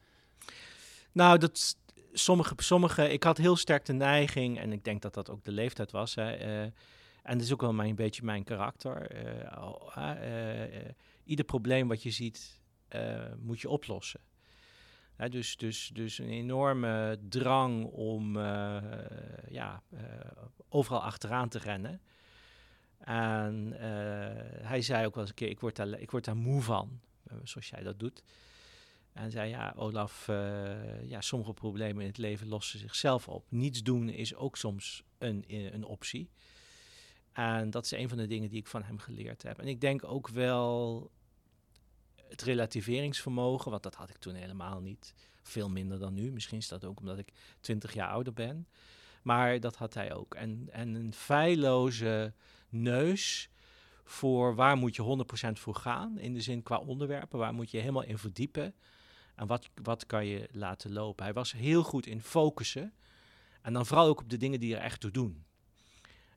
Nou, 1.13 1.39
dat 1.39 1.77
sommige, 2.19 2.55
sommige, 2.57 3.09
ik 3.13 3.23
had 3.23 3.39
heel 3.39 3.57
sterk 3.57 3.85
de 3.85 3.93
neiging, 3.93 4.59
en 4.59 4.73
ik 4.73 4.85
denk 4.85 5.03
dat 5.03 5.15
dat 5.15 5.31
ook 5.31 5.45
de 5.45 5.53
leeftijd 5.53 5.91
was. 5.91 6.15
Hè, 6.15 6.33
eh, 6.33 6.63
en 7.23 7.33
dat 7.39 7.41
is 7.41 7.53
ook 7.53 7.61
wel 7.61 7.73
mijn, 7.73 7.89
een 7.89 7.95
beetje 7.95 8.23
mijn 8.25 8.45
karakter. 8.45 9.11
eh, 9.11 10.63
eh, 10.63 10.91
ieder 11.25 11.45
probleem 11.45 11.89
wat 11.89 12.03
je 12.03 12.11
ziet, 12.11 12.61
moet 13.39 13.61
je 13.61 13.69
oplossen. 13.69 14.21
Dus, 15.29 15.57
dus, 15.57 15.91
dus 15.93 16.19
een 16.19 16.29
enorme 16.29 17.19
drang 17.29 17.85
om 17.85 18.39
ja, 19.49 19.83
overal 20.69 21.03
achteraan 21.03 21.49
te 21.49 21.59
rennen. 21.59 22.01
En 22.99 23.73
hij 24.63 24.83
zei 24.83 25.07
ook 25.07 25.15
wel 25.15 25.23
eens 25.23 25.33
een 25.33 25.39
keer, 25.39 25.49
ik 25.49 25.61
word 25.61 25.77
daar, 25.77 25.89
ik 25.89 26.11
word 26.11 26.25
daar 26.25 26.37
moe 26.37 26.63
van, 26.63 27.01
zoals 27.43 27.69
jij 27.69 27.83
dat 27.83 27.99
doet. 27.99 28.23
En 29.17 29.31
zei, 29.31 29.49
ja, 29.49 29.73
Olaf, 29.77 30.29
eh, 30.29 31.09
ja, 31.09 31.21
sommige 31.21 31.53
problemen 31.53 32.03
in 32.03 32.09
het 32.09 32.19
leven 32.19 32.49
lossen 32.49 32.79
zichzelf 32.79 33.29
op. 33.29 33.45
Niets 33.49 33.83
doen 33.83 34.09
is 34.09 34.35
ook 34.35 34.57
soms 34.57 35.03
een, 35.19 35.45
eh, 35.49 35.73
een 35.73 35.85
optie. 35.85 36.31
En 37.33 37.71
dat 37.71 37.85
is 37.85 37.91
een 37.91 38.09
van 38.09 38.19
de 38.19 38.27
dingen 38.27 38.49
die 38.49 38.59
ik 38.59 38.67
van 38.67 38.83
hem 38.83 38.99
geleerd 38.99 39.43
heb. 39.43 39.59
En 39.59 39.67
ik 39.67 39.81
denk 39.81 40.05
ook 40.05 40.29
wel 40.29 41.11
het 42.29 42.43
relativeringsvermogen, 42.43 43.71
want 43.71 43.83
dat 43.83 43.95
had 43.95 44.11
ik 44.11 44.17
toen 44.17 44.35
helemaal 44.35 44.81
niet. 44.81 45.15
Veel 45.43 45.69
minder 45.69 45.99
dan 45.99 46.15
nu. 46.15 46.33
Misschien 46.33 46.59
is 46.59 46.69
dat 46.69 46.85
ook 46.85 47.01
omdat 47.01 47.19
ik 47.19 47.33
20 47.61 47.95
jaar 47.95 48.09
ouder 48.09 48.33
ben. 48.33 48.69
Maar 49.23 49.61
dat 49.61 49.77
had 49.77 49.95
hij 49.95 50.15
ook. 50.15 50.35
En, 50.35 50.69
en 50.71 50.95
een 50.95 51.13
feilloze 51.13 52.33
neus 52.69 53.51
voor 54.05 54.55
waar 54.55 54.77
moet 54.77 54.97
je 54.97 55.25
100% 55.49 55.59
voor 55.59 55.75
gaan. 55.75 56.19
In 56.19 56.35
de 56.35 56.41
zin 56.41 56.63
qua 56.63 56.79
onderwerpen, 56.79 57.39
waar 57.39 57.55
moet 57.55 57.71
je 57.71 57.79
helemaal 57.79 58.05
in 58.05 58.19
verdiepen. 58.19 58.75
En 59.37 59.47
wat, 59.47 59.69
wat 59.83 60.07
kan 60.07 60.27
je 60.27 60.49
laten 60.53 60.93
lopen. 60.93 61.25
Hij 61.25 61.33
was 61.33 61.53
heel 61.53 61.83
goed 61.83 62.07
in 62.07 62.21
focussen. 62.21 62.93
En 63.63 63.73
dan 63.73 63.87
vooral 63.87 64.07
ook 64.07 64.21
op 64.21 64.31
de 64.31 64.37
dingen 64.37 64.61
die 64.61 64.77
er 64.77 64.83
echt 64.83 65.01
toe 65.01 65.11
doen. 65.11 65.45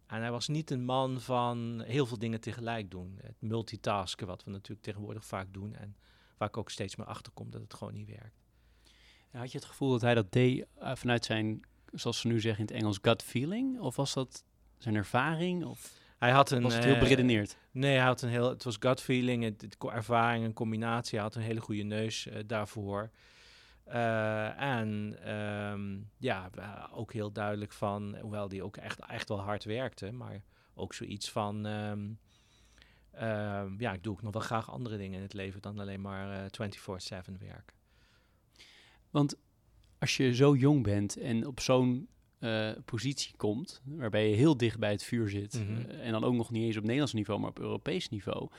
En 0.08 0.22
hij 0.22 0.32
was 0.32 0.48
niet 0.48 0.72
een 0.72 0.86
man 0.86 1.22
van 1.22 1.82
heel 1.86 2.06
veel 2.06 2.18
dingen 2.18 2.42
tegelijk 2.42 2.92
doen. 2.92 3.20
Het 3.22 3.42
multitasken, 3.42 4.28
wat 4.28 4.44
we 4.44 4.52
natuurlijk 4.52 4.82
tegenwoordig 4.82 5.26
vaak 5.26 5.54
doen. 5.54 5.76
En 5.76 5.96
waar 6.38 6.48
ik 6.48 6.58
ook 6.58 6.70
steeds 6.70 6.96
meer 6.96 7.08
achter 7.08 7.32
kom 7.32 7.50
dat 7.52 7.62
het 7.62 7.74
gewoon 7.74 7.94
niet 7.94 8.08
werkt. 8.08 8.44
Had 9.32 9.52
je 9.52 9.58
het 9.58 9.68
gevoel 9.68 9.92
dat 9.92 10.02
hij 10.02 10.14
dat 10.14 10.32
deed 10.32 10.66
eh, 10.76 10.96
vanuit 10.96 11.26
zijn, 11.26 11.62
zoals 11.94 12.20
ze 12.20 12.28
nu 12.28 12.40
zeggen 12.40 12.68
in 12.68 12.74
het 12.74 12.82
Engels, 12.82 13.00
gut 13.02 13.24
feeling? 13.24 13.80
Of 13.80 13.96
was 13.96 14.14
dat 14.14 14.44
zijn 14.78 14.96
ervaring? 14.96 15.66
Of 15.66 15.94
Hij 16.20 16.32
had 16.32 16.52
een. 16.52 16.62
was 16.62 16.76
het 16.76 16.84
heel 16.84 17.00
beredeneerd? 17.00 17.58
Nee, 17.72 17.96
hij 17.96 18.06
had 18.06 18.22
een 18.22 18.30
heel. 18.30 18.50
Het 18.50 18.64
was 18.64 18.76
gut 18.80 19.02
feeling, 19.02 19.44
het, 19.44 19.78
ervaring, 19.78 20.46
een 20.46 20.54
combinatie. 20.54 21.20
Hij 21.20 21.28
had 21.28 21.36
een 21.36 21.42
hele 21.42 21.62
goede 21.62 21.84
neus 21.84 22.28
eh, 22.28 22.44
daarvoor. 22.46 23.10
Eh, 23.84 24.62
en 24.62 25.18
ehm, 25.24 25.98
ja, 26.18 26.50
ook 26.94 27.14
heel 27.14 27.32
duidelijk 27.32 27.72
van, 27.72 28.18
hoewel 28.22 28.48
die 28.48 28.64
ook 28.64 28.78
echt, 28.78 29.00
echt 29.06 29.30
wel 29.30 29.40
hard 29.40 29.64
werkte, 29.64 30.12
maar 30.12 30.44
ook 30.74 30.94
zoiets 30.94 31.32
van, 31.32 31.66
ehm, 31.66 32.08
ehm, 33.12 33.80
ja, 33.80 33.94
ik 33.94 34.04
doe 34.04 34.14
ook 34.14 34.22
nog 34.22 34.34
wel 34.34 34.42
graag 34.42 34.72
andere 34.72 34.98
dingen 34.98 35.16
in 35.16 35.24
het 35.24 35.34
leven 35.34 35.62
dan 35.62 35.80
alleen 35.80 36.02
maar 36.02 36.32
eh 36.32 36.50
24/7 36.50 37.38
werken. 37.40 37.76
Want 39.10 39.36
als 40.00 40.18
je 40.18 40.36
zo 40.36 40.56
jong 40.56 40.84
bent 40.84 41.18
en 41.18 41.48
op 41.48 41.60
zo'n 41.60 42.10
eh, 42.40 42.72
positie 42.86 43.34
komt, 43.38 43.82
waarbij 43.86 44.30
je 44.30 44.36
heel 44.36 44.58
dicht 44.58 44.80
bij 44.80 44.92
het 44.92 45.04
vuur 45.04 45.30
zit, 45.30 45.54
Mhm. 45.54 45.90
eh, 45.90 46.06
en 46.06 46.12
dan 46.12 46.24
ook 46.24 46.34
nog 46.34 46.52
niet 46.52 46.64
eens 46.64 46.76
op 46.78 46.82
Nederlands 46.84 47.14
niveau, 47.14 47.40
maar 47.40 47.50
op 47.50 47.60
Europees 47.60 48.10
niveau, 48.10 48.50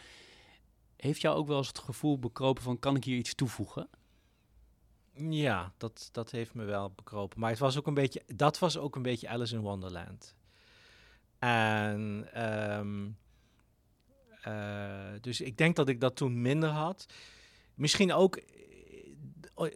heeft 0.96 1.20
jou 1.20 1.36
ook 1.36 1.46
wel 1.46 1.58
eens 1.58 1.68
het 1.68 1.78
gevoel 1.78 2.18
bekropen 2.18 2.62
van, 2.62 2.78
kan 2.78 2.96
ik 2.96 3.04
hier 3.04 3.16
iets 3.16 3.34
toevoegen? 3.34 3.88
Ja, 5.14 5.72
dat, 5.76 6.08
dat 6.12 6.30
heeft 6.30 6.54
me 6.54 6.64
wel 6.64 6.90
bekropen. 6.90 7.40
Maar 7.40 7.50
het 7.50 7.58
was 7.58 7.78
ook 7.78 7.86
een 7.86 7.94
beetje, 7.94 8.22
dat 8.34 8.58
was 8.58 8.76
ook 8.78 8.96
een 8.96 9.02
beetje 9.02 9.28
Alice 9.28 9.54
in 9.54 9.60
Wonderland. 9.60 10.34
En 11.38 12.28
ehm, 12.32 13.08
eh, 14.42 15.20
dus 15.20 15.40
ik 15.40 15.56
denk 15.56 15.76
dat 15.76 15.88
ik 15.88 16.00
dat 16.00 16.16
toen 16.16 16.42
minder 16.42 16.68
had. 16.68 17.06
Misschien 17.74 18.12
ook 18.12 18.40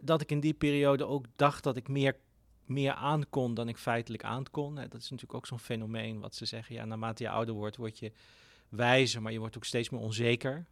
dat 0.03 0.21
ik 0.21 0.31
in 0.31 0.39
die 0.39 0.53
periode 0.53 1.05
ook 1.05 1.25
dacht 1.35 1.63
dat 1.63 1.75
ik 1.77 1.87
meer, 1.87 2.17
meer 2.65 2.93
aankon 2.93 3.53
dan 3.53 3.67
ik 3.67 3.77
feitelijk 3.77 4.23
aankon. 4.23 4.75
Hè, 4.77 4.87
Dat 4.87 5.01
is 5.01 5.09
natuurlijk 5.09 5.37
ook 5.37 5.47
zo'n 5.47 5.59
fenomeen 5.59 6.19
wat 6.19 6.35
ze 6.35 6.45
zeggen. 6.45 6.75
Ja, 6.75 6.85
naarmate 6.85 7.23
je 7.23 7.29
ouder 7.29 7.55
wordt, 7.55 7.75
word 7.75 7.99
je 7.99 8.11
wijzer, 8.69 9.21
maar 9.21 9.31
je 9.31 9.39
wordt 9.39 9.55
ook 9.57 9.65
steeds 9.65 9.89
meer 9.89 10.01
onzeker. 10.01 10.65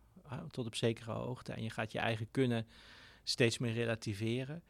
tot 0.52 0.66
op 0.66 0.76
zekere 0.76 1.12
hoogte. 1.12 1.54
En 1.54 1.64
je 1.64 1.70
gaat 1.70 1.92
je 1.92 2.00
eigen 2.00 2.28
kunnen 2.32 2.68
steeds 3.24 3.58
meer 3.58 3.74
relativeren. 3.74 4.64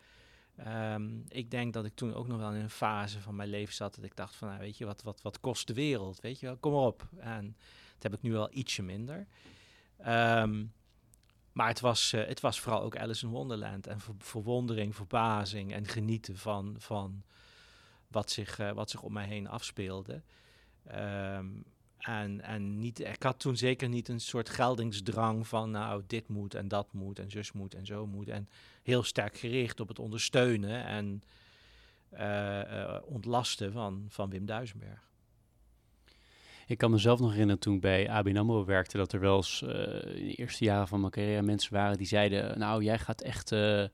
Ehm, 0.55 1.19
ik 1.27 1.51
denk 1.51 1.73
dat 1.73 1.85
ik 1.85 1.95
toen 1.95 2.13
ook 2.13 2.27
nog 2.27 2.37
wel 2.37 2.53
in 2.53 2.61
een 2.61 2.69
fase 2.69 3.21
van 3.21 3.35
mijn 3.35 3.49
leven 3.49 3.73
zat 3.73 3.95
dat 3.95 4.03
ik 4.03 4.15
dacht 4.15 4.35
van, 4.35 4.47
nou, 4.47 4.59
weet 4.59 4.77
je, 4.77 4.85
wat, 4.85 5.01
wat, 5.01 5.21
wat 5.21 5.39
kost 5.39 5.67
de 5.67 5.73
wereld? 5.73 6.21
Weet 6.21 6.39
je 6.39 6.45
wel, 6.45 6.57
kom 6.57 6.73
op. 6.73 7.07
En 7.17 7.55
dat 7.93 8.03
heb 8.03 8.13
ik 8.13 8.21
nu 8.21 8.31
wel 8.31 8.49
ietsje 8.51 8.83
minder. 8.83 9.27
Ehm, 9.97 10.65
maar 11.53 11.67
het 11.67 11.79
was, 11.79 12.13
eh, 12.13 12.27
het 12.27 12.39
was 12.39 12.59
vooral 12.59 12.81
ook 12.81 12.97
Alice 12.97 13.25
in 13.25 13.31
Wonderland 13.31 13.87
en 13.87 13.99
ver- 13.99 14.13
verwondering, 14.17 14.95
verbazing 14.95 15.73
en 15.73 15.87
genieten 15.87 16.37
van, 16.37 16.75
van 16.77 17.23
wat, 18.07 18.31
zich, 18.31 18.59
eh, 18.59 18.71
wat 18.71 18.89
zich 18.89 19.01
om 19.01 19.13
mij 19.13 19.27
heen 19.27 19.47
afspeelde. 19.47 20.21
Ehm, 20.83 21.47
en, 21.97 22.41
en 22.41 22.79
niet, 22.79 22.99
ik 22.99 23.23
had 23.23 23.39
toen 23.39 23.57
zeker 23.57 23.89
niet 23.89 24.07
een 24.07 24.21
soort 24.21 24.49
geldingsdrang 24.49 25.47
van, 25.47 25.71
nou, 25.71 26.03
dit 26.07 26.27
moet 26.27 26.55
en 26.55 26.67
dat 26.67 26.93
moet 26.93 27.19
en 27.19 27.31
zus 27.31 27.51
moet 27.51 27.73
en 27.73 27.85
zo 27.85 28.07
moet. 28.07 28.29
En 28.29 28.49
heel 28.83 29.03
sterk 29.03 29.37
gericht 29.37 29.79
op 29.79 29.87
het 29.87 29.99
ondersteunen 29.99 30.85
en 30.85 31.21
eh, 32.09 32.97
ontlasten 33.05 33.71
van, 33.71 34.05
van 34.09 34.29
Wim 34.29 34.45
Duisenberg. 34.45 35.11
Ik 36.67 36.77
kan 36.77 36.91
mezelf 36.91 37.19
nog 37.19 37.29
herinneren 37.31 37.61
toen 37.61 37.75
ik 37.75 37.81
bij 37.81 38.09
ABN 38.09 38.37
AMRO 38.37 38.65
werkte, 38.65 38.97
dat 38.97 39.13
er 39.13 39.19
wel 39.19 39.35
eens 39.35 39.61
eh, 39.61 39.69
in 40.15 40.27
de 40.27 40.33
eerste 40.35 40.63
jaren 40.63 40.87
van 40.87 40.99
mijn 40.99 41.11
carrière 41.11 41.41
mensen 41.41 41.73
waren 41.73 41.97
die 41.97 42.07
zeiden, 42.07 42.59
nou, 42.59 42.83
jij 42.83 42.99
gaat 42.99 43.21
echt 43.21 43.51
eh, 43.51 43.83
eh, 43.83 43.89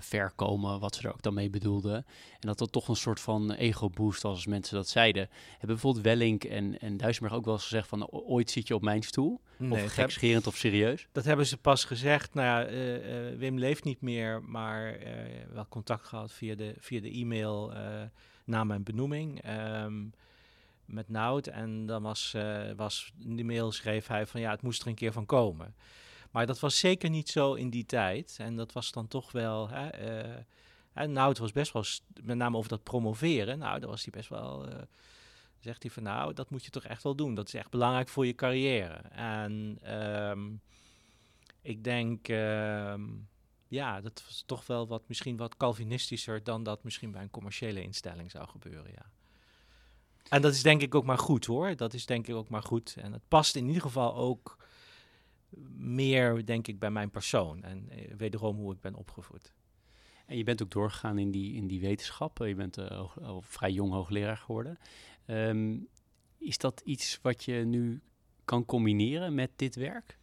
ver 0.00 0.32
komen, 0.36 0.80
wat 0.80 0.94
ze 0.96 1.02
er 1.08 1.12
ook 1.14 1.22
dan 1.22 1.34
mee 1.34 1.50
bedoelden. 1.50 1.94
En 2.40 2.48
dat 2.48 2.58
dat 2.58 2.72
toch 2.72 2.88
een 2.88 2.96
soort 2.96 3.20
van 3.20 3.52
ego-boost 3.52 4.22
was 4.22 4.32
als 4.32 4.46
mensen 4.46 4.74
dat 4.76 4.88
zeiden. 4.88 5.28
Hebben 5.50 5.68
bijvoorbeeld 5.68 6.04
Wellink 6.04 6.44
en, 6.44 6.78
en 6.80 6.96
Duisenberg 6.96 7.34
ook 7.36 7.44
wel 7.44 7.54
eens 7.54 7.62
gezegd 7.62 7.88
van, 7.88 8.02
"O- 8.10 8.22
ooit 8.26 8.50
zit 8.50 8.68
je 8.68 8.74
op 8.74 8.82
mijn 8.82 9.02
stoel? 9.02 9.40
Nee, 9.56 9.70
of 9.70 9.78
dat, 9.78 9.86
heb- 9.96 10.04
gekscherend 10.06 10.46
of 10.46 10.56
serieus? 10.56 11.06
dat 11.12 11.24
hebben 11.24 11.46
ze 11.46 11.56
pas 11.56 11.84
gezegd. 11.84 12.34
Nou 12.34 12.72
ja, 12.72 13.36
Wim 13.36 13.58
leeft 13.58 13.84
niet 13.84 14.00
meer, 14.00 14.42
maar 14.42 14.98
wel 15.52 15.66
contact 15.68 16.06
gehad 16.06 16.32
via 16.32 16.54
de, 16.54 16.74
via 16.78 17.00
de 17.00 17.10
e-mail 17.10 17.72
na 18.44 18.64
mijn 18.64 18.82
benoeming. 18.82 19.42
ehm, 19.42 19.94
met 20.90 21.08
Nout. 21.08 21.46
En 21.46 21.86
dan 21.86 22.02
was, 22.02 22.34
eh, 22.34 22.72
was 22.76 23.12
in 23.18 23.36
de 23.36 23.44
mail 23.44 23.72
schreef 23.72 24.06
hij 24.06 24.26
van 24.26 24.40
ja, 24.40 24.50
het 24.50 24.62
moest 24.62 24.82
er 24.82 24.88
een 24.88 24.94
keer 24.94 25.12
van 25.12 25.26
komen. 25.26 25.74
Maar 26.30 26.46
dat 26.46 26.60
was 26.60 26.78
zeker 26.78 27.10
niet 27.10 27.28
zo 27.28 27.54
in 27.54 27.70
die 27.70 27.86
tijd. 27.86 28.36
En 28.40 28.56
dat 28.56 28.72
was 28.72 28.92
dan 28.92 29.08
toch 29.08 29.32
wel. 29.32 29.68
Hè, 29.68 29.88
en 30.92 31.12
nou, 31.12 31.28
het 31.28 31.38
was 31.38 31.52
best 31.52 31.72
wel, 31.72 31.84
met 32.22 32.36
name 32.36 32.56
over 32.56 32.70
dat 32.70 32.82
promoveren. 32.82 33.58
Nou, 33.58 33.80
daar 33.80 33.88
was 33.88 34.02
hij 34.02 34.12
best 34.12 34.28
wel. 34.28 34.68
zegt 35.58 35.82
hij 35.82 35.92
van 35.92 36.02
nou, 36.02 36.32
dat 36.34 36.50
moet 36.50 36.64
je 36.64 36.70
toch 36.70 36.84
echt 36.84 37.02
wel 37.02 37.14
doen. 37.14 37.34
Dat 37.34 37.46
is 37.46 37.54
echt 37.54 37.70
belangrijk 37.70 38.08
voor 38.08 38.26
je 38.26 38.34
carrière. 38.34 38.94
En 39.10 39.78
ehm, 39.82 40.48
ik 41.62 41.84
denk. 41.84 42.28
Ehm, 42.28 43.02
ja, 43.70 44.00
dat 44.00 44.22
was 44.26 44.42
toch 44.46 44.66
wel 44.66 44.86
wat, 44.86 45.02
misschien 45.08 45.36
wat 45.36 45.56
Calvinistischer 45.56 46.44
dan 46.44 46.62
dat 46.62 46.84
misschien 46.84 47.10
bij 47.10 47.22
een 47.22 47.30
commerciële 47.30 47.82
instelling 47.82 48.30
zou 48.30 48.48
gebeuren, 48.48 48.92
ja. 48.92 49.10
En 50.30 50.42
dat 50.42 50.52
is 50.52 50.62
denk 50.62 50.82
ik 50.82 50.94
ook 50.94 51.04
maar 51.04 51.18
goed 51.18 51.46
hoor. 51.46 51.76
Dat 51.76 51.94
is 51.94 52.06
denk 52.06 52.26
ik 52.26 52.34
ook 52.34 52.48
maar 52.48 52.62
goed. 52.62 52.96
En 52.98 53.12
het 53.12 53.28
past 53.28 53.56
in 53.56 53.66
ieder 53.66 53.82
geval 53.82 54.14
ook 54.14 54.56
meer, 55.76 56.44
denk 56.44 56.66
ik, 56.66 56.78
bij 56.78 56.90
mijn 56.90 57.10
persoon. 57.10 57.62
En 57.62 57.88
eh, 57.88 58.14
wederom 58.16 58.56
hoe 58.56 58.72
ik 58.72 58.80
ben 58.80 58.94
opgevoed. 58.94 59.52
En 60.26 60.36
je 60.36 60.44
bent 60.44 60.62
ook 60.62 60.70
doorgegaan 60.70 61.18
in 61.18 61.30
die, 61.30 61.54
in 61.54 61.66
die 61.66 61.80
wetenschap. 61.80 62.38
Je 62.38 62.54
bent 62.54 62.78
uh, 62.78 63.06
al 63.22 63.42
vrij 63.42 63.72
jong 63.72 63.92
hoogleraar 63.92 64.36
geworden. 64.36 64.78
Ehm, 65.26 65.78
is 66.38 66.58
dat 66.58 66.80
iets 66.84 67.18
wat 67.22 67.44
je 67.44 67.52
nu 67.52 68.02
kan 68.44 68.64
combineren 68.64 69.34
met 69.34 69.50
dit 69.56 69.74
werk? 69.74 70.18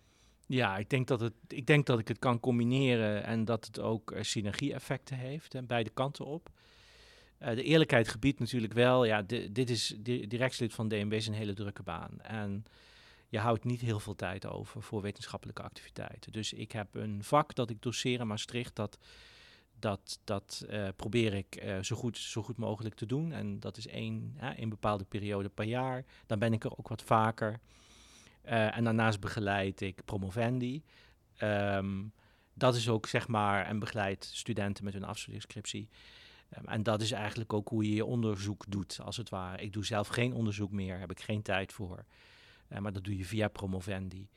Ja, 0.46 0.78
ik 0.78 0.90
denk 0.90 1.08
dat, 1.08 1.20
het, 1.20 1.34
ik 1.48 1.66
denk 1.66 1.86
dat 1.86 2.00
ik 2.00 2.08
het 2.08 2.20
kan 2.20 2.40
combineren 2.40 3.24
en 3.24 3.46
dat 3.46 3.66
het 3.66 3.80
ook 3.80 4.12
uh, 4.12 4.22
synergie-effecten 4.22 5.18
heeft, 5.18 5.56
en 5.56 5.66
beide 5.66 5.90
kanten 5.90 6.26
op. 6.26 6.50
Uh, 7.42 7.50
de 7.50 7.64
eerlijkheid 7.64 8.08
gebiedt 8.08 8.40
natuurlijk 8.40 8.74
wel, 8.74 9.06
ja, 9.06 9.22
dit 9.52 9.70
is, 9.70 9.96
di 9.98 10.28
directielid 10.28 10.74
van 10.74 10.88
DNB 10.88 11.14
is 11.14 11.28
een 11.28 11.34
hele 11.34 11.54
drukke 11.54 11.84
baan. 11.84 12.22
En 12.22 12.66
je 13.28 13.40
houdt 13.40 13.64
niet 13.64 13.82
heel 13.82 14.00
veel 14.00 14.16
tijd 14.16 14.46
over 14.46 14.82
voor 14.82 15.02
wetenschappelijke 15.02 15.62
activiteiten. 15.62 16.32
Dus 16.32 16.54
ik 16.54 16.72
heb 16.72 16.96
een 16.96 17.24
vak 17.24 17.56
dat 17.56 17.70
ik 17.70 17.82
doseer 17.82 18.20
in 18.20 18.28
Maastricht, 18.28 18.76
dat, 18.76 18.98
dat, 19.80 20.20
dat 20.24 20.66
uh, 20.70 20.88
probeer 20.96 21.34
ik 21.34 21.64
uh, 21.64 21.80
zo, 21.82 21.96
goed, 21.96 22.18
zo 22.18 22.44
goed 22.44 22.58
mogelijk 22.58 22.96
te 22.96 23.06
doen. 23.06 23.32
En 23.32 23.60
dat 23.60 23.78
is 23.78 23.88
één, 23.88 24.38
een 24.56 24.70
bepaalde 24.70 25.04
periode 25.04 25.50
per 25.50 25.66
jaar. 25.66 26.06
Dan 26.26 26.40
ben 26.40 26.54
ik 26.54 26.64
er 26.64 26.78
ook 26.78 26.88
wat 26.88 27.02
vaker. 27.02 27.60
En 28.42 28.84
daarnaast 28.84 29.20
begeleid 29.20 29.82
ik 29.82 30.06
promovendi. 30.06 30.84
Um, 31.44 32.14
dat 32.58 32.76
is 32.76 32.90
ook 32.90 33.08
zeg 33.08 33.28
maar, 33.28 33.66
en 33.66 33.80
begeleid 33.80 34.30
studenten 34.34 34.84
met 34.84 34.94
hun 34.94 35.04
afstudeerscriptie. 35.04 35.90
Um, 36.58 36.66
en 36.66 36.84
dat 36.84 37.02
is 37.02 37.12
eigenlijk 37.12 37.54
ook 37.54 37.70
hoe 37.70 37.90
je 37.90 37.96
je 37.96 38.06
onderzoek 38.06 38.64
doet, 38.68 39.00
als 39.02 39.18
het 39.18 39.30
ware. 39.30 39.64
Ik 39.64 39.74
doe 39.74 39.86
zelf 39.86 40.08
geen 40.08 40.34
onderzoek 40.34 40.72
meer, 40.72 41.00
heb 41.00 41.12
ik 41.12 41.20
geen 41.20 41.42
tijd 41.42 41.74
voor. 41.74 42.06
Uh, 42.70 42.80
maar 42.80 42.94
dat 42.94 43.04
doe 43.04 43.18
je 43.18 43.26
via 43.26 43.48
promovendi. 43.48 44.30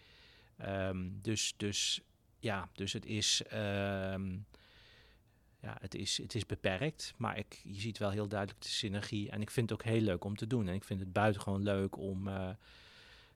Um, 0.66 1.18
dus, 1.22 1.54
dus 1.56 2.00
ja, 2.38 2.68
dus 2.72 2.92
het 2.92 3.06
is, 3.06 3.42
ja, 5.60 5.76
het 5.80 5.94
is, 5.94 6.18
het 6.18 6.34
is 6.34 6.46
beperkt, 6.46 7.14
maar 7.16 7.38
ik, 7.38 7.60
je 7.64 7.80
ziet 7.80 7.98
wel 7.98 8.10
heel 8.10 8.28
duidelijk 8.28 8.62
de 8.62 8.68
synergie. 8.68 9.30
En 9.30 9.40
ik 9.40 9.50
vind 9.50 9.70
het 9.70 9.80
ook 9.80 9.86
heel 9.86 10.00
leuk 10.00 10.24
om 10.24 10.36
te 10.36 10.46
doen. 10.46 10.68
En 10.68 10.74
ik 10.74 10.84
vind 10.84 11.00
het 11.00 11.12
buitengewoon 11.12 11.62
leuk 11.62 11.96
om... 11.96 12.28
Uh, 12.28 12.50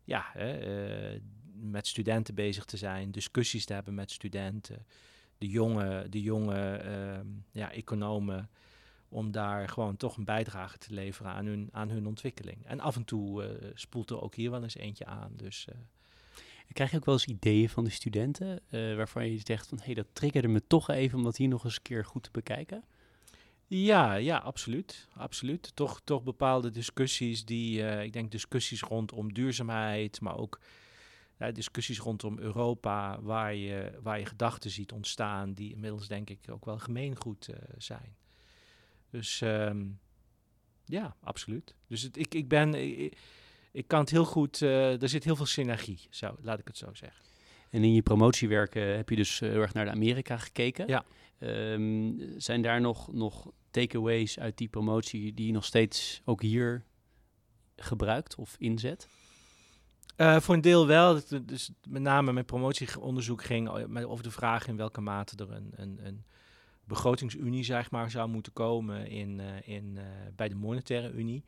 ja, 0.05 0.37
uh, 0.37 1.21
met 1.53 1.87
studenten 1.87 2.35
bezig 2.35 2.65
te 2.65 2.77
zijn, 2.77 3.11
discussies 3.11 3.65
te 3.65 3.73
hebben 3.73 3.95
met 3.95 4.11
studenten, 4.11 4.87
de 5.39 5.49
jonge, 5.49 6.09
de 6.09 6.23
jonge 6.23 6.81
ja, 7.51 7.73
economen, 7.73 8.51
om 9.15 9.31
daar 9.31 9.69
gewoon 9.69 9.97
toch 9.97 10.17
een 10.17 10.25
bijdrage 10.25 10.79
te 10.79 10.95
leveren 10.95 11.33
aan 11.33 11.47
hun, 11.47 11.69
aan 11.73 11.91
hun 11.91 12.07
ontwikkeling. 12.07 12.67
En 12.67 12.81
af 12.81 12.97
en 12.97 13.05
toe 13.05 13.45
uh, 13.45 13.71
spoelt 13.75 14.11
er 14.11 14.23
ook 14.23 14.35
hier 14.35 14.51
wel 14.51 14.63
eens 14.63 14.77
eentje 14.77 15.07
aan. 15.07 15.33
Dus, 15.37 15.67
uh, 15.69 15.75
Krijg 16.73 16.91
je 16.91 16.97
ook 16.97 17.05
wel 17.05 17.15
eens 17.15 17.27
ideeën 17.27 17.69
van 17.69 17.85
de 17.85 17.91
studenten 17.91 18.61
waarvan 18.71 19.31
je 19.31 19.41
zegt 19.45 19.67
van 19.67 19.79
hé, 19.79 19.85
hey, 19.85 19.95
dat 19.95 20.07
triggerde 20.13 20.49
me 20.49 20.67
toch 20.67 20.91
even 20.91 21.19
om 21.19 21.25
dat 21.25 21.37
hier 21.37 21.49
nog 21.49 21.65
eens 21.65 21.77
een 21.77 21.83
keer 21.83 22.05
goed 22.05 22.23
te 22.23 22.31
bekijken? 22.33 22.85
Ja, 23.67 24.15
ja, 24.15 24.39
absoluut. 24.39 25.09
absoluut. 25.13 25.77
Toch, 25.77 26.01
toch 26.05 26.23
bepaalde 26.23 26.71
discussies 26.71 27.45
die, 27.45 28.03
ik 28.03 28.13
denk 28.13 28.31
discussies 28.31 28.81
rondom 28.81 29.33
duurzaamheid, 29.33 30.21
maar 30.21 30.37
ook 30.37 30.61
discussies 31.53 31.99
rondom 31.99 32.39
Europa, 32.39 33.21
waar 33.23 33.55
je, 33.55 33.99
waar 34.03 34.19
je 34.19 34.27
gedachten 34.27 34.71
ziet 34.71 34.93
ontstaan, 34.93 35.53
die 35.53 35.73
inmiddels 35.73 36.09
denk 36.09 36.31
ik 36.31 36.39
ook 36.51 36.65
wel 36.65 36.79
gemeengoed 36.79 37.49
zijn. 37.79 38.17
Dus 39.15 39.41
um, 39.41 39.99
ja, 40.85 41.17
absoluut. 41.21 41.75
Dus 41.87 42.03
het, 42.03 42.17
ik, 42.17 42.35
ik 42.35 42.49
ben, 42.49 42.75
ik, 42.75 43.19
ik 43.73 43.89
kan 43.89 44.01
het 44.01 44.11
heel 44.11 44.25
goed, 44.25 44.61
er 44.61 45.09
zit 45.09 45.25
heel 45.25 45.37
veel 45.37 45.47
synergie, 45.47 46.07
zo, 46.11 46.37
laat 46.41 46.59
ik 46.59 46.67
het 46.67 46.77
zo 46.77 46.95
zeggen. 46.95 47.25
En 47.71 47.85
in 47.85 47.95
je 47.95 48.03
promotiewerk 48.03 48.75
heb 48.75 49.09
je 49.09 49.17
dus 49.17 49.39
heel 49.39 49.61
erg 49.61 49.75
naar 49.75 49.85
de 49.85 49.91
Amerika 49.91 50.39
gekeken. 50.39 50.87
Ja. 50.87 51.05
Um, 51.39 52.19
zijn 52.37 52.63
daar 52.63 52.81
nog, 52.81 53.13
nog 53.13 53.51
takeaways 53.71 54.39
uit 54.39 54.59
die 54.59 54.69
promotie 54.69 55.35
die 55.35 55.47
je 55.47 55.53
nog 55.53 55.65
steeds 55.65 56.21
ook 56.25 56.43
hier 56.43 56.85
gebruikt 57.77 58.35
of 58.35 58.57
inzet? 58.59 59.09
Uh, 60.17 60.41
voor 60.41 60.55
een 60.55 60.61
deel 60.61 60.87
wel. 60.87 61.21
Dus 61.43 61.71
met 61.89 62.03
name 62.03 62.33
mijn 62.33 62.45
promotieonderzoek 62.45 63.45
ging 63.45 63.69
over 64.05 64.25
de 64.25 64.31
vraag 64.31 64.67
in 64.67 64.77
welke 64.77 65.01
mate 65.01 65.45
er 65.45 65.51
een, 65.51 65.73
een, 65.77 66.07
een 66.07 66.25
begrotingsunie 66.85 67.65
zeg 67.65 67.91
maar, 67.91 68.11
zou 68.11 68.29
moeten 68.29 68.53
komen 68.53 69.07
in, 69.07 69.39
uh, 69.39 69.69
in, 69.69 69.97
uh, 69.97 70.03
bij 70.37 70.49
de 70.49 70.55
monetaire 70.55 71.11
unie. 71.11 71.45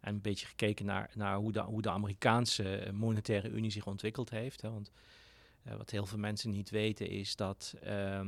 En 0.00 0.14
een 0.14 0.20
beetje 0.20 0.46
gekeken 0.46 0.86
naar, 0.86 1.10
naar 1.14 1.36
hoe, 1.36 1.52
de, 1.52 1.60
hoe 1.60 1.82
de 1.82 1.90
Amerikaanse 1.90 2.90
monetaire 2.94 3.48
unie 3.48 3.70
zich 3.70 3.86
ontwikkeld 3.86 4.30
heeft. 4.30 4.62
Hè. 4.62 4.70
Want 4.70 4.92
wat 5.62 5.90
heel 5.90 6.06
veel 6.06 6.18
mensen 6.18 6.50
niet 6.50 6.70
weten 6.70 7.08
is 7.08 7.36
dat 7.36 7.74
uh, 7.84 8.20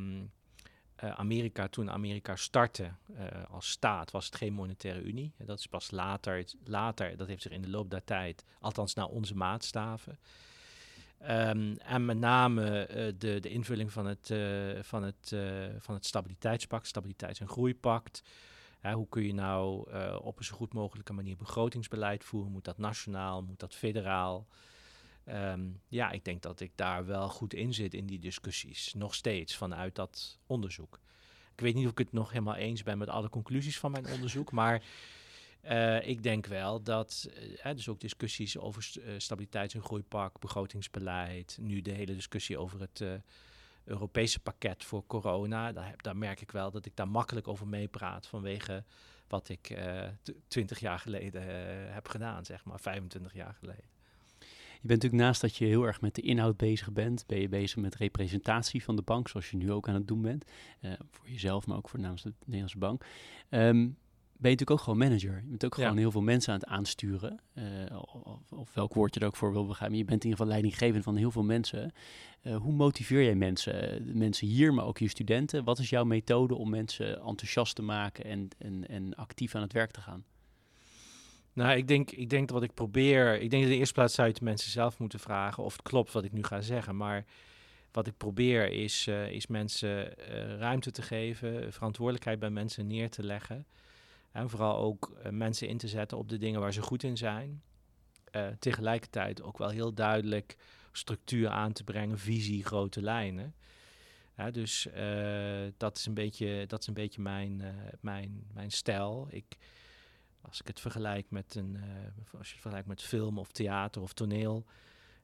Amerika, 0.97 1.69
toen 1.69 1.91
Amerika 1.91 2.37
startte 2.37 2.93
als 3.49 3.71
staat, 3.71 4.11
was 4.11 4.27
het 4.27 4.37
geen 4.37 4.53
monetaire 4.53 5.03
unie. 5.03 5.33
Dat 5.39 5.59
is 5.59 5.67
pas 5.67 5.91
later, 5.91 6.45
later, 6.65 7.17
dat 7.17 7.27
heeft 7.27 7.43
zich 7.43 7.53
in 7.53 7.63
de 7.63 7.71
loop 7.71 7.91
der 7.91 8.05
tijd, 8.05 8.45
althans 8.61 8.95
naar 8.95 9.09
onze 9.09 9.35
maatstaven. 9.35 10.19
Um, 11.31 11.77
en 11.77 12.05
met 12.05 12.19
name 12.19 12.89
uh, 12.89 13.13
de, 13.19 13.41
de 13.41 13.49
invulling 13.49 13.93
van 13.93 14.07
het, 14.07 14.35
van, 14.81 15.03
het, 15.03 15.35
van 15.79 15.95
het 15.95 16.07
stabiliteitspact, 16.07 16.87
stabiliteits- 16.87 17.41
en 17.41 17.49
groeipact. 17.49 18.23
hoe 18.93 19.09
kun 19.09 19.27
je 19.27 19.35
nou 19.35 19.93
op 20.21 20.39
een 20.39 20.45
zo 20.45 20.57
goed 20.57 20.73
mogelijke 20.73 21.13
manier 21.13 21.37
begrotingsbeleid 21.37 22.25
voeren? 22.25 22.53
Moet 22.53 22.65
dat 22.65 22.79
nationaal, 22.79 23.43
moet 23.43 23.61
dat 23.61 23.75
federaal? 23.75 24.47
Um, 25.29 25.81
ja, 25.89 26.11
ik 26.11 26.25
denk 26.25 26.43
dat 26.43 26.61
ik 26.61 26.73
daar 26.75 27.07
wel 27.07 27.29
goed 27.29 27.55
in 27.55 27.75
zit 27.75 27.95
in 27.95 28.07
die 28.07 28.19
discussies. 28.19 28.95
Nog 28.95 29.15
steeds 29.15 29.57
vanuit 29.57 29.95
dat 29.95 30.39
onderzoek. 30.47 31.01
Ik 31.53 31.61
weet 31.61 31.75
niet 31.75 31.85
of 31.85 31.91
ik 31.91 31.99
het 31.99 32.13
nog 32.13 32.31
helemaal 32.31 32.55
eens 32.55 32.83
ben 32.83 32.99
met 32.99 33.09
alle 33.09 33.29
conclusies 33.29 33.79
van 33.79 33.91
mijn 33.91 34.07
onderzoek. 34.07 34.53
Maar 34.53 34.83
uh, 35.71 36.09
ik 36.09 36.23
denk 36.23 36.47
wel 36.47 36.83
dat. 36.83 37.29
Uh, 37.65 37.75
dus 37.75 37.89
ook 37.89 38.01
discussies 38.01 38.59
over 38.59 38.91
uh, 38.99 39.15
stabiliteits- 39.19 39.75
en 39.75 39.83
groeipak, 39.83 40.39
begrotingsbeleid. 40.39 41.59
Nu 41.61 41.83
de 41.83 41.91
hele 41.91 42.15
discussie 42.15 42.59
over 42.59 42.81
het 42.81 43.05
Europese 43.85 44.41
pakket 44.41 44.85
voor 44.85 45.07
corona. 45.07 45.73
Daar, 45.73 45.95
daar, 45.97 46.17
merk 46.17 46.41
ik 46.41 46.51
wel 46.51 46.71
dat 46.71 46.87
ik 46.87 46.97
daar 46.97 47.09
makkelijk 47.09 47.49
over 47.49 47.67
meepraat. 47.67 48.27
Vanwege 48.27 48.85
wat 49.29 49.49
ik 49.49 49.79
twintig 50.49 50.81
jaar 50.81 50.99
geleden 50.99 51.43
heb 51.93 52.09
gedaan, 52.09 52.45
zeg 52.45 52.65
maar, 52.65 52.81
25 52.81 53.35
jaar 53.35 53.55
geleden. 53.55 53.85
Je 54.81 54.89
bent 54.89 55.03
natuurlijk 55.03 55.23
naast 55.23 55.41
dat 55.41 55.57
je 55.57 55.65
heel 55.65 55.85
erg 55.85 56.01
met 56.01 56.15
de 56.15 56.23
inhoud 56.23 56.57
bezig 56.57 56.93
bent, 56.93 57.27
ben 57.27 57.41
je 57.41 57.49
bezig 57.49 57.77
met 57.77 57.95
representatie 57.95 58.85
van 58.85 58.97
de 58.97 59.03
bank, 59.03 59.29
zoals 59.29 59.51
je 59.51 59.57
nu 59.57 59.73
ook 59.73 59.89
aan 59.89 59.95
het 59.95 60.09
doen 60.09 60.23
bent. 60.23 60.45
Voor 61.11 61.29
jezelf, 61.29 61.67
maar 61.67 61.77
ook 61.77 61.89
voor 61.89 62.01
namens 62.01 62.23
de 62.23 62.33
Nederlandse 62.39 62.79
bank. 62.79 63.05
Um, 63.51 63.97
ben 64.43 64.51
je 64.51 64.57
natuurlijk 64.57 64.71
ook 64.71 64.81
gewoon 64.81 65.09
manager. 65.09 65.43
Je 65.43 65.49
bent 65.49 65.65
ook 65.65 65.75
gewoon 65.75 65.93
ja. 65.93 65.99
heel 65.99 66.11
veel 66.11 66.23
mensen 66.23 66.53
aan 66.53 66.59
het 66.59 66.69
aansturen. 66.69 67.41
Uh, 67.55 67.65
of, 68.23 68.53
of, 68.53 68.75
welk 68.75 68.95
woord 68.95 69.15
je 69.15 69.21
er 69.21 69.27
ook 69.27 69.37
voor 69.37 69.53
wil 69.53 69.67
begrijpen. 69.67 69.99
Je 69.99 70.05
bent 70.05 70.25
in 70.25 70.31
ieder 70.31 70.39
geval 70.39 70.53
leidinggevend 70.53 71.05
van 71.05 71.17
heel 71.17 71.31
veel 71.31 71.43
mensen. 71.43 71.93
Uh, 72.43 72.57
hoe 72.57 72.73
motiveer 72.73 73.23
jij 73.23 73.35
mensen? 73.35 74.07
De 74.07 74.15
mensen 74.15 74.47
hier, 74.47 74.75
maar 74.75 74.85
ook 74.85 74.99
je 74.99 75.09
studenten. 75.09 75.65
Wat 75.65 75.79
is 75.79 75.91
jouw 75.91 76.05
methode 76.05 76.55
om 76.55 76.71
mensen 76.71 77.21
enthousiast 77.21 77.75
te 77.75 77.83
maken 77.83 78.25
en, 78.25 78.49
en, 78.59 78.89
en 78.89 79.15
actief 79.15 79.55
aan 79.55 79.63
het 79.63 79.73
werk 79.73 79.91
te 79.91 80.01
gaan? 80.01 80.25
Nou, 81.53 81.77
ik 81.77 81.89
denk, 81.89 82.11
ik 82.11 82.31
denk 82.31 82.49
dat 82.49 82.59
wat 82.59 82.69
ik 82.69 82.75
probeer. 82.75 83.35
Ik 83.35 83.51
denk 83.51 83.63
dat 83.63 83.63
in 83.63 83.69
de 83.69 83.77
eerste 83.77 83.95
plaats 83.95 84.15
zou 84.15 84.29
je 84.29 84.35
mensen 84.43 84.71
zelf 84.71 84.99
moeten 84.99 85.21
vragen 85.21 85.63
of 85.63 85.73
het 85.73 85.83
klopt 85.83 86.13
wat 86.13 86.25
ik 86.25 86.33
nu 86.33 86.45
ga 86.45 86.61
zeggen. 86.61 86.97
Maar 86.97 87.25
wat 87.93 88.07
ik 88.07 88.17
probeer 88.17 88.71
is, 88.71 89.07
uh, 89.07 89.31
is 89.31 89.47
mensen 89.47 90.15
ruimte 90.59 90.91
te 90.91 91.03
geven, 91.03 91.73
verantwoordelijkheid 91.73 92.39
bij 92.39 92.51
mensen 92.51 92.87
neer 92.87 93.11
te 93.11 93.23
leggen. 93.23 93.67
En 94.33 94.51
vooral 94.51 94.77
ook 94.77 95.13
uh, 95.17 95.33
mensen 95.33 95.69
in 95.69 95.79
te 95.79 95.89
zetten 95.89 96.19
op 96.19 96.29
de 96.29 96.39
dingen 96.39 96.61
waar 96.61 96.73
ze 96.73 96.83
goed 96.83 97.03
in 97.03 97.17
zijn. 97.17 97.63
tegelijkertijd 98.59 99.43
ook 99.43 99.59
wel 99.59 99.69
heel 99.69 99.95
duidelijk 99.95 100.57
structuur 100.93 101.49
aan 101.49 101.73
te 101.73 101.85
brengen, 101.85 102.19
visie, 102.19 102.65
grote 102.65 103.03
lijnen. 103.03 103.55
Dus 104.53 104.89
dat 105.77 105.97
is 105.97 106.07
een 106.07 106.15
beetje, 106.15 106.65
dat 106.67 106.81
is 106.81 106.87
een 106.87 106.95
beetje 106.95 107.23
mijn, 107.23 107.63
mijn, 108.01 108.47
mijn 108.53 108.71
stijl. 108.71 109.27
Ik, 109.31 109.57
als 110.41 110.61
ik 110.61 110.67
het 110.67 110.81
vergelijk 110.81 111.31
met 111.31 111.55
een, 111.55 111.77
als 112.39 112.47
je 112.47 112.53
het 112.53 112.61
vergelijkt 112.61 112.89
met 112.89 113.03
film 113.03 113.39
of 113.39 113.53
theater 113.53 114.03
of 114.03 114.13
toneel, 114.13 114.65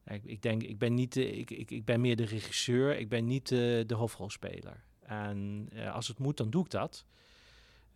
Ik, 0.04 0.24
ik 0.24 0.42
denk, 0.42 0.62
ik 0.62 0.78
ben, 0.78 0.94
niet 0.94 1.12
de, 1.12 1.36
ik, 1.36 1.50
ik, 1.50 1.70
ik 1.70 1.84
ben 1.84 2.00
meer 2.00 2.16
de 2.16 2.24
regisseur, 2.24 2.98
ik 2.98 3.08
ben 3.08 3.26
niet 3.26 3.48
de, 3.48 3.84
de 3.86 3.94
hoofdrolspeler. 3.94 4.84
En 5.00 5.68
eh, 5.72 5.94
als 5.94 6.08
het 6.08 6.18
moet, 6.18 6.36
dan 6.36 6.50
doe 6.50 6.64
ik 6.64 6.70
dat. 6.70 7.04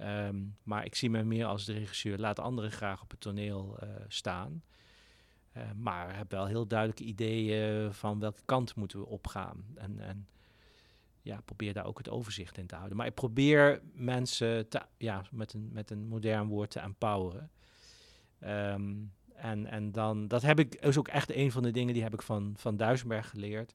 Ehm, 0.03 0.36
maar 0.62 0.84
ik 0.84 0.94
zie 0.94 1.11
me 1.11 1.22
meer 1.22 1.46
als 1.46 1.64
de 1.64 1.72
regisseur. 1.72 2.18
Laat 2.18 2.38
anderen 2.38 2.72
graag 2.72 3.03
op 3.03 3.11
het 3.11 3.20
toneel 3.20 3.78
uh, 3.82 3.88
staan. 4.09 4.62
Uh, 5.57 5.62
maar 5.76 6.16
heb 6.16 6.30
wel 6.30 6.46
heel 6.46 6.66
duidelijke 6.66 7.05
ideeën 7.05 7.94
van 7.94 8.18
welke 8.18 8.40
kant 8.44 8.74
moeten 8.74 8.98
we 8.98 9.07
opgaan. 9.07 9.64
En, 9.74 10.00
en 10.00 10.28
ja, 11.22 11.40
probeer 11.44 11.72
daar 11.72 11.86
ook 11.86 11.98
het 11.98 12.09
overzicht 12.09 12.59
in 12.59 12.66
te 12.66 12.74
houden. 12.74 12.96
Maar 12.96 13.07
ik 13.07 13.14
probeer 13.14 13.80
mensen 13.92 14.68
te, 14.68 14.82
ja, 14.96 15.24
met, 15.30 15.53
een, 15.53 15.68
met 15.72 15.90
een 15.90 16.07
modern 16.07 16.48
woord 16.48 16.70
te 16.70 16.80
empoweren. 16.80 17.50
Um, 18.44 19.12
en, 19.34 19.66
en 19.66 19.92
dan, 19.92 20.28
dat 20.28 20.42
heb 20.42 20.59
ik, 20.59 20.74
is 20.74 20.98
ook 20.98 21.09
echt 21.09 21.34
een 21.34 21.53
van 21.53 21.62
de 21.62 21.70
dingen 21.70 21.94
die 21.94 22.03
heb 22.03 22.14
ik 22.14 22.22
van, 22.22 22.55
van 22.57 22.76
Duisenberg 22.76 23.30
geleerd. 23.30 23.74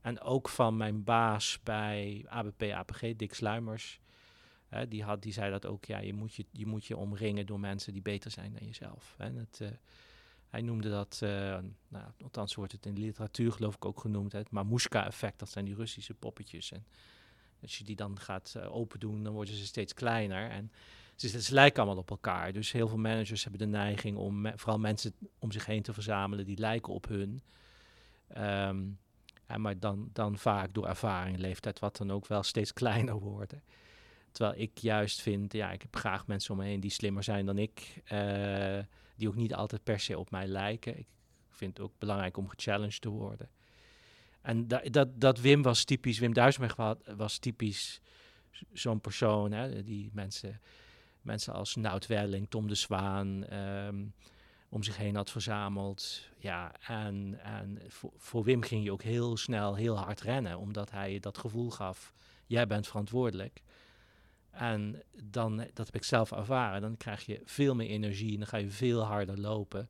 En 0.00 0.20
ook 0.20 0.48
van 0.48 0.76
mijn 0.76 1.04
baas 1.04 1.58
bij 1.62 2.24
ABP 2.28 2.62
APG, 2.62 3.16
Dick 3.16 3.34
Sluimers. 3.34 4.00
Uh, 4.74 4.80
die, 4.88 5.02
had, 5.02 5.22
die 5.22 5.32
zei 5.32 5.50
dat 5.50 5.66
ook, 5.66 5.84
ja, 5.84 5.98
je 5.98 6.12
moet 6.12 6.34
je, 6.34 6.44
je 6.50 6.66
moet 6.66 6.86
je 6.86 6.96
omringen 6.96 7.46
door 7.46 7.60
mensen 7.60 7.92
die 7.92 8.02
beter 8.02 8.30
zijn 8.30 8.52
dan 8.52 8.66
jezelf. 8.66 9.16
Uh, 9.20 9.68
hij 10.48 10.62
noemde 10.62 10.90
dat, 10.90 11.20
uh, 11.22 11.30
nou, 11.88 12.04
althans 12.22 12.54
wordt 12.54 12.72
het 12.72 12.86
in 12.86 12.94
de 12.94 13.00
literatuur 13.00 13.52
geloof 13.52 13.74
ik 13.74 13.84
ook 13.84 14.00
genoemd, 14.00 14.32
het 14.32 14.50
Mamushka-effect. 14.50 15.38
Dat 15.38 15.48
zijn 15.48 15.64
die 15.64 15.74
Russische 15.74 16.14
poppetjes. 16.14 16.72
En 16.72 16.86
als 17.62 17.78
je 17.78 17.84
die 17.84 17.96
dan 17.96 18.18
gaat 18.18 18.58
open 18.58 19.00
doen, 19.00 19.22
dan 19.22 19.32
worden 19.32 19.54
ze 19.54 19.66
steeds 19.66 19.94
kleiner. 19.94 20.50
En 20.50 20.72
ze, 21.14 21.54
lijken 21.54 21.82
allemaal 21.82 22.02
op 22.02 22.10
elkaar. 22.10 22.52
Dus 22.52 22.72
heel 22.72 22.88
veel 22.88 22.98
managers 22.98 23.42
hebben 23.42 23.60
de 23.60 23.76
neiging 23.76 24.16
om 24.16 24.58
vooral 24.58 24.78
mensen 24.78 25.12
om 25.38 25.52
zich 25.52 25.66
heen 25.66 25.82
te 25.82 25.92
verzamelen 25.92 26.44
die 26.44 26.58
lijken 26.58 26.92
op 26.92 27.08
hun. 27.08 27.42
Ja, 29.48 29.56
maar 29.56 29.78
dan, 29.78 30.08
dan 30.12 30.38
vaak 30.38 30.74
door 30.74 30.86
ervaring, 30.86 31.38
leeftijd, 31.38 31.78
wat 31.78 31.96
dan 31.96 32.10
ook 32.10 32.26
wel 32.26 32.42
steeds 32.42 32.72
kleiner 32.82 33.18
worden. 33.18 33.62
Terwijl 34.38 34.60
ik 34.60 34.78
juist 34.78 35.20
vind, 35.20 35.52
ja, 35.52 35.70
ik 35.70 35.82
heb 35.82 35.96
graag 35.96 36.26
mensen 36.26 36.50
om 36.50 36.60
me 36.60 36.64
heen 36.64 36.80
die 36.80 36.90
slimmer 36.90 37.22
zijn 37.22 37.46
dan 37.46 37.58
ik. 37.58 38.02
Uh, 38.12 38.78
die 39.16 39.28
ook 39.28 39.34
niet 39.34 39.54
altijd 39.54 39.84
per 39.84 40.00
se 40.00 40.18
op 40.18 40.30
mij 40.30 40.46
lijken. 40.46 40.98
Ik 40.98 41.06
vind 41.48 41.76
het 41.76 41.86
ook 41.86 41.92
belangrijk 41.98 42.36
om 42.36 42.48
gechallenged 42.48 43.00
te 43.00 43.08
worden. 43.08 43.48
En 44.42 44.68
da 44.68 44.80
dat, 44.90 45.20
dat 45.20 45.40
Wim 45.40 45.62
was 45.62 45.84
typisch, 45.84 46.18
Wim 46.18 46.32
Duisberg 46.32 46.76
was 47.16 47.38
typisch 47.38 48.00
zo'n 48.72 49.00
persoon. 49.00 49.52
Hè, 49.52 49.82
die 49.82 50.10
mensen, 50.12 50.60
mensen 51.22 51.52
als 51.52 51.74
Nout 51.74 52.06
Welling, 52.06 52.50
Tom 52.50 52.68
de 52.68 52.74
Zwaan 52.74 53.52
um, 53.54 54.12
om 54.68 54.82
zich 54.82 54.96
heen 54.96 55.16
had 55.16 55.30
verzameld. 55.30 56.28
Ja, 56.36 56.72
en, 56.86 57.38
en 57.42 57.78
voor, 57.88 58.12
voor 58.16 58.44
Wim 58.44 58.62
ging 58.62 58.84
je 58.84 58.92
ook 58.92 59.02
heel 59.02 59.36
snel, 59.36 59.74
heel 59.74 59.98
hard 59.98 60.20
rennen, 60.20 60.58
omdat 60.58 60.90
hij 60.90 61.18
dat 61.20 61.38
gevoel 61.38 61.70
gaf, 61.70 62.14
jij 62.46 62.66
bent 62.66 62.86
verantwoordelijk. 62.86 63.62
En 64.58 65.02
dan, 65.24 65.56
dat 65.56 65.86
heb 65.86 65.94
ik 65.94 66.04
zelf 66.04 66.32
ervaren, 66.32 66.80
dan 66.80 66.96
krijg 66.96 67.26
je 67.26 67.40
veel 67.44 67.74
meer 67.74 67.88
energie 67.88 68.32
en 68.32 68.38
dan 68.38 68.46
ga 68.46 68.56
je 68.56 68.70
veel 68.70 69.02
harder 69.02 69.40
lopen 69.40 69.88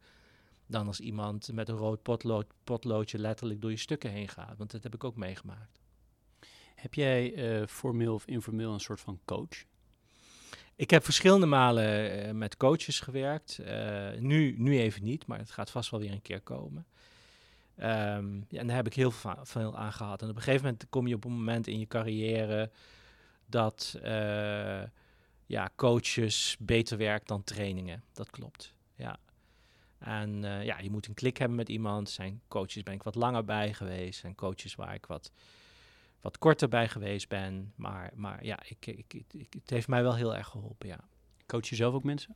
dan 0.67 0.87
als 0.87 1.01
iemand 1.01 1.53
met 1.53 1.69
een 1.69 1.77
rood 1.77 2.03
potlood, 2.03 2.47
potloodje 2.65 3.19
letterlijk 3.19 3.61
door 3.61 3.71
je 3.71 3.77
stukken 3.77 4.11
heen 4.11 4.29
gaat. 4.29 4.59
Want 4.59 4.71
dat 4.71 4.83
heb 4.83 4.95
ik 4.95 5.05
ook 5.05 5.17
meegemaakt. 5.17 5.81
Heb 6.75 6.95
jij 6.95 7.35
uh, 7.61 7.67
formeel 7.67 8.15
of 8.15 8.27
informeel 8.27 8.73
een 8.73 8.81
soort 8.81 9.01
van 9.01 9.21
coach? 9.25 9.65
Ik 10.77 10.91
heb 10.91 11.05
verschillende 11.05 11.47
malen 11.47 12.27
uh, 12.27 12.33
met 12.33 12.57
coaches 12.57 13.01
gewerkt. 13.01 13.59
Uh, 13.61 14.09
nu, 14.19 14.55
nu 14.59 14.79
even 14.79 15.05
niet, 15.05 15.27
maar 15.27 15.39
het 15.39 15.51
gaat 15.51 15.71
vast 15.71 15.91
wel 15.91 16.01
weer 16.01 16.13
een 16.13 16.23
keer 16.23 16.41
komen. 16.41 16.87
Um, 17.77 18.47
ja, 18.49 18.61
en 18.61 18.67
daar 18.67 18.77
heb 18.77 18.87
ik 18.87 18.95
heel 18.95 19.11
veel, 19.11 19.35
veel 19.43 19.77
aan 19.77 19.93
gehad. 19.93 20.23
En 20.23 20.29
op 20.29 20.37
een 20.37 20.43
gegeven 20.43 20.65
moment 20.65 20.87
kom 20.91 21.07
je 21.07 21.15
op 21.15 21.25
een 21.25 21.33
moment 21.33 21.67
in 21.67 21.79
je 21.79 21.87
carrière 21.87 22.71
dat 23.49 23.99
uh, 24.05 24.83
ja, 25.47 25.71
coaches 25.77 26.57
beter 26.59 26.99
werkt 26.99 27.29
dan 27.29 27.45
trainingen. 27.45 28.03
Dat 28.13 28.31
klopt. 28.31 28.75
Ja. 28.95 29.19
En 29.99 30.43
ja, 30.43 30.79
je 30.79 30.91
moet 30.91 31.07
een 31.07 31.15
klik 31.15 31.37
hebben 31.37 31.57
met 31.57 31.69
iemand. 31.69 32.11
Zijn 32.11 32.41
coaches 32.49 32.83
ben 32.83 32.95
ik 32.95 33.03
wat 33.03 33.15
langer 33.15 33.45
bij 33.45 33.75
geweest. 33.75 34.21
Zijn 34.21 34.35
coaches 34.35 34.75
waar 34.75 34.95
ik 34.95 35.07
wat 35.07 35.31
wat 36.21 36.39
korter 36.39 36.69
bij 36.69 36.89
geweest 36.89 37.29
ben. 37.29 37.73
Maar, 37.77 38.11
maar 38.15 38.45
ja, 38.45 38.59
ik, 38.69 38.87
ik, 38.87 39.15
ik, 39.15 39.47
het 39.51 39.71
heeft 39.71 39.89
mij 39.89 40.03
wel 40.03 40.15
heel 40.15 40.37
erg 40.37 40.47
geholpen, 40.47 40.89
ja. 40.89 41.01
Coach 41.47 41.69
je 41.69 41.77
zelf 41.77 41.95
ook 41.95 42.05
mensen? 42.05 42.35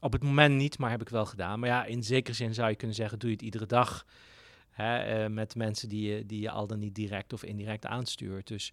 Op 0.00 0.12
het 0.12 0.22
moment 0.22 0.54
niet, 0.54 0.78
maar 0.78 0.90
heb 0.90 1.00
ik 1.00 1.08
wel 1.08 1.26
gedaan. 1.26 1.60
Maar 1.60 1.68
ja, 1.68 1.84
in 1.84 2.02
zekere 2.02 2.36
zin 2.36 2.54
zou 2.54 2.68
je 2.68 2.76
kunnen 2.76 2.96
zeggen, 2.96 3.18
doe 3.18 3.28
je 3.28 3.34
het 3.34 3.44
iedere 3.44 3.66
dag. 3.66 4.06
Hè, 4.70 5.24
uh, 5.24 5.30
met 5.30 5.54
mensen 5.54 5.88
die 5.88 6.10
je, 6.10 6.26
die 6.26 6.40
je 6.40 6.50
al 6.50 6.66
dan 6.66 6.78
niet 6.78 6.94
direct 6.94 7.32
of 7.32 7.44
indirect 7.44 7.86
aanstuurt. 7.86 8.46
Dus 8.46 8.72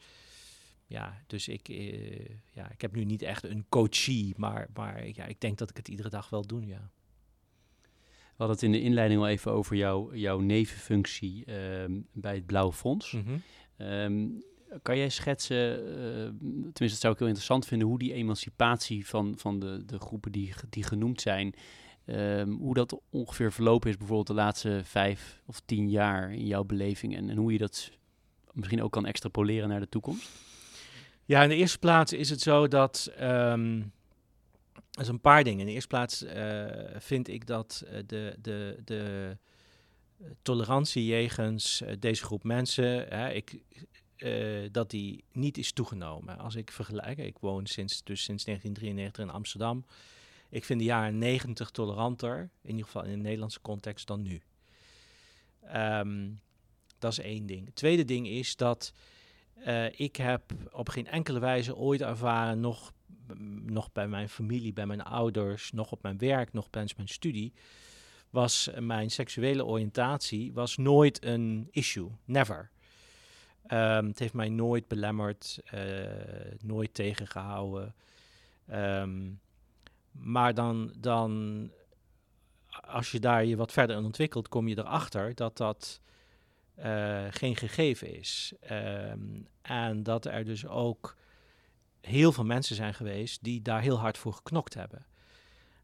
ja, 0.85 1.23
dus 1.27 1.47
ik, 1.47 1.69
uh, 1.69 2.25
ja, 2.51 2.71
ik 2.71 2.81
heb 2.81 2.95
nu 2.95 3.03
niet 3.03 3.21
echt 3.21 3.43
een 3.43 3.65
coachie, 3.69 4.33
maar, 4.37 4.67
maar 4.73 5.07
ja, 5.07 5.25
ik 5.25 5.39
denk 5.39 5.57
dat 5.57 5.69
ik 5.69 5.77
het 5.77 5.87
iedere 5.87 6.09
dag 6.09 6.29
wel 6.29 6.45
doe, 6.47 6.65
ja. 6.65 6.89
We 8.35 8.43
hadden 8.43 8.55
het 8.55 8.65
in 8.65 8.71
de 8.71 8.81
inleiding 8.81 9.21
al 9.21 9.27
even 9.27 9.51
over 9.51 9.75
jou, 9.75 10.17
jouw 10.17 10.39
nevenfunctie 10.39 11.45
uh, 11.45 11.55
bij 12.11 12.35
het 12.35 12.45
Blauwe 12.45 12.73
Fonds. 12.73 13.11
Mm 13.11 13.23
-hmm. 13.25 13.41
Um, 13.87 14.43
kan 14.81 14.97
jij 14.97 15.09
schetsen, 15.09 15.79
uh, 15.79 15.93
tenminste 16.37 16.83
dat 16.83 16.99
zou 16.99 17.13
ik 17.13 17.19
heel 17.19 17.27
interessant 17.27 17.65
vinden, 17.65 17.87
hoe 17.87 17.99
die 17.99 18.13
emancipatie 18.13 19.07
van, 19.07 19.33
van 19.37 19.59
de, 19.59 19.85
de 19.85 19.99
groepen 19.99 20.31
die, 20.31 20.53
die 20.69 20.83
genoemd 20.83 21.21
zijn, 21.21 21.53
um, 22.05 22.57
hoe 22.57 22.73
dat 22.73 22.99
ongeveer 23.09 23.51
verlopen 23.51 23.89
is 23.89 23.97
bijvoorbeeld 23.97 24.27
de 24.27 24.33
laatste 24.33 24.81
vijf 24.83 25.41
of 25.45 25.59
tien 25.59 25.89
jaar 25.89 26.33
in 26.33 26.45
jouw 26.45 26.63
beleving 26.63 27.15
en, 27.15 27.29
en 27.29 27.37
hoe 27.37 27.51
je 27.51 27.57
dat 27.57 27.91
misschien 28.51 28.83
ook 28.83 28.91
kan 28.91 29.05
extrapoleren 29.05 29.69
naar 29.69 29.79
de 29.79 29.89
toekomst? 29.89 30.29
Ja, 31.27 31.43
in 31.43 31.49
de 31.49 31.55
eerste 31.55 31.79
plaats 31.79 32.13
is 32.13 32.29
het 32.29 32.41
zo 32.41 32.67
dat, 32.67 33.11
um, 33.21 33.93
er 34.73 35.03
zijn 35.03 35.15
een 35.15 35.21
paar 35.21 35.43
dingen. 35.43 35.59
In 35.59 35.65
de 35.65 35.71
eerste 35.71 35.87
plaats 35.87 36.23
uh, 36.23 36.65
vind 36.97 37.27
ik 37.27 37.47
dat 37.47 37.83
uh, 37.85 37.99
de, 38.05 38.35
de, 38.41 38.81
de 38.85 39.37
tolerantie 40.41 41.05
jegens 41.05 41.81
uh, 41.81 41.91
deze 41.99 42.23
groep 42.23 42.43
mensen, 42.43 43.07
hè, 43.07 43.31
ik, 43.31 43.59
dat 44.71 44.89
die 44.89 45.23
niet 45.31 45.57
is 45.57 45.71
toegenomen. 45.71 46.37
Als 46.37 46.55
ik 46.55 46.71
vergelijk, 46.71 47.17
ik 47.17 47.37
woon 47.37 47.65
sinds, 47.65 48.03
dus 48.03 48.23
sinds 48.23 48.43
1993 48.43 49.23
in 49.23 49.29
Amsterdam. 49.29 49.85
Ik 50.49 50.65
vind 50.65 50.79
de 50.79 50.85
jaren 50.85 51.17
90 51.17 51.69
toleranter, 51.69 52.49
in 52.61 52.69
ieder 52.69 52.85
geval 52.85 53.03
in 53.03 53.11
de 53.11 53.17
Nederlandse 53.17 53.61
context, 53.61 54.07
dan 54.07 54.21
nu. 54.21 54.41
Um, 55.75 56.41
dat 56.99 57.11
is 57.11 57.19
één 57.19 57.45
ding. 57.45 57.65
Het 57.65 57.75
tweede 57.75 58.05
ding 58.05 58.27
is 58.27 58.55
dat 58.55 58.93
uh, 59.55 59.99
ik 59.99 60.15
heb 60.15 60.41
op 60.71 60.89
geen 60.89 61.07
enkele 61.07 61.39
wijze 61.39 61.75
ooit 61.75 62.01
ervaren, 62.01 62.59
nog, 62.59 62.93
nog 63.61 63.91
bij 63.91 64.07
mijn 64.07 64.29
familie, 64.29 64.73
bij 64.73 64.85
mijn 64.85 65.03
ouders, 65.03 65.71
nog 65.71 65.91
op 65.91 66.01
mijn 66.01 66.17
werk, 66.17 66.53
nog 66.53 66.67
tijdens 66.69 66.95
mijn 66.95 67.07
studie, 67.07 67.53
was 68.29 68.69
mijn 68.79 69.11
seksuele 69.11 69.65
oriëntatie 69.65 70.53
was 70.53 70.77
nooit 70.77 71.23
een 71.23 71.67
issue. 71.71 72.09
Never. 72.25 72.69
Um, 73.67 74.07
het 74.07 74.19
heeft 74.19 74.33
mij 74.33 74.49
nooit 74.49 74.87
belemmerd, 74.87 75.59
uh, 75.73 75.81
nooit 76.61 76.93
tegengehouden. 76.93 77.95
Um, 78.71 79.39
maar 80.11 80.53
dan, 80.53 80.93
dan, 80.97 81.71
als 82.69 83.11
je 83.11 83.19
daar 83.19 83.45
je 83.45 83.55
wat 83.55 83.71
verder 83.71 83.97
in 83.97 84.05
ontwikkelt, 84.05 84.47
kom 84.47 84.67
je 84.67 84.77
erachter 84.77 85.35
dat 85.35 85.57
dat 85.57 86.01
uh, 86.79 87.23
geen 87.29 87.55
gegeven 87.55 88.15
is. 88.15 88.53
Um, 88.71 89.47
en 89.61 90.03
dat 90.03 90.25
er 90.25 90.45
dus 90.45 90.65
ook 90.65 91.15
heel 92.01 92.31
veel 92.31 92.45
mensen 92.45 92.75
zijn 92.75 92.93
geweest 92.93 93.43
die 93.43 93.61
daar 93.61 93.81
heel 93.81 93.99
hard 93.99 94.17
voor 94.17 94.33
geknokt 94.33 94.73
hebben. 94.73 95.05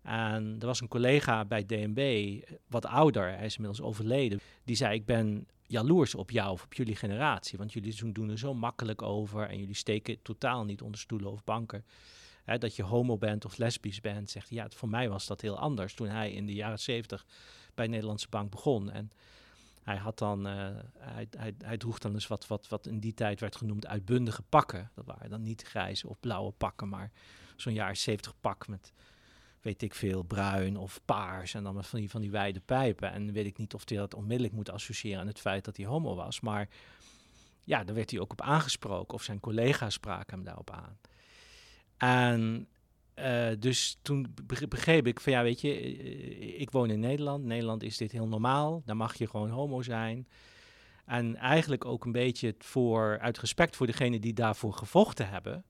En 0.02 0.56
er 0.60 0.66
was 0.66 0.82
een 0.82 0.88
collega 0.88 1.46
bij 1.46 1.66
DNB, 1.66 2.42
wat 2.68 2.86
ouder, 2.86 3.36
hij 3.38 3.46
is 3.46 3.56
inmiddels 3.56 3.88
overleden, 3.88 4.40
die 4.64 4.76
zei: 4.76 4.96
Ik 4.96 5.06
ben 5.06 5.48
jaloers 5.64 6.16
op 6.16 6.32
jou 6.32 6.52
of 6.52 6.64
op 6.64 6.74
jullie 6.74 6.96
generatie, 6.96 7.58
want 7.58 7.74
jullie 7.74 8.12
doen 8.12 8.30
er 8.30 8.38
zo 8.38 8.54
makkelijk 8.54 9.02
over 9.02 9.50
en 9.50 9.58
jullie 9.58 9.76
steken 9.76 10.22
totaal 10.22 10.66
niet 10.66 10.82
onder 10.82 11.00
stoelen 11.00 11.32
of 11.32 11.44
banken. 11.44 11.86
Dat 12.58 12.76
je 12.76 12.84
homo 12.84 13.18
bent 13.18 13.46
of 13.46 13.58
lesbisch 13.58 14.02
bent, 14.02 14.30
zegt 14.30 14.50
hij. 14.50 14.58
Ja, 14.58 14.70
voor 14.70 14.90
mij 14.90 15.10
was 15.10 15.28
dat 15.28 15.42
heel 15.42 15.58
anders 15.58 15.94
toen 15.94 16.08
hij 16.08 16.32
in 16.32 16.46
de 16.46 16.54
jaren 16.54 16.80
zeventig 16.80 17.26
bij 17.76 17.88
Nederlandse 17.88 18.28
Bank 18.30 18.52
begon. 18.52 18.92
En 18.92 19.12
hij, 19.84 19.98
had 19.98 20.18
dan, 20.18 20.48
uh, 20.48 20.70
hij, 20.98 21.28
hij, 21.38 21.56
hij, 21.58 21.78
droeg 21.78 22.00
dan 22.00 22.14
dus 22.14 22.28
wat, 22.28 22.48
wat, 22.48 22.68
wat 22.68 22.88
in 22.88 23.00
die 23.00 23.14
tijd 23.14 23.40
werd 23.40 23.56
genoemd 23.56 23.88
uitbundige 23.88 24.42
pakken. 24.42 24.92
Dat 24.96 25.06
waren 25.06 25.30
dan 25.30 25.44
niet 25.44 25.62
grijze 25.62 26.08
of 26.08 26.20
blauwe 26.20 26.52
pakken, 26.52 26.90
maar 26.90 27.12
zo'n 27.56 27.74
jaar 27.74 27.96
zeventig 27.96 28.34
pak 28.42 28.68
met 28.68 28.94
weet 29.62 29.82
ik 29.82 29.94
veel, 29.94 30.24
bruin 30.24 30.78
of 30.78 31.02
paars. 31.06 31.54
En 31.54 31.64
dan 31.64 31.76
met 31.76 31.88
van 31.88 32.00
die, 32.00 32.10
van 32.10 32.22
die 32.22 32.32
wijde 32.32 32.60
pijpen. 32.60 33.12
En 33.12 33.32
weet 33.32 33.46
ik 33.46 33.58
niet 33.58 33.74
of 33.74 33.82
hij 33.86 33.98
dat 33.98 34.14
onmiddellijk 34.14 34.54
moet 34.54 34.70
associëren 34.70 35.20
aan 35.20 35.28
het 35.28 35.40
feit 35.40 35.66
dat 35.66 35.78
hij 35.78 35.86
homo 35.86 36.16
was. 36.16 36.40
Maar 36.40 36.68
ja, 37.64 37.84
daar 37.84 37.96
werd 37.96 38.12
hij 38.12 38.20
ook 38.20 38.32
op 38.32 38.42
aangesproken. 38.42 39.14
Of 39.14 39.24
zijn 39.24 39.40
collega's 39.40 39.94
spraken 39.94 40.36
hem 40.36 40.44
daarop 40.44 40.72
aan. 40.72 40.98
En 41.98 42.68
eh, 43.22 43.56
dus 43.60 43.98
toen 44.02 44.34
beg- 44.46 44.68
begreep 44.68 45.08
ik 45.08 45.20
van 45.20 45.34
ja, 45.34 45.44
weet 45.44 45.62
je, 45.62 45.74
eh, 45.74 46.62
ik 46.62 46.72
woon 46.72 46.90
in 46.90 47.00
Nederland. 47.00 47.44
Nederland 47.44 47.84
is 47.84 47.98
dit 47.98 48.12
heel 48.12 48.28
normaal. 48.28 48.82
Daar 48.86 48.96
mag 48.98 49.18
je 49.18 49.28
gewoon 49.28 49.50
homo 49.50 49.82
zijn. 49.82 50.28
En 51.06 51.36
eigenlijk 51.36 51.86
ook 51.86 52.06
een 52.06 52.12
beetje 52.12 52.56
voor, 52.58 53.20
uit 53.22 53.40
respect 53.40 53.76
voor 53.76 53.88
degene 53.88 54.20
die 54.20 54.34
daarvoor 54.34 54.74
gevochten 54.74 55.30
hebben, 55.30 55.66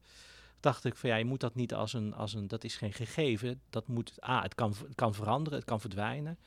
dacht 0.60 0.86
ik 0.86 0.95
van 0.95 1.10
ja, 1.10 1.16
je 1.16 1.26
moet 1.26 1.39
dat 1.39 1.56
niet 1.56 1.74
als 1.74 1.93
een, 1.93 2.14
als 2.14 2.34
een 2.34 2.47
dat 2.47 2.64
is 2.64 2.76
geen 2.76 2.93
gegeven. 2.93 3.62
Dat 3.70 3.88
moet, 3.88 4.14
ah, 4.20 4.43
het 4.43 4.56
kan, 4.56 4.74
kan 4.95 5.14
veranderen, 5.14 5.60
het 5.60 5.68
kan 5.68 5.80
verdwijnen. 5.82 6.38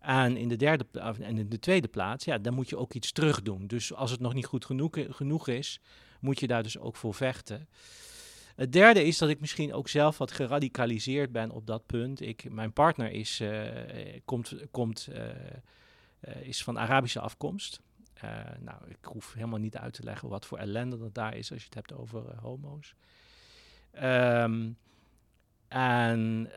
En 0.00 0.36
in 0.36 0.48
de 0.48 0.56
derde 0.56 0.86
en 0.92 1.38
in 1.38 1.48
de 1.48 1.58
tweede 1.58 1.88
plaats, 1.88 2.24
ja, 2.24 2.38
dan 2.38 2.54
moet 2.54 2.68
je 2.68 2.76
ook 2.76 2.94
iets 2.94 3.12
terug 3.12 3.42
doen. 3.42 3.66
Dus 3.66 3.94
als 3.94 4.10
het 4.10 4.20
nog 4.20 4.34
niet 4.34 4.46
goed 4.46 4.64
genoeg, 4.64 4.96
genoeg 5.08 5.48
is, 5.48 5.80
moet 6.20 6.40
je 6.40 6.46
daar 6.46 6.62
dus 6.62 6.78
ook 6.78 6.96
voor 6.96 7.14
vechten. 7.14 7.68
Het 8.58 8.72
derde 8.72 9.04
is 9.04 9.18
dat 9.18 9.28
ik 9.28 9.40
misschien 9.40 9.74
ook 9.74 9.88
zelf 9.88 10.18
wat 10.18 10.32
geradicaliseerd 10.32 11.32
ben 11.32 11.50
op 11.50 11.66
dat 11.66 11.86
punt. 11.86 12.20
Ik, 12.20 12.50
mijn 12.50 12.72
partner 12.72 13.10
is, 13.10 13.40
eh, 13.40 14.20
komt, 14.24 14.54
komt, 14.70 15.08
eh, 15.12 15.30
eh, 16.20 16.40
is 16.40 16.62
van 16.62 16.78
Arabische 16.78 17.20
afkomst. 17.20 17.80
Nou, 18.60 18.78
ik 18.88 19.04
hoef 19.04 19.32
helemaal 19.32 19.58
niet 19.58 19.76
uit 19.76 19.92
te 19.92 20.02
leggen 20.02 20.28
wat 20.28 20.46
voor 20.46 20.58
ellende 20.58 20.98
dat 20.98 21.14
daar 21.14 21.36
is 21.36 21.50
als 21.50 21.60
je 21.60 21.64
het 21.66 21.74
hebt 21.74 21.92
over 21.92 22.22
homo's. 22.40 22.94
Ehm, 23.90 24.70
en 25.68 26.50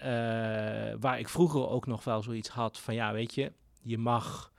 waar 0.99 1.19
ik 1.19 1.29
vroeger 1.29 1.67
ook 1.67 1.87
nog 1.87 2.03
wel 2.03 2.21
zoiets 2.21 2.49
had 2.49 2.79
van 2.79 2.93
ja, 2.93 3.13
weet 3.13 3.33
je, 3.33 3.51
je 3.81 3.97
mag 3.97 4.51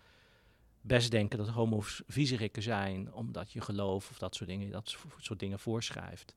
best 0.81 1.11
denken 1.11 1.39
dat 1.39 1.49
homo's 1.49 2.03
viezerikken 2.07 2.63
zijn 2.63 3.13
omdat 3.13 3.53
je 3.53 3.61
geloof 3.61 4.11
of 4.11 4.19
dat 4.19 4.35
soort 4.35 4.49
dingen, 4.49 4.71
dat 4.71 4.97
soort 5.17 5.39
dingen 5.39 5.59
voorschrijft. 5.59 6.35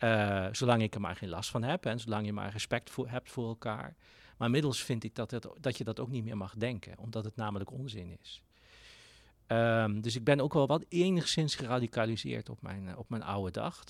Eh, 0.00 0.46
zolang 0.52 0.82
ik 0.82 0.94
er 0.94 1.00
maar 1.00 1.16
geen 1.16 1.28
last 1.28 1.50
van 1.50 1.62
heb 1.62 1.86
en 1.86 2.00
zolang 2.00 2.26
je 2.26 2.32
maar 2.32 2.52
respect 2.52 2.96
hebt 3.04 3.30
voor 3.30 3.48
elkaar. 3.48 3.96
Maar 4.36 4.46
inmiddels 4.46 4.82
vind 4.82 5.04
ik 5.04 5.14
dat, 5.14 5.48
dat 5.60 5.78
je 5.78 5.84
dat 5.84 6.00
ook 6.00 6.08
niet 6.08 6.24
meer 6.24 6.36
mag 6.36 6.54
denken, 6.54 6.98
omdat 6.98 7.24
het 7.24 7.36
namelijk 7.36 7.70
onzin 7.70 8.16
is. 8.22 8.42
Ehm, 9.46 10.00
dus 10.00 10.16
ik 10.16 10.24
ben 10.24 10.40
ook 10.40 10.52
wel 10.52 10.66
wat 10.66 10.84
enigszins 10.88 11.54
geradicaliseerd 11.54 12.48
op 12.48 12.62
mijn, 12.62 12.88
eh, 12.88 12.98
op 12.98 13.08
mijn 13.10 13.22
oude 13.22 13.50
dag. 13.50 13.84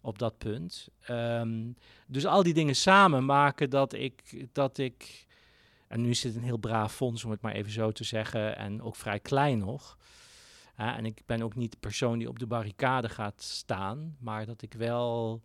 Op 0.00 0.18
dat 0.18 0.38
punt. 0.38 0.88
Ehm, 1.00 1.72
dus 2.06 2.26
al 2.26 2.42
die 2.42 2.54
dingen 2.54 2.76
samen 2.76 3.24
maken 3.24 3.70
dat 3.70 3.92
ik, 3.92 4.46
dat 4.52 4.78
ik. 4.78 5.26
En 5.86 6.00
nu 6.00 6.10
is 6.10 6.22
het 6.22 6.36
een 6.36 6.42
heel 6.42 6.56
braaf 6.56 6.94
fonds, 6.94 7.24
om 7.24 7.30
het 7.30 7.40
maar 7.40 7.52
even 7.52 7.72
zo 7.72 7.92
te 7.92 8.04
zeggen. 8.04 8.56
En 8.56 8.82
ook 8.82 8.96
vrij 8.96 9.20
klein 9.20 9.58
nog. 9.58 9.97
En 10.78 11.04
ik 11.04 11.22
ben 11.26 11.42
ook 11.42 11.54
niet 11.54 11.72
de 11.72 11.78
persoon 11.80 12.18
die 12.18 12.28
op 12.28 12.38
de 12.38 12.46
barricade 12.46 13.08
gaat 13.08 13.42
staan. 13.42 14.16
Maar 14.20 14.46
dat 14.46 14.62
ik 14.62 14.72
wel 14.72 15.42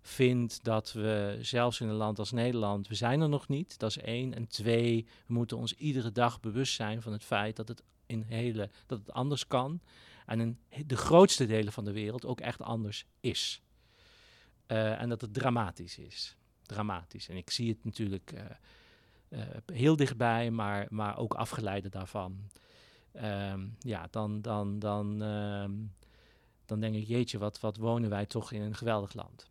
vind 0.00 0.64
dat 0.64 0.92
we, 0.92 1.38
zelfs 1.40 1.80
in 1.80 1.88
een 1.88 1.94
land 1.94 2.18
als 2.18 2.32
Nederland, 2.32 2.88
we 2.88 2.94
zijn 2.94 3.20
er 3.20 3.28
nog 3.28 3.48
niet. 3.48 3.78
Dat 3.78 3.90
is 3.90 3.98
één. 3.98 4.34
En 4.34 4.48
twee, 4.48 5.06
we 5.26 5.32
moeten 5.32 5.56
ons 5.56 5.74
iedere 5.74 6.12
dag 6.12 6.40
bewust 6.40 6.74
zijn 6.74 7.02
van 7.02 7.12
het 7.12 7.24
feit 7.24 7.56
dat 7.56 7.68
het 7.68 7.82
in 8.06 8.22
hele, 8.22 8.70
dat 8.86 8.98
het 8.98 9.12
anders 9.12 9.46
kan. 9.46 9.80
En 10.26 10.40
in 10.40 10.58
de 10.86 10.96
grootste 10.96 11.46
delen 11.46 11.72
van 11.72 11.84
de 11.84 11.92
wereld 11.92 12.26
ook 12.26 12.40
echt 12.40 12.60
anders 12.60 13.06
is. 13.20 13.62
Eh, 14.66 15.00
en 15.00 15.08
dat 15.08 15.20
het 15.20 15.34
dramatisch 15.34 15.98
is. 15.98 16.36
Dramatisch. 16.62 17.28
En 17.28 17.36
ik 17.36 17.50
zie 17.50 17.68
het 17.68 17.84
natuurlijk 17.84 18.32
eh, 18.32 18.44
eh, 19.28 19.56
heel 19.72 19.96
dichtbij, 19.96 20.50
maar, 20.50 20.86
maar 20.90 21.18
ook 21.18 21.34
afgeleide 21.34 21.88
daarvan. 21.88 22.50
Ehm, 23.12 23.66
ja, 23.80 24.08
dan, 24.10 24.40
dan, 24.42 24.78
dan, 24.78 25.22
ehm, 25.22 25.72
dan 26.66 26.80
denk 26.80 26.94
ik, 26.94 27.06
jeetje, 27.06 27.38
wat, 27.38 27.60
wat 27.60 27.76
wonen 27.76 28.10
wij 28.10 28.26
toch 28.26 28.52
in 28.52 28.60
een 28.62 28.74
geweldig 28.74 29.14
land. 29.14 29.48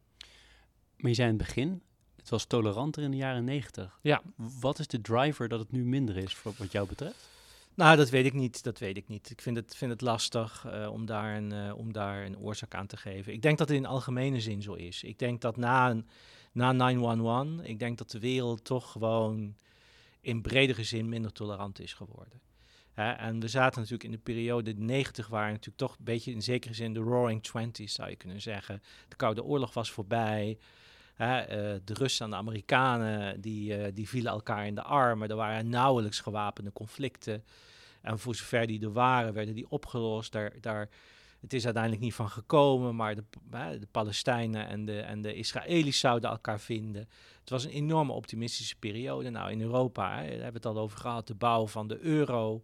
Maar 0.98 1.10
je 1.10 1.16
zei 1.16 1.30
in 1.32 1.38
het 1.38 1.46
begin, 1.48 1.82
het 2.16 2.30
was 2.30 2.46
toleranter 2.46 3.04
in 3.04 3.12
de 3.12 3.18
jaren 3.18 3.44
negentig. 3.44 4.00
Ja. 4.02 4.22
Wat 4.60 4.80
is 4.80 4.88
de 4.88 5.02
driver 5.02 5.48
dat 5.48 5.60
het 5.60 5.72
nu 5.72 5.84
minder 5.86 6.18
is, 6.18 6.34
voor 6.36 6.54
wat 6.58 6.72
jou 6.72 6.88
betreft? 6.88 7.30
Nou, 7.74 7.98
dat 7.98 8.10
weet 8.10 8.26
ik 8.26 8.34
niet. 8.34 8.64
Dat 8.64 8.80
weet 8.80 8.98
ik 8.98 9.08
niet. 9.08 9.30
Ik 9.30 9.42
vind 9.42 9.56
het, 9.58 9.76
vind 9.76 9.92
het 9.92 10.02
lastig 10.02 10.66
eh, 10.66 10.92
om, 10.92 11.06
daar 11.06 11.36
een, 11.36 11.52
eh, 11.52 11.78
om 11.78 11.94
daar 11.94 12.26
een 12.26 12.38
oorzaak 12.38 12.74
aan 12.76 12.88
te 12.88 12.98
geven. 12.98 13.34
Ik 13.34 13.42
denk 13.42 13.58
dat 13.58 13.68
het 13.68 13.78
in 13.78 13.86
algemene 13.86 14.40
zin 14.40 14.62
zo 14.62 14.74
is. 14.74 15.04
Ik 15.04 15.20
denk 15.20 15.42
dat 15.42 15.58
na, 15.58 15.90
een- 15.90 16.08
na 16.52 16.72
9-11, 17.62 17.62
ik 17.64 17.80
denk 17.80 17.98
dat 17.98 18.12
de 18.12 18.20
wereld 18.20 18.64
toch 18.64 18.92
gewoon 18.92 19.56
in 20.22 20.42
bredere 20.42 20.84
zin 20.84 21.10
minder 21.10 21.32
tolerant 21.32 21.80
is 21.80 21.94
geworden. 21.94 22.40
En 23.00 23.40
we 23.40 23.48
zaten 23.48 23.80
natuurlijk 23.80 24.04
in 24.04 24.12
de 24.12 24.18
periode 24.18 24.74
90, 24.74 25.28
waren 25.28 25.52
natuurlijk 25.52 25.78
toch 25.78 25.98
een 25.98 26.04
beetje 26.04 26.32
in 26.32 26.42
zekere 26.42 26.74
zin 26.74 26.94
de 26.94 27.00
roaring 27.00 27.44
twenties, 27.44 27.94
zou 27.94 28.10
je 28.10 28.16
kunnen 28.16 28.42
zeggen. 28.42 28.82
De 29.08 29.16
Koude 29.16 29.44
Oorlog 29.44 29.74
was 29.74 29.92
voorbij. 29.92 30.58
Eh, 31.16 31.38
de 31.84 31.94
Russen 31.94 32.26
en 32.26 32.32
de 32.32 32.38
Amerikanen 32.38 33.42
die, 33.42 33.76
eh, 33.76 33.92
die 33.94 34.10
vielen 34.10 34.32
elkaar 34.32 34.68
in 34.68 34.76
de 34.76 34.84
armen. 34.84 35.30
Er 35.30 35.36
waren 35.36 35.70
nauwelijks 35.70 36.20
gewapende 36.20 36.72
conflicten. 36.72 37.44
En 38.02 38.20
voor 38.20 38.36
zover 38.36 38.68
die 38.68 38.82
er 38.82 38.92
waren, 38.92 39.34
werden 39.34 39.56
die 39.56 39.70
opgelost. 39.70 40.32
Daar, 40.32 40.54
daar, 40.62 40.90
het 41.40 41.54
is 41.54 41.64
uiteindelijk 41.64 42.04
niet 42.04 42.14
van 42.14 42.30
gekomen, 42.30 42.96
maar 42.96 43.16
de, 43.16 43.24
de 43.80 43.88
Palestijnen 43.92 44.68
en 44.68 44.86
de, 44.86 45.00
en 45.00 45.22
de 45.22 45.34
Israëli's 45.34 46.00
zouden 46.00 46.30
elkaar 46.30 46.60
vinden. 46.60 47.10
Het 47.40 47.50
was 47.50 47.64
een 47.64 47.72
enorme 47.72 48.14
optimistische 48.14 48.76
periode. 48.76 49.30
Nou, 49.30 49.52
in 49.52 49.62
Europa, 49.62 50.10
hè, 50.10 50.22
daar 50.22 50.30
hebben 50.30 50.62
we 50.62 50.68
het 50.68 50.78
al 50.78 50.78
over 50.78 51.00
gehad, 51.00 51.28
de 51.28 51.36
bouw 51.36 51.68
van 51.68 51.88
de 51.88 52.00
euro. 52.00 52.64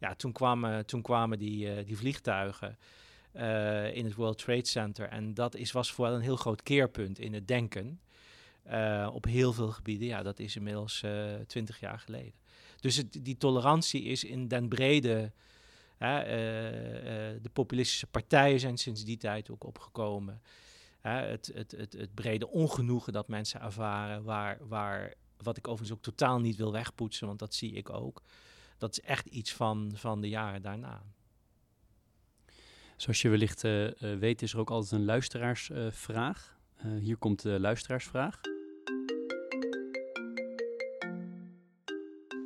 Ja, 0.00 0.14
toen 0.14 0.32
kwamen, 0.32 0.86
toen 0.86 1.02
kwamen 1.02 1.38
die, 1.38 1.74
eh, 1.74 1.86
die 1.86 1.96
vliegtuigen 1.96 2.78
eh, 3.32 3.96
in 3.96 4.04
het 4.04 4.14
World 4.14 4.38
Trade 4.38 4.66
Center. 4.66 5.08
En 5.08 5.34
dat 5.34 5.54
is, 5.54 5.72
was 5.72 5.92
voor 5.92 6.04
wel 6.06 6.14
een 6.14 6.20
heel 6.20 6.36
groot 6.36 6.62
keerpunt 6.62 7.18
in 7.18 7.34
het 7.34 7.48
denken. 7.48 8.00
eh, 8.62 9.10
op 9.12 9.24
heel 9.24 9.52
veel 9.52 9.70
gebieden. 9.70 10.06
Ja, 10.06 10.22
dat 10.22 10.38
is 10.38 10.56
inmiddels 10.56 11.04
twintig 11.46 11.80
jaar 11.80 11.98
geleden. 11.98 12.32
Dus 12.80 12.96
het, 12.96 13.18
die 13.24 13.36
tolerantie 13.36 14.02
is 14.02 14.24
in 14.24 14.48
den 14.48 14.68
brede. 14.68 15.32
De 15.98 17.50
populistische 17.52 18.06
partijen 18.06 18.60
zijn 18.60 18.76
sinds 18.76 19.04
die 19.04 19.16
tijd 19.16 19.50
ook 19.50 19.64
opgekomen. 19.64 20.40
Het, 21.00 21.50
het, 21.54 21.72
het 21.72 22.14
brede 22.14 22.48
ongenoegen 22.48 23.12
dat 23.12 23.28
mensen 23.28 23.60
ervaren, 23.60 24.22
waar, 24.22 24.58
waar, 24.60 25.14
wat 25.42 25.56
ik 25.56 25.68
overigens 25.68 25.98
ook 25.98 26.04
totaal 26.04 26.40
niet 26.40 26.56
wil 26.56 26.72
wegpoetsen, 26.72 27.26
want 27.26 27.38
dat 27.38 27.54
zie 27.54 27.72
ik 27.72 27.90
ook. 27.90 28.22
Dat 28.78 28.90
is 28.90 29.00
echt 29.00 29.26
iets 29.26 29.52
van, 29.52 29.92
van 29.94 30.20
de 30.20 30.28
jaren 30.28 30.62
daarna. 30.62 31.02
Zoals 32.96 33.22
je 33.22 33.28
wellicht 33.28 33.64
eh, 33.64 33.86
eh, 33.86 34.18
weet, 34.18 34.42
is 34.42 34.52
er 34.52 34.58
ook 34.58 34.70
altijd 34.70 34.92
een 34.92 35.04
luisteraarsvraag. 35.04 36.56
Eh, 36.76 36.86
hier 37.00 37.16
komt 37.16 37.42
de 37.42 37.60
luisteraarsvraag. 37.60 38.40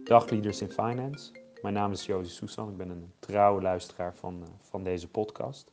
Dag 0.04 0.30
Leaders 0.30 0.60
in 0.60 0.70
Finance. 0.70 1.32
Mijn 1.62 1.74
naam 1.74 1.92
is 1.92 2.06
Josie 2.06 2.34
Soesan. 2.34 2.70
Ik 2.70 2.76
ben 2.76 2.88
een 2.88 3.12
trouwe 3.18 3.62
luisteraar 3.62 4.14
van, 4.14 4.42
uh, 4.42 4.48
van 4.60 4.84
deze 4.84 5.08
podcast. 5.08 5.72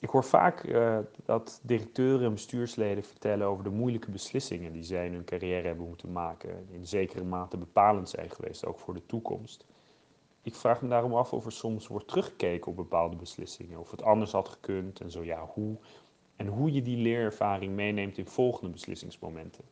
Ik 0.00 0.08
hoor 0.08 0.24
vaak 0.24 0.64
uh, 0.64 0.98
dat 1.24 1.60
directeuren 1.62 2.26
en 2.26 2.32
bestuursleden 2.32 3.04
vertellen 3.04 3.46
over 3.46 3.64
de 3.64 3.70
moeilijke 3.70 4.10
beslissingen 4.10 4.72
die 4.72 4.82
zij 4.82 5.06
in 5.06 5.12
hun 5.12 5.24
carrière 5.24 5.66
hebben 5.66 5.86
moeten 5.86 6.12
maken. 6.12 6.68
In 6.70 6.86
zekere 6.86 7.24
mate 7.24 7.56
bepalend 7.56 8.08
zijn 8.08 8.30
geweest, 8.30 8.66
ook 8.66 8.78
voor 8.78 8.94
de 8.94 9.06
toekomst. 9.06 9.64
Ik 10.42 10.54
vraag 10.54 10.82
me 10.82 10.88
daarom 10.88 11.14
af 11.14 11.32
of 11.32 11.44
er 11.44 11.52
soms 11.52 11.86
wordt 11.86 12.08
teruggekeken 12.08 12.70
op 12.70 12.76
bepaalde 12.76 13.16
beslissingen. 13.16 13.78
Of 13.78 13.90
het 13.90 14.02
anders 14.02 14.32
had 14.32 14.48
gekund 14.48 15.00
en 15.00 15.10
zo 15.10 15.24
ja, 15.24 15.50
hoe. 15.54 15.76
En 16.36 16.46
hoe 16.46 16.72
je 16.72 16.82
die 16.82 16.96
leerervaring 16.96 17.74
meeneemt 17.74 18.18
in 18.18 18.26
volgende 18.26 18.70
beslissingsmomenten. 18.70 19.64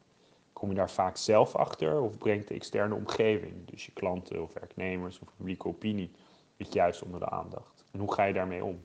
Kom 0.53 0.69
je 0.69 0.75
daar 0.75 0.91
vaak 0.91 1.17
zelf 1.17 1.55
achter 1.55 2.01
of 2.01 2.19
brengt 2.19 2.49
de 2.49 2.55
externe 2.55 2.95
omgeving, 2.95 3.55
dus 3.65 3.87
je 3.87 3.93
klanten 3.93 4.43
of 4.43 4.53
werknemers 4.53 5.19
of 5.19 5.29
publieke 5.37 5.69
opinie, 5.69 6.11
het 6.57 6.73
juist 6.73 7.03
onder 7.03 7.21
de 7.21 7.29
aandacht? 7.29 7.85
En 7.93 7.99
hoe 7.99 8.13
ga 8.13 8.25
je 8.25 8.33
daarmee 8.33 8.65
om? 8.65 8.81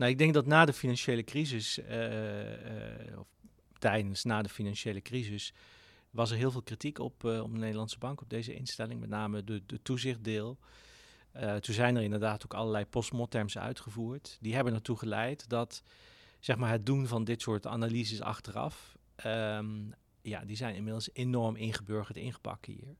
Nou, 0.00 0.12
ik 0.12 0.18
denk 0.18 0.34
dat 0.34 0.46
na 0.46 0.64
de 0.64 0.72
financiële 0.72 1.24
crisis, 1.24 1.78
uh, 1.78 3.10
uh, 3.10 3.18
of 3.18 3.28
tijdens, 3.78 4.24
na 4.24 4.42
de 4.42 4.48
financiële 4.48 5.00
crisis, 5.00 5.52
was 6.10 6.30
er 6.30 6.36
heel 6.36 6.50
veel 6.50 6.62
kritiek 6.62 6.98
op, 6.98 7.24
uh, 7.24 7.42
op 7.42 7.52
de 7.52 7.58
Nederlandse 7.58 7.98
bank, 7.98 8.20
op 8.20 8.30
deze 8.30 8.54
instelling, 8.54 9.00
met 9.00 9.08
name 9.08 9.44
de, 9.44 9.62
de 9.66 9.82
toezichtdeel. 9.82 10.58
Toen 11.60 11.74
zijn 11.74 11.96
er 11.96 12.02
inderdaad 12.02 12.44
ook 12.44 12.54
allerlei 12.54 12.84
postmortems 12.84 13.58
uitgevoerd. 13.58 14.38
Die 14.40 14.54
hebben 14.54 14.74
ertoe 14.74 14.96
geleid 14.96 15.48
dat 15.48 15.82
zeg 16.38 16.56
maar, 16.56 16.70
het 16.70 16.86
doen 16.86 17.06
van 17.06 17.24
dit 17.24 17.42
soort 17.42 17.66
analyses 17.66 18.20
achteraf 18.20 18.96
um, 19.26 19.92
ja, 20.22 20.44
die 20.44 20.56
zijn 20.56 20.74
inmiddels 20.74 21.08
enorm 21.12 21.56
ingeburgerd, 21.56 22.16
ingepakt 22.16 22.66
hier. 22.66 22.96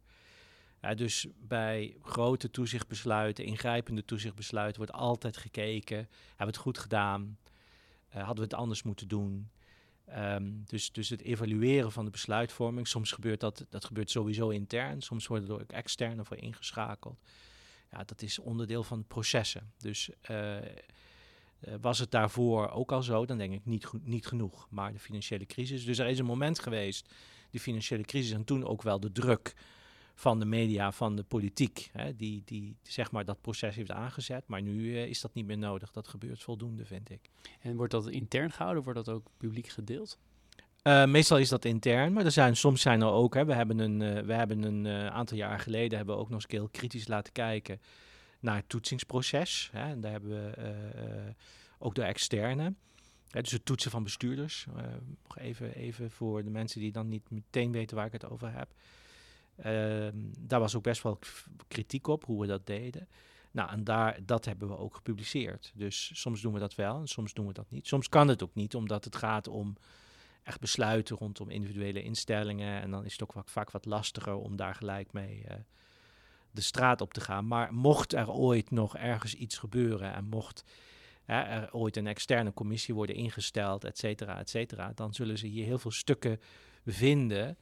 Dus 0.97 1.27
bij 1.39 1.97
grote 2.03 2.51
toezichtbesluiten, 2.51 3.45
ingrijpende 3.45 4.05
toezichtbesluiten, 4.05 4.77
wordt 4.77 4.93
altijd 4.97 5.37
gekeken: 5.37 5.97
hebben 5.97 6.37
we 6.37 6.45
het 6.45 6.57
goed 6.57 6.79
gedaan? 6.79 7.39
Uh, 8.09 8.17
hadden 8.17 8.37
we 8.37 8.51
het 8.51 8.55
anders 8.55 8.83
moeten 8.83 9.09
doen? 9.09 9.51
Um, 10.17 10.63
dus, 10.67 10.93
dus 10.93 11.09
het 11.09 11.23
evalueren 11.23 11.93
van 11.93 12.05
de 12.05 12.11
besluitvorming. 12.11 12.89
Soms 12.89 13.13
gebeurt 13.13 13.41
dat, 13.41 13.67
dat 13.69 13.85
gebeurt 13.85 14.11
sowieso 14.11 14.49
intern, 14.49 15.01
soms 15.01 15.27
worden 15.27 15.49
er 15.49 15.61
ook 15.61 15.73
externe 15.73 16.25
voor 16.25 16.37
ingeschakeld. 16.37 17.23
Ja, 17.91 18.05
dat 18.05 18.23
is 18.23 18.39
onderdeel 18.39 18.83
van 18.83 19.05
processen. 19.07 19.73
Dus 19.79 20.11
uh, 20.31 20.57
Uh, 21.69 21.75
was 21.81 21.99
het 21.99 22.11
daarvoor 22.11 22.69
ook 22.69 22.93
al 22.93 23.03
zo? 23.03 23.27
Dan 23.27 23.39
denk 23.39 23.53
ik 23.53 23.65
niet, 23.65 23.89
niet 24.03 24.27
genoeg. 24.27 24.67
Maar 24.71 24.93
de 24.93 24.99
financiële 24.99 25.47
crisis. 25.47 25.85
Dus 25.85 25.99
er 25.99 26.07
is 26.07 26.19
een 26.19 26.25
moment 26.25 26.59
geweest, 26.59 27.15
de 27.51 27.61
financiële 27.61 28.03
crisis, 28.03 28.33
en 28.33 28.45
toen 28.45 28.65
ook 28.65 28.83
wel 28.83 29.01
de 29.01 29.13
druk 29.13 29.55
van 30.21 30.39
de 30.39 30.45
media, 30.45 30.93
van 30.93 31.17
de 31.17 31.23
politiek, 31.23 31.91
hè, 31.93 32.17
die, 32.17 32.43
die 32.45 32.77
zeg 32.83 33.11
maar 33.11 33.25
dat 33.25 33.41
proces 33.41 33.75
heeft 33.75 33.91
aangezet. 33.91 34.47
Maar 34.47 34.63
nu 34.63 34.73
uh, 34.73 35.05
is 35.05 35.21
dat 35.21 35.35
niet 35.35 35.47
meer 35.47 35.59
nodig. 35.59 35.91
Dat 35.91 36.09
gebeurt 36.09 36.43
voldoende, 36.43 36.85
vind 36.85 37.11
ik. 37.11 37.31
En 37.61 37.77
wordt 37.77 37.93
dat 37.93 38.09
intern 38.09 38.53
gehouden? 38.53 38.83
Wordt 38.83 39.05
dat 39.05 39.15
ook 39.15 39.27
publiek 39.37 39.69
gedeeld? 39.69 40.19
Uh, 40.83 41.07
meestal 41.07 41.39
is 41.39 41.49
dat 41.49 41.65
intern, 41.65 42.13
maar 42.13 42.25
er 42.25 42.31
zijn, 42.31 42.57
soms 42.57 42.81
zijn 42.81 43.01
er 43.01 43.11
ook. 43.11 43.35
Hè, 43.35 43.45
we 43.45 43.55
hebben 43.55 43.79
een, 43.79 44.01
uh, 44.01 44.23
we 44.23 44.33
hebben 44.33 44.63
een 44.63 44.87
aantal 45.11 45.37
jaar 45.37 45.59
geleden 45.59 45.97
hebben 45.97 46.15
we 46.15 46.21
ook 46.21 46.31
nog 46.31 46.43
eens 46.43 46.53
heel 46.53 46.69
kritisch 46.69 47.09
laten 47.09 47.33
kijken 47.33 47.81
naar 48.41 48.57
het 48.57 48.69
toetsingsproces. 48.69 49.69
Hè, 49.73 49.91
en 49.91 50.01
daar 50.01 50.13
hebben 50.13 50.31
we 50.31 51.35
ook 51.79 51.95
de 51.95 52.03
externe. 52.03 52.75
Hè, 53.31 53.41
dus 53.41 53.53
het 53.53 53.65
toetsen 53.65 53.91
van 53.91 54.03
bestuurders. 54.03 54.67
nog 55.23 55.39
even, 55.39 55.75
even 55.75 56.11
voor 56.11 56.45
de 56.45 56.51
mensen 56.51 56.81
die 56.81 56.93
dan 56.93 57.09
niet 57.09 57.31
meteen 57.31 57.73
weten 57.73 57.97
waar 57.97 58.07
ik 58.07 58.13
het 58.13 58.31
over 58.31 58.53
heb. 58.53 58.69
Ehm, 59.63 60.17
daar 60.39 60.61
was 60.61 60.77
ook 60.77 60.83
best 60.83 61.03
wel 61.03 61.19
kritiek 61.69 62.07
op 62.07 62.25
hoe 62.25 62.41
we 62.41 62.47
dat 62.47 62.67
deden. 62.67 63.09
Nou, 63.51 63.71
en 63.71 63.85
daar, 63.85 64.19
dat 64.25 64.45
hebben 64.45 64.69
we 64.69 64.77
ook 64.77 64.95
gepubliceerd. 64.95 65.73
Dus 65.75 66.11
soms 66.15 66.41
doen 66.41 66.53
we 66.53 66.59
dat 66.59 66.75
wel 66.75 66.99
en 66.99 67.07
soms 67.07 67.35
doen 67.35 67.47
we 67.47 67.53
dat 67.53 67.71
niet. 67.71 67.87
Soms 67.87 68.09
kan 68.09 68.29
het 68.29 68.43
ook 68.43 68.55
niet, 68.55 68.75
omdat 68.75 69.05
het 69.05 69.17
gaat 69.17 69.49
om 69.49 69.77
echt 70.43 70.61
besluiten 70.61 71.17
rondom 71.17 71.51
individuele 71.51 72.03
instellingen. 72.03 72.83
En 72.83 72.91
dan 72.91 73.05
is 73.05 73.13
het 73.13 73.23
ook 73.23 73.43
vaak 73.45 73.71
wat 73.71 73.85
lastiger 73.85 74.35
om 74.35 74.57
daar 74.57 74.75
gelijk 74.75 75.13
mee 75.13 75.45
uh, 75.49 75.55
de 76.51 76.61
straat 76.61 77.01
op 77.01 77.13
te 77.13 77.21
gaan. 77.21 77.47
Maar 77.47 77.75
mocht 77.75 78.13
er 78.13 78.31
ooit 78.31 78.71
nog 78.71 78.97
ergens 78.97 79.35
iets 79.35 79.59
gebeuren 79.59 80.15
en 80.15 80.25
mocht 80.25 80.65
er 81.25 81.73
ooit 81.73 81.97
een 81.97 82.07
externe 82.07 82.53
commissie 82.53 82.95
worden 82.95 83.17
ingesteld, 83.17 83.85
et 83.85 83.99
cetera, 83.99 84.39
et 84.39 84.51
cetera, 84.51 84.93
dan 84.95 85.15
zullen 85.15 85.39
ze 85.39 85.47
hier 85.47 85.65
heel 85.65 85.79
veel 85.79 85.91
stukken 85.91 86.41
vinden 86.87 87.57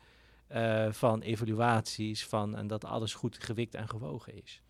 uh, 0.52 0.92
van 0.92 1.20
evaluaties 1.20 2.26
van 2.26 2.56
en 2.56 2.66
dat 2.66 2.84
alles 2.84 3.14
goed 3.14 3.44
gewikt 3.44 3.74
en 3.74 3.88
gewogen 3.88 4.42
is. 4.42 4.62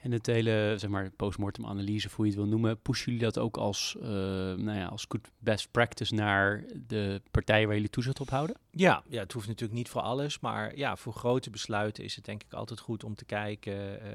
En 0.00 0.12
het 0.12 0.26
hele, 0.26 0.74
zeg 0.76 0.90
maar, 0.90 1.10
postmortem 1.10 1.66
analyse, 1.66 2.08
hoe 2.14 2.24
je 2.24 2.30
het 2.30 2.40
wil 2.40 2.50
noemen, 2.50 2.80
pushen 2.80 3.04
jullie 3.04 3.26
dat 3.26 3.38
ook 3.38 3.56
als, 3.56 3.96
uh, 3.98 4.04
nou 4.04 4.72
ja, 4.72 4.86
als 4.86 5.06
good 5.08 5.28
best 5.38 5.70
practice 5.70 6.14
naar 6.14 6.64
de 6.86 7.22
partijen 7.30 7.66
waar 7.66 7.74
jullie 7.74 7.90
toezicht 7.90 8.20
op 8.20 8.30
houden? 8.30 8.56
Ja, 8.70 9.02
ja, 9.08 9.20
het 9.20 9.32
hoeft 9.32 9.46
natuurlijk 9.46 9.78
niet 9.78 9.88
voor 9.88 10.00
alles, 10.00 10.40
maar 10.40 10.76
ja, 10.76 10.96
voor 10.96 11.12
grote 11.12 11.50
besluiten 11.50 12.04
is 12.04 12.16
het 12.16 12.24
denk 12.24 12.42
ik 12.42 12.52
altijd 12.52 12.80
goed 12.80 13.04
om 13.04 13.14
te 13.14 13.24
kijken, 13.24 14.02
uh, 14.02 14.10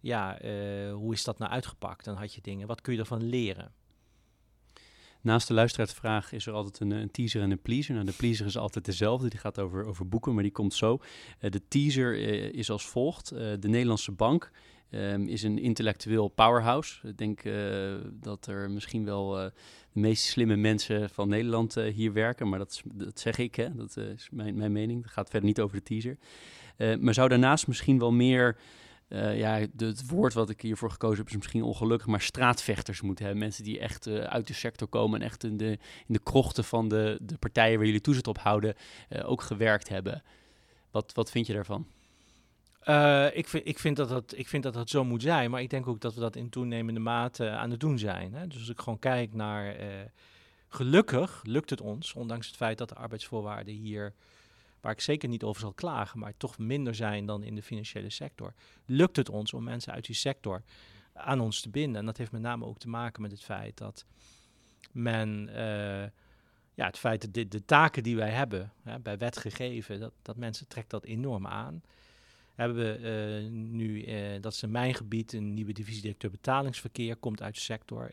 ja, 0.00 0.42
uh, 0.42 0.92
hoe 0.92 1.12
is 1.12 1.24
dat 1.24 1.38
nou 1.38 1.50
uitgepakt? 1.50 2.04
Dan 2.04 2.16
had 2.16 2.34
je 2.34 2.40
dingen, 2.40 2.66
wat 2.66 2.80
kun 2.80 2.92
je 2.92 2.98
ervan 2.98 3.22
leren? 3.22 3.72
Naast 5.20 5.48
de 5.48 5.54
luisteraarsvraag 5.54 6.32
is 6.32 6.46
er 6.46 6.52
altijd 6.52 6.80
een, 6.80 6.90
een, 6.90 7.10
teaser 7.10 7.42
en 7.42 7.50
een 7.50 7.62
pleaser. 7.62 7.94
Nou, 7.94 8.06
de 8.06 8.12
pleaser 8.12 8.46
is 8.46 8.56
altijd 8.56 8.84
dezelfde, 8.84 9.28
die 9.28 9.38
gaat 9.38 9.58
over, 9.58 9.84
over 9.84 10.08
boeken, 10.08 10.34
maar 10.34 10.42
die 10.42 10.52
komt 10.52 10.74
zo. 10.74 10.98
Uh, 11.40 11.50
de 11.50 11.62
teaser 11.68 12.18
uh, 12.18 12.52
is 12.52 12.70
als 12.70 12.86
volgt. 12.86 13.28
De 13.28 13.68
Nederlandse 13.68 14.12
Bank 14.12 14.50
um, 14.90 15.28
is 15.28 15.42
een 15.42 15.58
intellectueel 15.58 16.28
powerhouse. 16.28 17.08
Ik 17.08 17.18
denk 17.18 17.42
dat 18.12 18.46
er 18.46 18.70
misschien 18.70 19.04
wel 19.04 19.30
de 19.30 19.52
meest 19.92 20.24
slimme 20.24 20.56
mensen 20.56 21.10
van 21.10 21.28
Nederland 21.28 21.74
hier 21.74 22.12
werken, 22.12 22.48
maar 22.48 22.58
dat, 22.58 22.82
dat 22.84 23.20
zeg 23.20 23.38
ik, 23.38 23.54
hè. 23.54 23.74
dat 23.74 23.96
is 23.96 24.28
mijn, 24.30 24.56
mijn 24.56 24.72
mening. 24.72 25.02
Dat 25.02 25.12
gaat 25.12 25.30
verder 25.30 25.48
niet 25.48 25.60
over 25.60 25.76
de 25.76 25.82
teaser. 25.82 26.18
maar 27.00 27.14
zou 27.14 27.28
daarnaast 27.28 27.66
misschien 27.66 27.98
wel 27.98 28.12
meer 28.12 28.56
uh, 29.08 29.38
ja, 29.38 29.66
het 29.76 30.08
woord 30.08 30.34
wat 30.34 30.50
ik 30.50 30.60
hiervoor 30.60 30.90
gekozen 30.90 31.18
heb 31.18 31.28
is 31.28 31.36
misschien 31.36 31.62
ongelukkig, 31.62 32.06
maar 32.06 32.20
straatvechters 32.20 33.00
moeten 33.00 33.24
hebben. 33.24 33.42
Mensen 33.42 33.64
die 33.64 33.78
echt 33.78 34.06
uh, 34.06 34.18
uit 34.18 34.46
de 34.46 34.52
sector 34.52 34.88
komen 34.88 35.20
en 35.20 35.26
echt 35.26 35.44
in 35.44 35.56
de, 35.56 35.70
in 36.06 36.14
de 36.14 36.22
krochten 36.22 36.64
van 36.64 36.88
de, 36.88 37.18
de 37.22 37.38
partijen 37.38 37.76
waar 37.76 37.86
jullie 37.86 38.00
toezicht 38.00 38.26
op 38.26 38.38
houden, 38.38 38.74
uh, 39.10 39.30
ook 39.30 39.42
gewerkt 39.42 39.88
hebben. 39.88 40.22
Wat, 40.90 41.12
wat 41.14 41.30
vind 41.30 41.46
je 41.46 41.52
daarvan? 41.52 41.86
ik, 43.32 43.48
vind, 43.48 43.66
ik, 43.66 43.78
vind 43.78 43.96
dat 43.96 44.08
dat, 44.08 44.32
ik 44.36 44.48
vind 44.48 44.62
dat 44.62 44.74
dat 44.74 44.90
zo 44.90 45.04
moet 45.04 45.22
zijn, 45.22 45.50
maar 45.50 45.62
ik 45.62 45.70
denk 45.70 45.86
ook 45.86 46.00
dat 46.00 46.14
we 46.14 46.20
dat 46.20 46.36
in 46.36 46.50
toenemende 46.50 47.00
mate 47.00 47.50
aan 47.50 47.70
het 47.70 47.80
doen 47.80 47.98
zijn. 47.98 48.34
Hè? 48.34 48.46
Dus 48.46 48.58
als 48.58 48.68
ik 48.68 48.78
gewoon 48.78 48.98
kijk 48.98 49.34
naar. 49.34 49.76
gelukkig 50.68 51.40
lukt 51.44 51.70
het 51.70 51.80
ons, 51.80 52.14
ondanks 52.14 52.46
het 52.46 52.56
feit 52.56 52.78
dat 52.78 52.88
de 52.88 52.94
arbeidsvoorwaarden 52.94 53.74
hier 53.74 54.14
waar 54.80 54.92
ik 54.92 55.00
zeker 55.00 55.28
niet 55.28 55.42
over 55.42 55.60
zal 55.60 55.72
klagen, 55.72 56.18
maar 56.18 56.36
toch 56.36 56.58
minder 56.58 56.94
zijn 56.94 57.26
dan 57.26 57.42
in 57.42 57.54
de 57.54 57.62
financiële 57.62 58.10
sector, 58.10 58.54
lukt 58.84 59.16
het 59.16 59.28
ons 59.28 59.52
om 59.52 59.64
mensen 59.64 59.92
uit 59.92 60.06
die 60.06 60.14
sector 60.14 60.62
aan 61.12 61.40
ons 61.40 61.60
te 61.60 61.68
binden. 61.68 62.00
En 62.00 62.06
dat 62.06 62.16
heeft 62.16 62.32
met 62.32 62.40
name 62.40 62.64
ook 62.64 62.78
te 62.78 62.88
maken 62.88 63.22
met 63.22 63.30
het 63.30 63.42
feit 63.42 63.76
dat 63.76 64.06
men, 64.92 65.48
uh, 65.48 66.02
ja, 66.74 66.86
het 66.86 66.98
feit 66.98 67.20
dat 67.20 67.34
de, 67.34 67.48
de 67.48 67.64
taken 67.64 68.02
die 68.02 68.16
wij 68.16 68.30
hebben, 68.30 68.72
hè, 68.82 68.98
bij 68.98 69.18
wet 69.18 69.36
gegeven, 69.36 70.00
dat, 70.00 70.12
dat 70.22 70.36
mensen 70.36 70.68
trekt 70.68 70.90
dat 70.90 71.04
enorm 71.04 71.46
aan. 71.46 71.82
Hebben 72.54 72.76
we 72.76 73.42
uh, 73.42 73.50
nu, 73.50 74.06
uh, 74.06 74.40
dat 74.40 74.52
is 74.52 74.62
in 74.62 74.70
mijn 74.70 74.94
gebied, 74.94 75.32
een 75.32 75.54
nieuwe 75.54 75.72
divisiedirecteur 75.72 76.30
betalingsverkeer, 76.30 77.16
komt 77.16 77.42
uit 77.42 77.54
de 77.54 77.60
sector. 77.60 78.10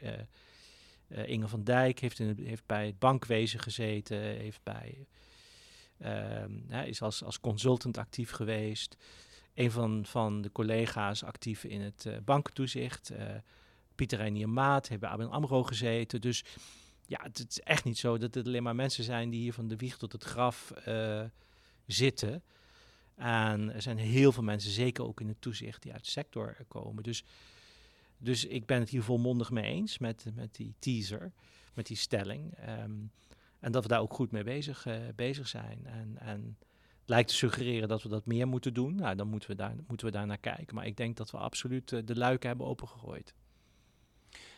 Inge 1.08 1.48
van 1.48 1.64
Dijk 1.64 2.00
heeft, 2.00 2.20
in 2.20 2.40
heeft 2.44 2.66
bij 2.66 2.86
het 2.86 3.00
bankwezen 3.00 3.60
gezeten, 3.60 4.18
heeft 4.18 4.60
bij 4.64 5.08
hij 6.68 6.88
is 6.88 7.02
als, 7.02 7.24
als 7.24 7.40
consultant 7.40 7.98
actief 7.98 8.32
geweest. 8.32 8.98
Een 9.54 9.72
van, 9.72 10.06
van 10.06 10.42
de 10.42 10.52
collega's 10.52 11.24
actief 11.24 11.64
in 11.64 11.82
het 11.82 12.06
uh, 12.08 12.18
bankentoezicht. 12.26 13.12
Uh, 13.12 13.18
Pieter 13.96 14.18
Reinier 14.18 14.50
Maat 14.50 14.90
bij 15.00 15.10
ABN 15.10 15.24
AMRO 15.24 15.64
gezeten. 15.64 16.22
Dus 16.22 16.44
ja, 17.06 17.20
het, 17.22 17.46
is 17.50 17.60
echt 17.60 17.84
niet 17.84 17.98
zo 17.98 18.18
dat 18.18 18.34
het 18.34 18.48
alleen 18.48 18.64
maar 18.64 18.76
mensen 18.76 19.04
zijn 19.04 19.30
die 19.30 19.40
hier 19.40 19.54
van 19.54 19.68
de 19.68 19.76
wieg 19.76 19.98
tot 19.98 20.12
het 20.12 20.24
graf 20.24 20.74
uh, 20.88 21.24
zitten. 21.86 22.44
En 23.16 23.74
er 23.74 23.82
zijn 23.82 23.98
heel 23.98 24.32
veel 24.32 24.44
mensen, 24.44 24.72
zeker 24.72 25.04
ook 25.04 25.22
in 25.22 25.28
het 25.28 25.42
toezicht, 25.42 25.82
die 25.82 25.94
uit 25.94 26.04
de 26.04 26.12
sector 26.12 26.58
komen. 26.68 27.04
Dus, 27.04 27.24
dus 28.18 28.46
ik 28.46 28.66
ben 28.66 28.80
het 28.80 28.90
hier 28.90 29.04
volmondig 29.04 29.52
mee 29.52 29.64
eens 29.64 29.98
met, 29.98 30.26
met 30.34 30.56
die 30.56 30.74
teaser, 30.80 31.32
met 31.74 31.88
die 31.88 31.98
stelling. 31.98 32.58
Um, 32.70 33.12
en 33.66 33.72
dat 33.72 33.84
we 33.84 33.90
daar 33.90 34.00
ook 34.02 34.14
goed 34.14 34.32
mee 34.32 34.44
bezig, 34.44 34.86
uh, 34.86 34.96
bezig 35.16 35.48
zijn. 35.48 35.86
En, 35.86 36.18
en 36.20 36.58
het 37.00 37.10
lijkt 37.10 37.30
te 37.30 37.36
suggereren 37.36 37.88
dat 37.88 38.04
we 38.04 38.10
dat 38.10 38.26
meer 38.26 38.48
moeten 38.48 38.74
doen. 38.74 38.96
Nou, 38.96 39.16
dan 39.16 39.28
moeten 39.28 39.50
we 39.50 39.56
daar, 39.56 39.76
moeten 39.88 40.06
we 40.06 40.12
daar 40.12 40.26
naar 40.26 40.38
kijken. 40.38 40.76
Maar 40.76 40.86
ik 40.86 40.98
denk 40.98 41.18
dat 41.18 41.32
we 41.32 41.38
absoluut 41.38 41.92
uh, 41.92 42.00
de 42.06 42.16
luiken 42.16 42.48
hebben 42.48 42.68
opengegooid. 42.68 43.34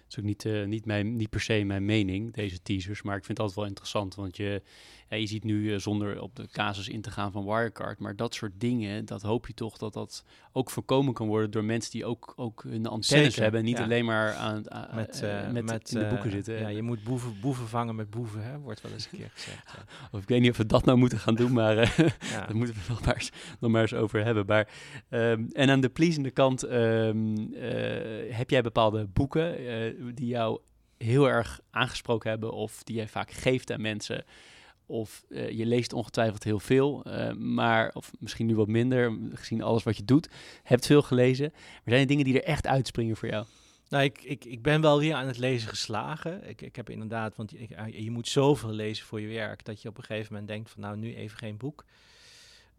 Is 0.10 0.20
ook 0.20 0.26
niet, 0.26 0.46
uh, 0.46 0.66
niet, 0.66 0.86
mijn, 0.86 1.16
niet 1.16 1.30
per 1.30 1.42
se 1.42 1.64
mijn 1.64 1.86
mening, 1.86 2.34
deze 2.34 2.62
teasers. 2.62 3.02
Maar 3.02 3.18
ik 3.18 3.26
vind 3.26 3.38
het 3.38 3.48
altijd 3.48 3.58
wel 3.60 3.68
interessant. 3.68 4.16
Want 4.16 4.38
je, 4.38 4.62
ja, 5.10 5.18
je 5.18 5.28
ziet 5.28 5.44
nu 5.44 5.72
uh, 5.72 5.78
zonder 5.78 6.22
op 6.22 6.36
de 6.36 6.48
casus 6.52 6.88
in 6.88 7.02
te 7.02 7.12
gaan 7.12 7.32
van 7.32 7.46
Wirecard. 7.46 8.00
Maar 8.00 8.16
dat 8.16 8.36
soort 8.36 8.52
dingen, 8.58 9.06
dat 9.06 9.22
hoop 9.22 9.48
je 9.48 9.54
toch 9.54 9.78
dat 9.78 9.94
dat 9.94 10.24
ook 10.52 10.70
voorkomen 10.70 11.14
kan 11.14 11.28
worden 11.28 11.52
door 11.52 11.64
mensen 11.64 11.92
die 11.92 12.06
ook, 12.06 12.34
ook 12.36 12.64
hun 12.64 12.86
antennes 12.86 13.26
Zeker, 13.26 13.42
hebben. 13.42 13.64
Niet 13.64 13.78
ja. 13.78 13.84
alleen 13.84 14.06
maar 14.06 14.34
aan, 14.34 14.72
aan 14.72 14.96
met, 14.96 15.22
uh, 15.24 15.50
met, 15.52 15.66
met 15.66 15.92
in 15.92 16.00
de 16.00 16.08
boeken 16.08 16.32
zitten. 16.32 16.60
Ja, 16.60 16.68
je 16.68 16.82
moet 16.82 17.04
boeven, 17.04 17.40
boeven 17.42 17.68
vangen 17.68 17.96
met 17.96 18.10
boeven, 18.10 18.44
hè, 18.44 18.60
wordt 18.60 18.82
wel 18.82 18.92
eens 18.92 19.08
een 19.12 19.18
keer 19.18 19.30
gezegd. 19.34 19.64
of 20.12 20.22
ik 20.22 20.28
weet 20.28 20.42
niet 20.42 20.52
of 20.52 20.58
we 20.58 20.66
dat 20.66 20.86
nou 20.86 20.98
moeten 20.98 21.20
gaan 21.20 21.36
doen, 21.36 21.54
maar 21.54 21.76
daar 22.48 22.56
moeten 22.56 22.76
we 22.76 22.82
nog 22.90 23.06
maar, 23.06 23.16
eens, 23.16 23.32
nog 23.60 23.72
maar 23.72 23.82
eens 23.82 23.94
over 23.94 24.24
hebben. 24.24 24.46
Maar, 24.46 24.68
um, 25.10 25.48
en 25.52 25.70
aan 25.70 25.82
de 25.82 25.90
pleasende 25.90 26.32
kant 26.32 26.64
um, 26.64 27.54
heb 28.30 28.50
jij 28.50 28.62
bepaalde 28.62 29.06
boeken 29.06 29.56
die 30.14 30.28
jou 30.28 30.60
heel 30.98 31.30
erg 31.30 31.60
aangesproken 31.70 32.30
hebben 32.30 32.52
of 32.52 32.84
die 32.84 32.96
jij 32.96 33.08
vaak 33.08 33.32
geeft 33.32 33.72
aan 33.72 33.82
mensen? 33.82 34.26
Of 34.86 35.26
uh, 35.30 35.50
je 35.50 35.66
leest 35.66 35.94
ongetwijfeld 35.94 36.44
heel 36.44 36.60
veel, 36.60 37.04
uh, 37.08 37.32
maar, 37.32 37.92
of 37.94 38.12
misschien 38.20 38.46
nu 38.46 38.56
wat 38.56 38.68
minder, 38.68 39.18
gezien 39.34 39.62
alles 39.62 39.84
wat 39.84 39.98
je 39.98 40.06
doet, 40.06 40.30
hebt 40.64 40.86
veel 40.86 41.02
gelezen. 41.02 41.50
Maar 41.54 41.82
zijn 41.86 42.02
er 42.02 42.08
dingen 42.08 42.26
die 42.26 42.42
er 42.42 42.48
echt 42.48 42.68
uitspringen 42.68 43.16
voor 43.16 43.30
jou? 43.30 43.46
Nou, 43.90 44.04
ik, 44.04 44.22
ik, 44.24 44.46
ik 44.46 44.62
ben 44.62 44.82
wel 44.82 45.00
weer 45.00 45.14
aan 45.14 45.28
het 45.28 45.38
lezen 45.38 45.70
geslagen. 45.70 46.50
Ik, 46.50 46.62
ik 46.62 46.76
heb 46.76 46.90
inderdaad, 46.90 47.36
want 47.36 47.52
je, 47.52 48.04
je 48.04 48.12
moet 48.12 48.28
zoveel 48.28 48.72
lezen 48.72 49.06
voor 49.06 49.22
je 49.22 49.28
werk, 49.28 49.66
dat 49.66 49.82
je 49.82 49.90
op 49.90 49.98
een 49.98 50.04
gegeven 50.04 50.32
moment 50.32 50.50
denkt 50.50 50.70
van 50.70 50.82
nou, 50.82 50.98
nu 50.98 51.16
even 51.16 51.38
geen 51.38 51.58
boek. 51.58 51.86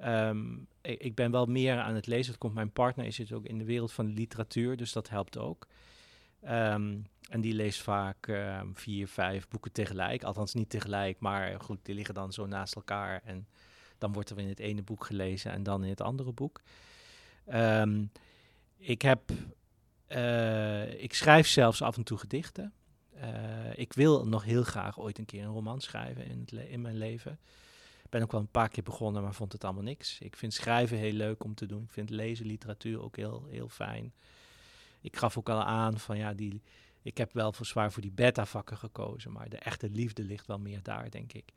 Um, 0.05 0.67
ik, 0.83 1.15
ben 1.15 1.31
wel 1.31 1.47
meer 1.47 1.79
aan 1.79 1.95
het 1.95 2.07
lezen. 2.07 2.31
Dat 2.31 2.41
komt 2.41 2.55
mijn 2.55 2.73
partner, 2.73 3.07
is 3.07 3.19
het 3.19 3.33
ook 3.33 3.45
in 3.45 3.59
de 3.59 3.65
wereld 3.65 3.93
van 3.93 4.07
de 4.07 4.13
literatuur, 4.13 4.77
dus 4.77 4.93
dat 4.93 5.09
helpt 5.09 5.39
ook. 5.39 5.67
Um, 6.45 7.07
en 7.29 7.41
die 7.41 7.55
leest 7.55 7.81
vaak 7.81 8.27
uh, 8.27 8.61
vier, 8.73 9.09
vijf 9.09 9.49
boeken 9.49 9.73
tegelijk. 9.73 10.23
Althans 10.23 10.55
niet 10.55 10.71
tegelijk, 10.71 11.21
maar 11.21 11.61
goed, 11.61 11.79
die 11.83 11.95
liggen 11.95 12.15
dan 12.15 12.33
zo 12.33 12.47
naast 12.47 12.75
elkaar. 12.75 13.23
En 13.25 13.49
dan 13.99 14.13
wordt 14.13 14.31
er 14.31 14.39
in 14.39 14.49
het 14.49 14.59
ene 14.59 14.83
boek 14.83 15.05
gelezen 15.05 15.53
en 15.53 15.63
dan 15.63 15.83
in 15.83 15.91
het 15.91 16.01
andere 16.01 16.33
boek. 16.33 16.61
Um, 17.55 18.11
ik 18.77 19.03
heb, 19.03 19.31
uh, 20.09 21.03
ik 21.03 21.15
schrijf 21.15 21.47
zelfs 21.47 21.83
af 21.83 21.97
en 21.97 22.05
toe 22.05 22.19
gedichten. 22.19 22.73
Uh, 23.15 23.79
ik 23.79 23.93
wil 23.93 24.27
nog 24.27 24.45
heel 24.45 24.63
graag 24.63 24.99
ooit 24.99 25.19
een 25.19 25.25
keer 25.25 25.43
een 25.43 25.53
roman 25.53 25.81
schrijven 25.81 26.25
in, 26.25 26.47
in 26.69 26.81
mijn 26.81 26.97
leven. 26.97 27.39
Ik 28.05 28.11
ben 28.11 28.23
ook 28.23 28.33
wel 28.33 28.41
een 28.41 28.51
paar 28.51 28.69
keer 28.69 28.83
begonnen, 28.83 29.23
maar 29.23 29.35
vond 29.35 29.53
het 29.53 29.65
allemaal 29.65 29.83
niks. 29.83 30.19
Ik 30.21 30.37
vind 30.37 30.55
schrijven 30.55 30.99
heel 30.99 31.13
leuk 31.13 31.45
om 31.45 31.55
te 31.55 31.67
doen. 31.67 31.83
Ik 31.83 31.91
vind 31.91 32.11
lezen, 32.11 32.47
literatuur 32.47 33.03
ook 33.03 33.17
heel, 33.17 33.47
heel 33.51 33.69
fijn. 33.69 34.13
Ik 35.01 35.17
gaf 35.17 35.39
ook 35.39 35.49
al 35.49 35.65
aan 35.65 35.99
van 35.99 36.19
ja, 36.19 36.35
die 36.35 36.63
Ik 37.03 37.19
heb 37.19 37.33
wel 37.33 37.53
voor 37.53 37.67
zwaar 37.67 37.93
voor 37.93 38.03
die 38.03 38.11
beta-vakken 38.11 38.77
gekozen, 38.77 39.33
maar 39.33 39.49
de 39.49 39.59
echte 39.59 39.91
liefde 39.91 40.25
ligt 40.25 40.47
wel 40.47 40.59
meer 40.59 40.83
daar, 40.83 41.11
denk 41.11 41.33
ik. 41.33 41.53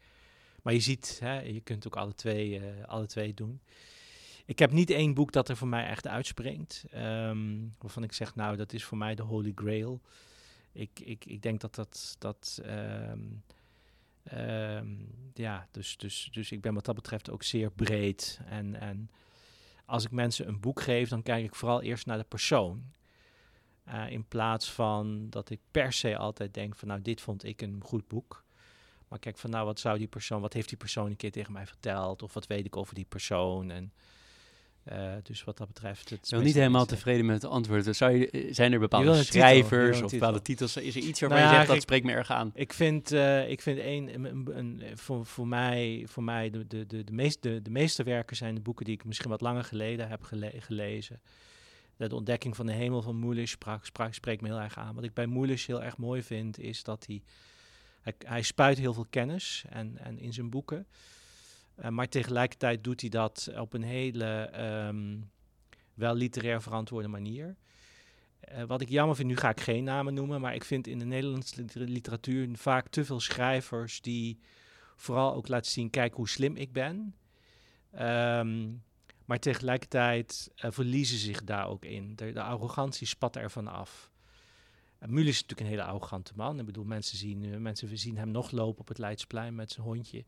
Maar 0.61 0.73
je 0.73 0.79
ziet, 0.79 1.19
hè, 1.19 1.39
je 1.39 1.61
kunt 1.61 1.87
ook 1.87 1.95
alle 1.95 2.15
twee, 2.15 2.59
uh, 2.59 2.83
alle 2.85 3.05
twee 3.05 3.33
doen. 3.33 3.61
Ik 4.45 4.59
heb 4.59 4.71
niet 4.71 4.89
één 4.89 5.13
boek 5.13 5.31
dat 5.31 5.49
er 5.49 5.57
voor 5.57 5.67
mij 5.67 5.87
echt 5.87 6.07
uitspringt. 6.07 6.85
Um, 6.95 7.73
waarvan 7.79 8.03
ik 8.03 8.13
zeg, 8.13 8.35
nou, 8.35 8.57
dat 8.57 8.73
is 8.73 8.83
voor 8.83 8.97
mij 8.97 9.15
de 9.15 9.21
Holy 9.21 9.51
Grail. 9.55 10.01
Ik, 10.71 10.99
ik, 10.99 11.25
ik 11.25 11.41
denk 11.41 11.61
dat 11.61 11.75
dat. 11.75 12.15
dat 12.19 12.61
um, 12.65 13.43
um, 14.33 15.07
ja, 15.33 15.67
dus, 15.71 15.97
dus, 15.97 16.29
dus 16.31 16.51
ik 16.51 16.61
ben 16.61 16.73
wat 16.73 16.85
dat 16.85 16.95
betreft 16.95 17.29
ook 17.29 17.43
zeer 17.43 17.71
breed. 17.71 18.39
En, 18.45 18.79
en 18.79 19.09
als 19.85 20.05
ik 20.05 20.11
mensen 20.11 20.47
een 20.47 20.59
boek 20.59 20.81
geef, 20.81 21.09
dan 21.09 21.23
kijk 21.23 21.45
ik 21.45 21.55
vooral 21.55 21.81
eerst 21.81 22.05
naar 22.05 22.17
de 22.17 22.23
persoon. 22.23 22.83
Uh, 23.87 24.11
in 24.11 24.25
plaats 24.27 24.71
van 24.71 25.29
dat 25.29 25.49
ik 25.49 25.59
per 25.71 25.93
se 25.93 26.17
altijd 26.17 26.53
denk 26.53 26.75
van 26.75 26.87
nou, 26.87 27.01
dit 27.01 27.21
vond 27.21 27.43
ik 27.43 27.61
een 27.61 27.79
goed 27.83 28.07
boek. 28.07 28.43
Maar 29.07 29.19
kijk 29.19 29.37
van 29.37 29.49
nou, 29.49 29.65
wat 29.65 29.79
zou 29.79 29.97
die 29.97 30.07
persoon, 30.07 30.41
wat 30.41 30.53
heeft 30.53 30.69
die 30.69 30.77
persoon 30.77 31.05
een 31.05 31.15
keer 31.15 31.31
tegen 31.31 31.53
mij 31.53 31.65
verteld? 31.65 32.23
Of 32.23 32.33
wat 32.33 32.47
weet 32.47 32.65
ik 32.65 32.77
over 32.77 32.95
die 32.95 33.05
persoon? 33.09 33.71
En 33.71 33.91
uh, 34.91 35.13
dus 35.23 35.43
wat 35.43 35.57
dat 35.57 35.67
betreft... 35.67 36.09
Het 36.09 36.23
ik 36.23 36.29
ben 36.29 36.43
niet 36.43 36.55
helemaal 36.55 36.85
tevreden 36.85 37.25
met 37.25 37.41
het 37.41 37.51
antwoord. 37.51 37.95
Zou 37.95 38.11
je, 38.11 38.29
eh, 38.29 38.53
zijn 38.53 38.73
er 38.73 38.79
bepaalde 38.79 39.23
schrijvers 39.23 39.91
titel, 39.91 40.05
of 40.05 40.11
bepaalde 40.11 40.41
titels? 40.41 40.77
Is 40.77 40.95
er 40.95 41.01
iets 41.01 41.19
waarvan 41.19 41.39
nou 41.39 41.51
je 41.51 41.55
zegt, 41.55 41.67
dat 41.67 41.81
spreekt 41.81 42.05
me 42.05 42.11
erg 42.11 42.31
aan? 42.31 42.51
Ik 42.53 42.73
vind, 42.73 43.11
uh, 43.13 43.49
ik 43.49 43.61
vind 43.61 43.79
een, 43.79 44.25
een, 44.25 44.57
een, 44.57 44.83
voor, 44.97 45.25
voor 45.25 45.47
mij, 45.47 46.05
voor 46.07 46.23
mij 46.23 46.49
de, 46.49 46.67
de, 46.67 46.85
de, 46.85 47.03
de, 47.03 47.13
meest, 47.13 47.41
de, 47.41 47.61
de 47.61 47.71
meeste 47.71 48.03
werken 48.03 48.35
zijn 48.35 48.55
de 48.55 48.61
boeken 48.61 48.85
die 48.85 48.93
ik 48.93 49.05
misschien 49.05 49.29
wat 49.29 49.41
langer 49.41 49.63
geleden 49.63 50.07
heb 50.07 50.23
gele 50.23 50.51
gelezen. 50.59 51.21
De 52.09 52.15
ontdekking 52.15 52.55
van 52.55 52.65
de 52.65 52.73
hemel 52.73 53.01
van 53.01 53.15
Moelisch 53.15 53.51
sprak, 53.51 54.13
spreekt 54.13 54.41
me 54.41 54.47
heel 54.47 54.59
erg 54.59 54.77
aan. 54.77 54.95
Wat 54.95 55.03
ik 55.03 55.13
bij 55.13 55.25
Moelisch 55.25 55.65
heel 55.65 55.83
erg 55.83 55.97
mooi 55.97 56.23
vind, 56.23 56.59
is 56.59 56.83
dat 56.83 57.05
hij... 57.05 57.23
Hij, 58.01 58.13
hij 58.25 58.41
spuit 58.41 58.77
heel 58.77 58.93
veel 58.93 59.07
kennis 59.09 59.65
en, 59.69 59.97
en 59.97 60.19
in 60.19 60.33
zijn 60.33 60.49
boeken... 60.49 60.87
Uh, 61.79 61.87
maar 61.87 62.07
tegelijkertijd 62.07 62.83
doet 62.83 63.01
hij 63.01 63.09
dat 63.09 63.51
op 63.57 63.73
een 63.73 63.83
hele 63.83 64.51
um, 64.87 65.31
wel 65.93 66.15
literair 66.15 66.61
verantwoorde 66.61 67.07
manier. 67.07 67.55
Uh, 68.51 68.63
wat 68.63 68.81
ik 68.81 68.89
jammer 68.89 69.15
vind, 69.15 69.27
nu 69.27 69.37
ga 69.37 69.49
ik 69.49 69.59
geen 69.59 69.83
namen 69.83 70.13
noemen, 70.13 70.41
maar 70.41 70.55
ik 70.55 70.63
vind 70.63 70.87
in 70.87 70.99
de 70.99 71.05
Nederlandse 71.05 71.65
literatuur 71.73 72.49
vaak 72.53 72.87
te 72.87 73.05
veel 73.05 73.19
schrijvers 73.19 74.01
die 74.01 74.39
vooral 74.95 75.33
ook 75.35 75.47
laten 75.47 75.71
zien, 75.71 75.89
kijk 75.89 76.13
hoe 76.13 76.29
slim 76.29 76.55
ik 76.55 76.71
ben. 76.71 77.15
Um, 77.99 78.83
maar 79.31 79.39
tegelijkertijd 79.39 80.51
uh, 80.55 80.71
verliezen 80.71 81.17
zich 81.17 81.43
daar 81.43 81.67
ook 81.67 81.85
in. 81.85 82.15
De, 82.15 82.31
de 82.31 82.41
arrogantie 82.41 83.07
spat 83.07 83.35
ervan 83.35 83.67
af. 83.67 84.11
Uh, 84.99 85.17
is 85.17 85.25
natuurlijk 85.25 85.59
een 85.59 85.65
hele 85.65 85.83
arrogante 85.83 86.31
man. 86.35 86.59
Ik 86.59 86.65
bedoel, 86.65 86.83
mensen 86.83 87.17
zien, 87.17 87.43
uh, 87.43 87.57
mensen 87.57 87.97
zien 87.97 88.17
hem 88.17 88.31
nog 88.31 88.51
lopen 88.51 88.81
op 88.81 88.87
het 88.87 88.97
Leidsplein 88.97 89.55
met 89.55 89.71
zijn 89.71 89.85
hondje. 89.85 90.25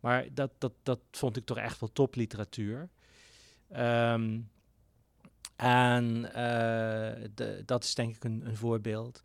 Maar 0.00 0.26
dat, 0.34 0.50
dat, 0.58 0.72
dat 0.82 0.98
vond 1.10 1.36
ik 1.36 1.44
toch 1.44 1.56
echt 1.56 1.80
wel 1.80 1.92
topliteratuur. 1.92 2.88
Um, 3.76 4.50
en 5.56 6.22
de, 7.34 7.62
dat 7.66 7.84
is 7.84 7.94
denk 7.94 8.16
ik 8.16 8.24
een, 8.24 8.46
een, 8.46 8.56
voorbeeld. 8.56 9.22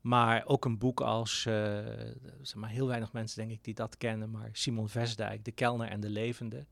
Maar 0.00 0.46
ook 0.46 0.64
een 0.64 0.78
boek 0.78 1.00
als, 1.00 1.44
uh, 1.48 1.54
zeg 2.42 2.54
maar 2.54 2.70
heel 2.70 2.86
weinig 2.86 3.12
mensen 3.12 3.38
denk 3.38 3.50
ik 3.50 3.64
die 3.64 3.74
dat 3.74 3.96
kennen, 3.96 4.30
maar 4.30 4.48
Simon 4.52 4.88
Vesdijk, 4.88 5.44
De 5.44 5.52
Kelner 5.52 5.88
en 5.88 6.00
de 6.00 6.10
Levende. 6.10 6.66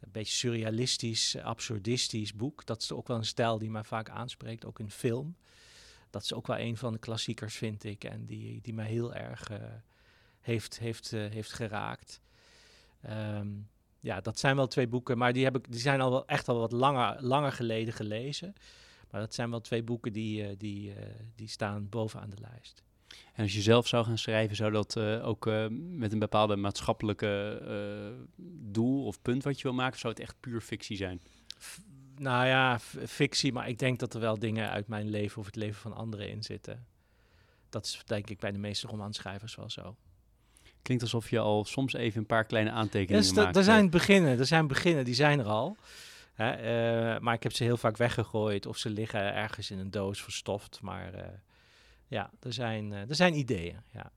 Een 0.00 0.12
beetje 0.12 0.34
surrealistisch, 0.34 1.36
absurdistisch 1.36 2.34
boek. 2.34 2.66
Dat 2.66 2.82
is 2.82 2.92
ook 2.92 3.08
wel 3.08 3.16
een 3.16 3.24
stijl 3.24 3.58
die 3.58 3.70
mij 3.70 3.84
vaak 3.84 4.08
aanspreekt, 4.08 4.64
ook 4.64 4.78
in 4.78 4.90
film. 4.90 5.36
Dat 6.10 6.22
is 6.22 6.32
ook 6.32 6.46
wel 6.46 6.58
een 6.58 6.76
van 6.76 6.92
de 6.92 6.98
klassiekers, 6.98 7.54
vind 7.54 7.84
ik, 7.84 8.04
en 8.04 8.26
die, 8.26 8.60
die 8.60 8.74
mij 8.74 8.86
heel 8.86 9.14
erg 9.14 9.50
uh, 9.50 9.58
heeft, 10.40 10.78
heeft, 10.78 11.10
heeft 11.10 11.52
geraakt. 11.52 12.20
Um, 13.08 13.68
ja, 14.00 14.20
dat 14.20 14.38
zijn 14.38 14.56
wel 14.56 14.66
twee 14.66 14.88
boeken, 14.88 15.18
maar 15.18 15.32
die, 15.32 15.44
heb 15.44 15.56
ik, 15.56 15.70
die 15.70 15.80
zijn 15.80 16.00
al 16.00 16.10
wel 16.10 16.26
echt 16.26 16.48
al 16.48 16.58
wat 16.58 16.72
langer, 16.72 17.22
langer 17.22 17.52
geleden 17.52 17.94
gelezen. 17.94 18.54
Maar 19.10 19.20
dat 19.20 19.34
zijn 19.34 19.50
wel 19.50 19.60
twee 19.60 19.82
boeken 19.82 20.12
die, 20.12 20.42
uh, 20.42 20.48
die, 20.58 20.94
die 21.34 21.48
staan 21.48 21.88
bovenaan 21.88 22.30
de 22.30 22.40
lijst. 22.40 22.82
En 23.34 23.42
als 23.42 23.54
je 23.54 23.60
zelf 23.60 23.86
zou 23.86 24.04
gaan 24.04 24.18
schrijven, 24.18 24.56
zou 24.56 24.72
dat 24.72 24.96
uh, 24.96 25.26
ook 25.26 25.44
met 25.70 26.12
een 26.12 26.18
bepaalde 26.18 26.56
maatschappelijke 26.56 28.22
doel 28.60 29.04
of 29.04 29.22
punt 29.22 29.44
wat 29.44 29.56
je 29.56 29.62
wil 29.62 29.72
maken, 29.72 29.94
of 29.94 30.00
zou 30.00 30.12
het 30.12 30.22
echt 30.22 30.36
puur 30.40 30.60
fictie 30.60 30.96
zijn? 30.96 31.22
F 31.58 31.80
nou 32.16 32.46
ja, 32.46 32.78
fictie, 33.06 33.52
maar 33.52 33.68
ik 33.68 33.78
denk 33.78 33.98
dat 33.98 34.14
er 34.14 34.20
wel 34.20 34.38
dingen 34.38 34.70
uit 34.70 34.88
mijn 34.88 35.08
leven 35.10 35.38
of 35.38 35.46
het 35.46 35.56
leven 35.56 35.80
van 35.80 35.92
anderen 35.92 36.28
in 36.28 36.42
zitten. 36.42 36.86
Dat 37.68 37.84
is 37.84 38.02
denk 38.04 38.30
ik 38.30 38.38
bij 38.38 38.52
de 38.52 38.58
meeste 38.58 38.86
romanschrijvers 38.86 39.54
wel 39.54 39.70
zo. 39.70 39.96
Klinkt 40.82 41.02
alsof 41.02 41.30
je 41.30 41.38
al 41.38 41.64
soms 41.64 41.92
even 41.92 42.20
een 42.20 42.26
paar 42.26 42.44
kleine 42.44 42.70
aantekeningen 42.70 43.34
ja, 43.34 43.42
maakt. 43.42 43.56
Er 43.56 43.64
zijn 43.64 43.90
beginnen, 43.90 44.38
er 44.38 44.46
zijn 44.46 44.66
beginnen, 44.66 45.04
die 45.04 45.14
zijn 45.14 45.38
er 45.38 45.46
al. 45.46 45.76
Hè, 46.32 47.20
maar 47.20 47.34
ik 47.34 47.42
heb 47.42 47.52
ze 47.52 47.64
heel 47.64 47.76
vaak 47.76 47.96
weggegooid 47.96 48.66
of 48.66 48.76
ze 48.76 48.90
liggen 48.90 49.34
ergens 49.34 49.70
in 49.70 49.78
een 49.78 49.90
doos 49.90 50.22
verstoft. 50.22 50.78
Maar 50.82 51.40
ja, 52.10 52.30
er 52.40 52.52
zijn, 52.52 52.90
uh, 52.90 53.08
er 53.08 53.14
zijn 53.14 53.34
ideeën. 53.34 53.76
Ja. 53.92 54.12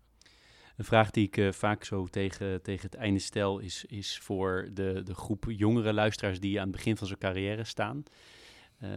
Een 0.76 0.86
vraag 0.86 1.12
die 1.12 1.30
ik 1.32 1.54
vaak 1.54 1.84
zo 1.84 2.08
tegen, 2.08 2.62
tegen 2.62 2.90
het 2.90 2.96
einde 2.96 3.20
stel 3.20 3.60
is, 3.60 3.86
is 3.86 4.18
voor 4.18 4.70
de, 4.74 5.02
de 5.04 5.16
groep 5.16 5.46
jongere 5.48 5.94
luisteraars 5.94 6.40
die 6.40 6.60
aan 6.60 6.68
het 6.68 6.76
begin 6.76 6.98
van 6.98 7.08
zijn 7.08 7.20
carrière 7.20 7.64
staan, 7.64 8.04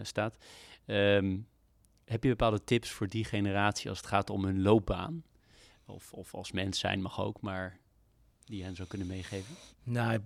staat. 0.03 0.37
Um, 0.87 1.47
heb 2.05 2.23
je 2.23 2.29
bepaalde 2.29 2.65
tips 2.65 2.91
voor 2.91 3.09
die 3.09 3.25
generatie 3.25 3.89
als 3.89 3.99
het 3.99 4.07
gaat 4.07 4.31
om 4.31 4.45
hun 4.45 4.63
loopbaan? 4.63 5.25
Of, 5.87 6.13
of 6.13 6.35
als 6.35 6.53
mens 6.53 6.79
zijn 6.79 7.03
mag 7.03 7.21
ook, 7.21 7.41
maar 7.41 7.79
die 8.45 8.65
hen 8.65 8.77
zou 8.77 8.89
kunnen 8.89 9.07
meegeven? 9.07 9.55
Nou, 9.83 10.21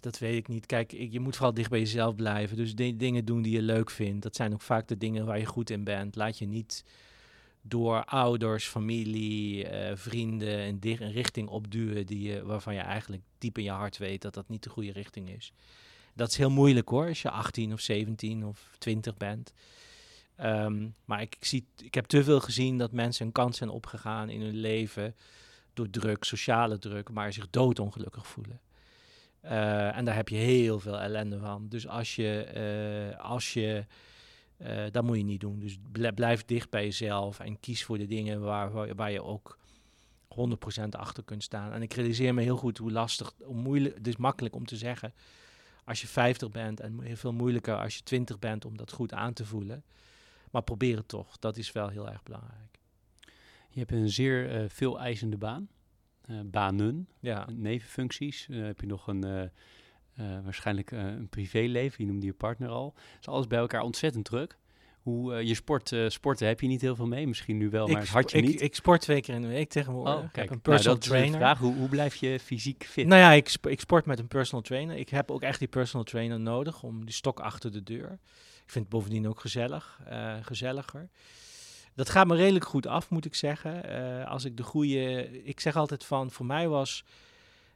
dat 0.00 0.18
weet 0.18 0.36
ik 0.36 0.48
niet. 0.48 0.66
Kijk, 0.66 0.90
je 0.90 1.20
moet 1.20 1.36
vooral 1.36 1.54
dicht 1.54 1.70
bij 1.70 1.78
jezelf 1.78 2.14
blijven. 2.14 2.56
Dus 2.56 2.74
de 2.74 2.96
dingen 2.96 3.24
doen 3.24 3.42
die 3.42 3.52
je 3.52 3.62
leuk 3.62 3.90
vindt. 3.90 4.22
Dat 4.22 4.36
zijn 4.36 4.52
ook 4.52 4.62
vaak 4.62 4.88
de 4.88 4.98
dingen 4.98 5.26
waar 5.26 5.38
je 5.38 5.46
goed 5.46 5.70
in 5.70 5.84
bent. 5.84 6.16
Laat 6.16 6.38
je 6.38 6.46
niet 6.46 6.84
door 7.62 8.04
ouders, 8.04 8.66
familie, 8.66 9.64
uh, 9.64 9.90
vrienden 9.94 10.58
een, 10.58 10.78
een, 10.82 11.12
richting 11.12 11.48
opduwen 11.48 12.06
die 12.06 12.22
je, 12.22 12.44
waarvan 12.44 12.74
je 12.74 12.80
eigenlijk 12.80 13.22
diep 13.38 13.58
in 13.58 13.64
je 13.64 13.70
hart 13.70 13.98
weet 13.98 14.22
dat 14.22 14.34
dat 14.34 14.48
niet 14.48 14.62
de 14.62 14.70
goede 14.70 14.92
richting 14.92 15.30
is. 15.30 15.52
Dat 16.14 16.30
is 16.30 16.36
heel 16.36 16.50
moeilijk 16.50 16.88
hoor, 16.88 17.08
als 17.08 17.22
je 17.22 17.30
18 17.30 17.72
of 17.72 17.80
17 17.80 18.44
of 18.44 18.70
20 18.78 19.16
bent. 19.16 19.52
Um, 20.40 20.94
maar 21.04 21.20
ik, 21.20 21.34
ik, 21.34 21.44
zie, 21.44 21.66
ik 21.82 21.94
heb 21.94 22.04
te 22.04 22.24
veel 22.24 22.40
gezien 22.40 22.78
dat 22.78 22.92
mensen 22.92 23.26
een 23.26 23.32
kans 23.32 23.56
zijn 23.56 23.70
opgegaan 23.70 24.28
in 24.30 24.40
hun 24.40 24.56
leven 24.56 25.14
door 25.74 25.90
druk, 25.90 26.24
sociale 26.24 26.78
druk, 26.78 27.10
maar 27.10 27.32
zich 27.32 27.50
doodongelukkig 27.50 28.26
voelen. 28.26 28.60
Uh, 29.44 29.96
en 29.96 30.04
daar 30.04 30.14
heb 30.14 30.28
je 30.28 30.36
heel 30.36 30.80
veel 30.80 30.98
ellende 30.98 31.38
van. 31.38 31.68
Dus 31.68 31.88
als 31.88 32.16
je, 32.16 33.10
uh, 33.14 33.24
als 33.24 33.52
je 33.52 33.84
uh, 34.62 34.84
dat 34.90 35.04
moet 35.04 35.16
je 35.16 35.22
niet 35.22 35.40
doen. 35.40 35.58
Dus 35.58 35.78
blijf 36.14 36.44
dicht 36.44 36.70
bij 36.70 36.84
jezelf 36.84 37.40
en 37.40 37.60
kies 37.60 37.84
voor 37.84 37.98
de 37.98 38.06
dingen 38.06 38.40
waar, 38.40 38.94
waar, 38.94 39.10
je 39.10 39.22
ook 39.22 39.58
100% 40.28 40.88
achter 40.90 41.24
kunt 41.24 41.42
staan. 41.42 41.72
En 41.72 41.82
ik 41.82 41.92
realiseer 41.92 42.34
me 42.34 42.42
heel 42.42 42.56
goed 42.56 42.78
hoe 42.78 42.92
lastig, 42.92 43.32
hoe 43.42 43.56
moeilijk, 43.56 43.94
het 43.94 44.06
is 44.06 44.16
makkelijk 44.16 44.54
om 44.54 44.66
te 44.66 44.76
zeggen 44.76 45.14
als 45.84 46.00
je 46.00 46.06
50 46.06 46.50
bent 46.50 46.80
en 46.80 47.00
heel 47.00 47.16
veel 47.16 47.32
moeilijker 47.32 47.76
als 47.76 47.96
je 47.96 48.02
20 48.02 48.38
bent 48.38 48.64
om 48.64 48.76
dat 48.76 48.92
goed 48.92 49.12
aan 49.12 49.32
te 49.32 49.44
voelen. 49.44 49.84
Maar 50.50 50.62
probeer 50.62 50.96
het 50.96 51.08
toch. 51.08 51.38
Dat 51.38 51.56
is 51.56 51.72
wel 51.72 51.88
heel 51.88 52.08
erg 52.08 52.22
belangrijk. 52.22 52.78
Je 53.68 53.78
hebt 53.78 53.92
een 53.92 54.10
zeer 54.10 54.62
uh, 54.62 54.68
veel 54.68 55.00
eisende 55.00 55.36
baan. 55.36 55.68
Uh, 56.26 56.40
banen, 56.44 57.08
ja. 57.20 57.46
nevenfuncties. 57.52 58.46
Heb 58.50 58.80
je 58.80 58.86
nog 58.86 59.06
een, 59.06 59.50
waarschijnlijk 60.44 60.90
een 60.90 61.28
privéleven. 61.28 62.04
Je 62.04 62.10
noemde 62.10 62.26
je 62.26 62.32
partner 62.32 62.68
al. 62.68 62.94
is 63.20 63.28
alles 63.28 63.46
bij 63.46 63.58
elkaar 63.58 63.82
ontzettend 63.82 64.24
druk. 64.24 64.58
Hoe, 65.00 65.46
je 65.46 65.54
sport, 65.54 65.94
sporten 66.08 66.46
heb 66.46 66.60
je 66.60 66.66
niet 66.66 66.80
heel 66.80 66.96
veel 66.96 67.06
mee. 67.06 67.26
Misschien 67.26 67.56
nu 67.56 67.70
wel, 67.70 67.88
maar 67.88 68.08
had 68.08 68.30
je 68.30 68.38
ik, 68.38 68.44
niet. 68.44 68.60
Ik 68.60 68.74
sport 68.74 69.00
twee 69.00 69.20
keer 69.20 69.34
in 69.34 69.42
de 69.42 69.48
week 69.48 69.70
tegenwoordig. 69.70 70.14
Oh, 70.14 70.20
kijk, 70.20 70.32
ik 70.32 70.42
heb 70.42 70.50
een 70.50 70.60
personal 70.60 70.96
nou, 70.98 71.08
trainer. 71.08 71.38
vraag. 71.38 71.58
Hoe, 71.58 71.74
hoe 71.74 71.88
blijf 71.88 72.14
je 72.14 72.40
fysiek 72.40 72.84
fit? 72.84 73.06
Nou 73.06 73.20
ja, 73.20 73.32
ik, 73.32 73.48
sp 73.48 73.66
ik 73.66 73.80
sport 73.80 74.06
met 74.06 74.18
een 74.18 74.28
personal 74.28 74.62
trainer. 74.62 74.96
Ik 74.96 75.08
heb 75.08 75.30
ook 75.30 75.42
echt 75.42 75.58
die 75.58 75.68
personal 75.68 76.04
trainer 76.04 76.40
nodig 76.40 76.82
om 76.82 77.04
die 77.04 77.14
stok 77.14 77.40
achter 77.40 77.72
de 77.72 77.82
deur. 77.82 78.18
Ik 78.64 78.70
vind 78.76 78.84
het 78.84 78.88
bovendien 78.88 79.28
ook 79.28 79.40
gezellig, 79.40 80.00
uh, 80.10 80.34
gezelliger. 80.42 81.08
Dat 81.94 82.08
gaat 82.08 82.26
me 82.26 82.36
redelijk 82.36 82.64
goed 82.64 82.86
af, 82.86 83.10
moet 83.10 83.24
ik 83.24 83.34
zeggen. 83.34 84.26
Als 84.26 84.44
ik 84.44 84.56
de 84.56 84.62
goede. 84.62 85.28
Ik 85.44 85.60
zeg 85.60 85.76
altijd 85.76 86.04
van, 86.04 86.30
voor 86.30 86.46
mij 86.46 86.68
was. 86.68 87.04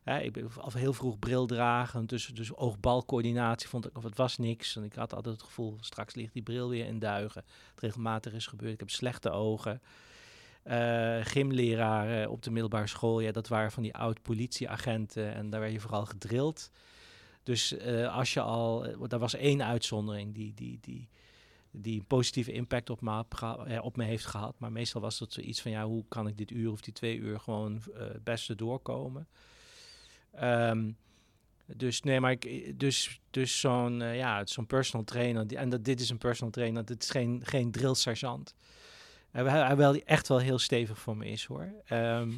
Ik 0.04 0.32
ben 0.32 0.50
al 0.56 0.72
heel 0.72 0.92
vroeg 0.92 1.18
bril 1.18 1.46
dragen, 1.46 2.06
dus, 2.06 2.26
dus 2.26 2.54
oogbalcoördinatie 2.54 3.68
vond 3.68 3.86
ik, 3.86 3.96
of 3.96 4.02
het 4.02 4.16
was 4.16 4.38
niks. 4.38 4.76
En 4.76 4.84
ik 4.84 4.94
had 4.94 5.14
altijd 5.14 5.34
het 5.34 5.44
gevoel, 5.44 5.76
straks 5.80 6.14
ligt 6.14 6.32
die 6.32 6.42
bril 6.42 6.68
weer 6.68 6.86
in 6.86 6.98
duigen. 6.98 7.44
Het 7.70 7.80
regelmatig 7.80 8.32
is 8.32 8.46
gebeurd. 8.46 8.72
Ik 8.72 8.80
heb 8.80 8.90
slechte 8.90 9.30
ogen. 9.30 9.82
Uh, 10.64 11.18
gymleraren 11.20 12.30
op 12.30 12.42
de 12.42 12.50
middelbare 12.50 12.86
school, 12.86 13.20
ja, 13.20 13.32
dat 13.32 13.48
waren 13.48 13.72
van 13.72 13.82
die 13.82 13.94
oud-politieagenten 13.94 15.34
en 15.34 15.50
daar 15.50 15.60
werd 15.60 15.72
je 15.72 15.80
vooral 15.80 16.06
gedrild. 16.06 16.70
Dus 17.42 17.72
uh, 17.72 18.16
als 18.16 18.32
je 18.32 18.40
al, 18.40 18.86
uh, 18.86 19.12
er 19.12 19.18
was 19.18 19.34
één 19.34 19.64
uitzondering, 19.64 20.34
die, 20.34 20.54
die, 20.54 20.78
die, 20.80 21.08
die 21.70 21.98
een 21.98 22.06
positieve 22.06 22.52
impact 22.52 22.90
op 22.90 23.00
me, 23.00 23.24
op 23.82 23.96
me 23.96 24.04
heeft 24.04 24.26
gehad. 24.26 24.58
Maar 24.58 24.72
meestal 24.72 25.00
was 25.00 25.18
het 25.18 25.32
zoiets 25.32 25.62
van, 25.62 25.70
ja, 25.70 25.86
hoe 25.86 26.04
kan 26.08 26.26
ik 26.26 26.38
dit 26.38 26.50
uur 26.50 26.70
of 26.70 26.80
die 26.80 26.92
twee 26.92 27.16
uur 27.16 27.40
gewoon 27.40 27.82
het 27.92 28.24
beste 28.24 28.54
doorkomen? 28.54 29.28
Ehm, 30.36 30.90
dus 31.66 32.00
nee, 32.00 32.20
maar 32.20 32.30
ik, 32.30 32.72
dus, 32.78 33.20
dus 33.30 33.60
zo'n 33.60 33.98
ja, 33.98 34.46
zo'n 34.46 34.66
personal 34.66 35.04
trainer, 35.04 35.46
die, 35.46 35.58
en 35.58 35.68
dat, 35.68 35.84
dit 35.84 36.00
is 36.00 36.10
een 36.10 36.18
personal 36.18 36.52
trainer, 36.52 36.84
dit 36.84 37.02
is 37.02 37.10
geen, 37.10 37.40
geen 37.44 37.70
drill 37.70 37.94
sergeant. 37.94 38.54
Hij, 39.30 39.44
hij 39.44 39.76
wel 39.76 39.94
echt 39.94 40.28
wel 40.28 40.38
heel 40.38 40.58
stevig 40.58 40.98
voor 40.98 41.16
me 41.16 41.26
is 41.26 41.44
hoor. 41.44 41.72
Ehm, 41.84 42.32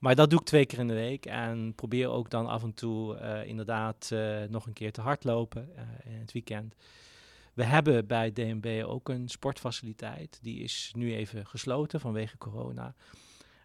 maar 0.00 0.14
dat 0.14 0.30
doe 0.30 0.40
ik 0.40 0.46
twee 0.46 0.66
keer 0.66 0.78
in 0.78 0.88
de 0.88 0.94
week. 0.94 1.26
En 1.26 1.74
probeer 1.74 2.08
ook 2.08 2.30
dan 2.30 2.46
af 2.46 2.62
en 2.62 2.74
toe 2.74 3.18
uh, 3.18 3.44
inderdaad 3.44 4.10
uh, 4.12 4.42
nog 4.48 4.66
een 4.66 4.72
keer 4.72 4.92
te 4.92 5.00
hardlopen 5.00 5.68
uh, 5.76 6.12
in 6.12 6.20
het 6.20 6.32
weekend. 6.32 6.74
We 7.54 7.64
hebben 7.64 8.06
bij 8.06 8.32
DNB 8.32 8.82
ook 8.86 9.08
een 9.08 9.28
sportfaciliteit. 9.28 10.38
Die 10.42 10.62
is 10.62 10.92
nu 10.96 11.14
even 11.14 11.46
gesloten 11.46 12.00
vanwege 12.00 12.38
corona. 12.38 12.94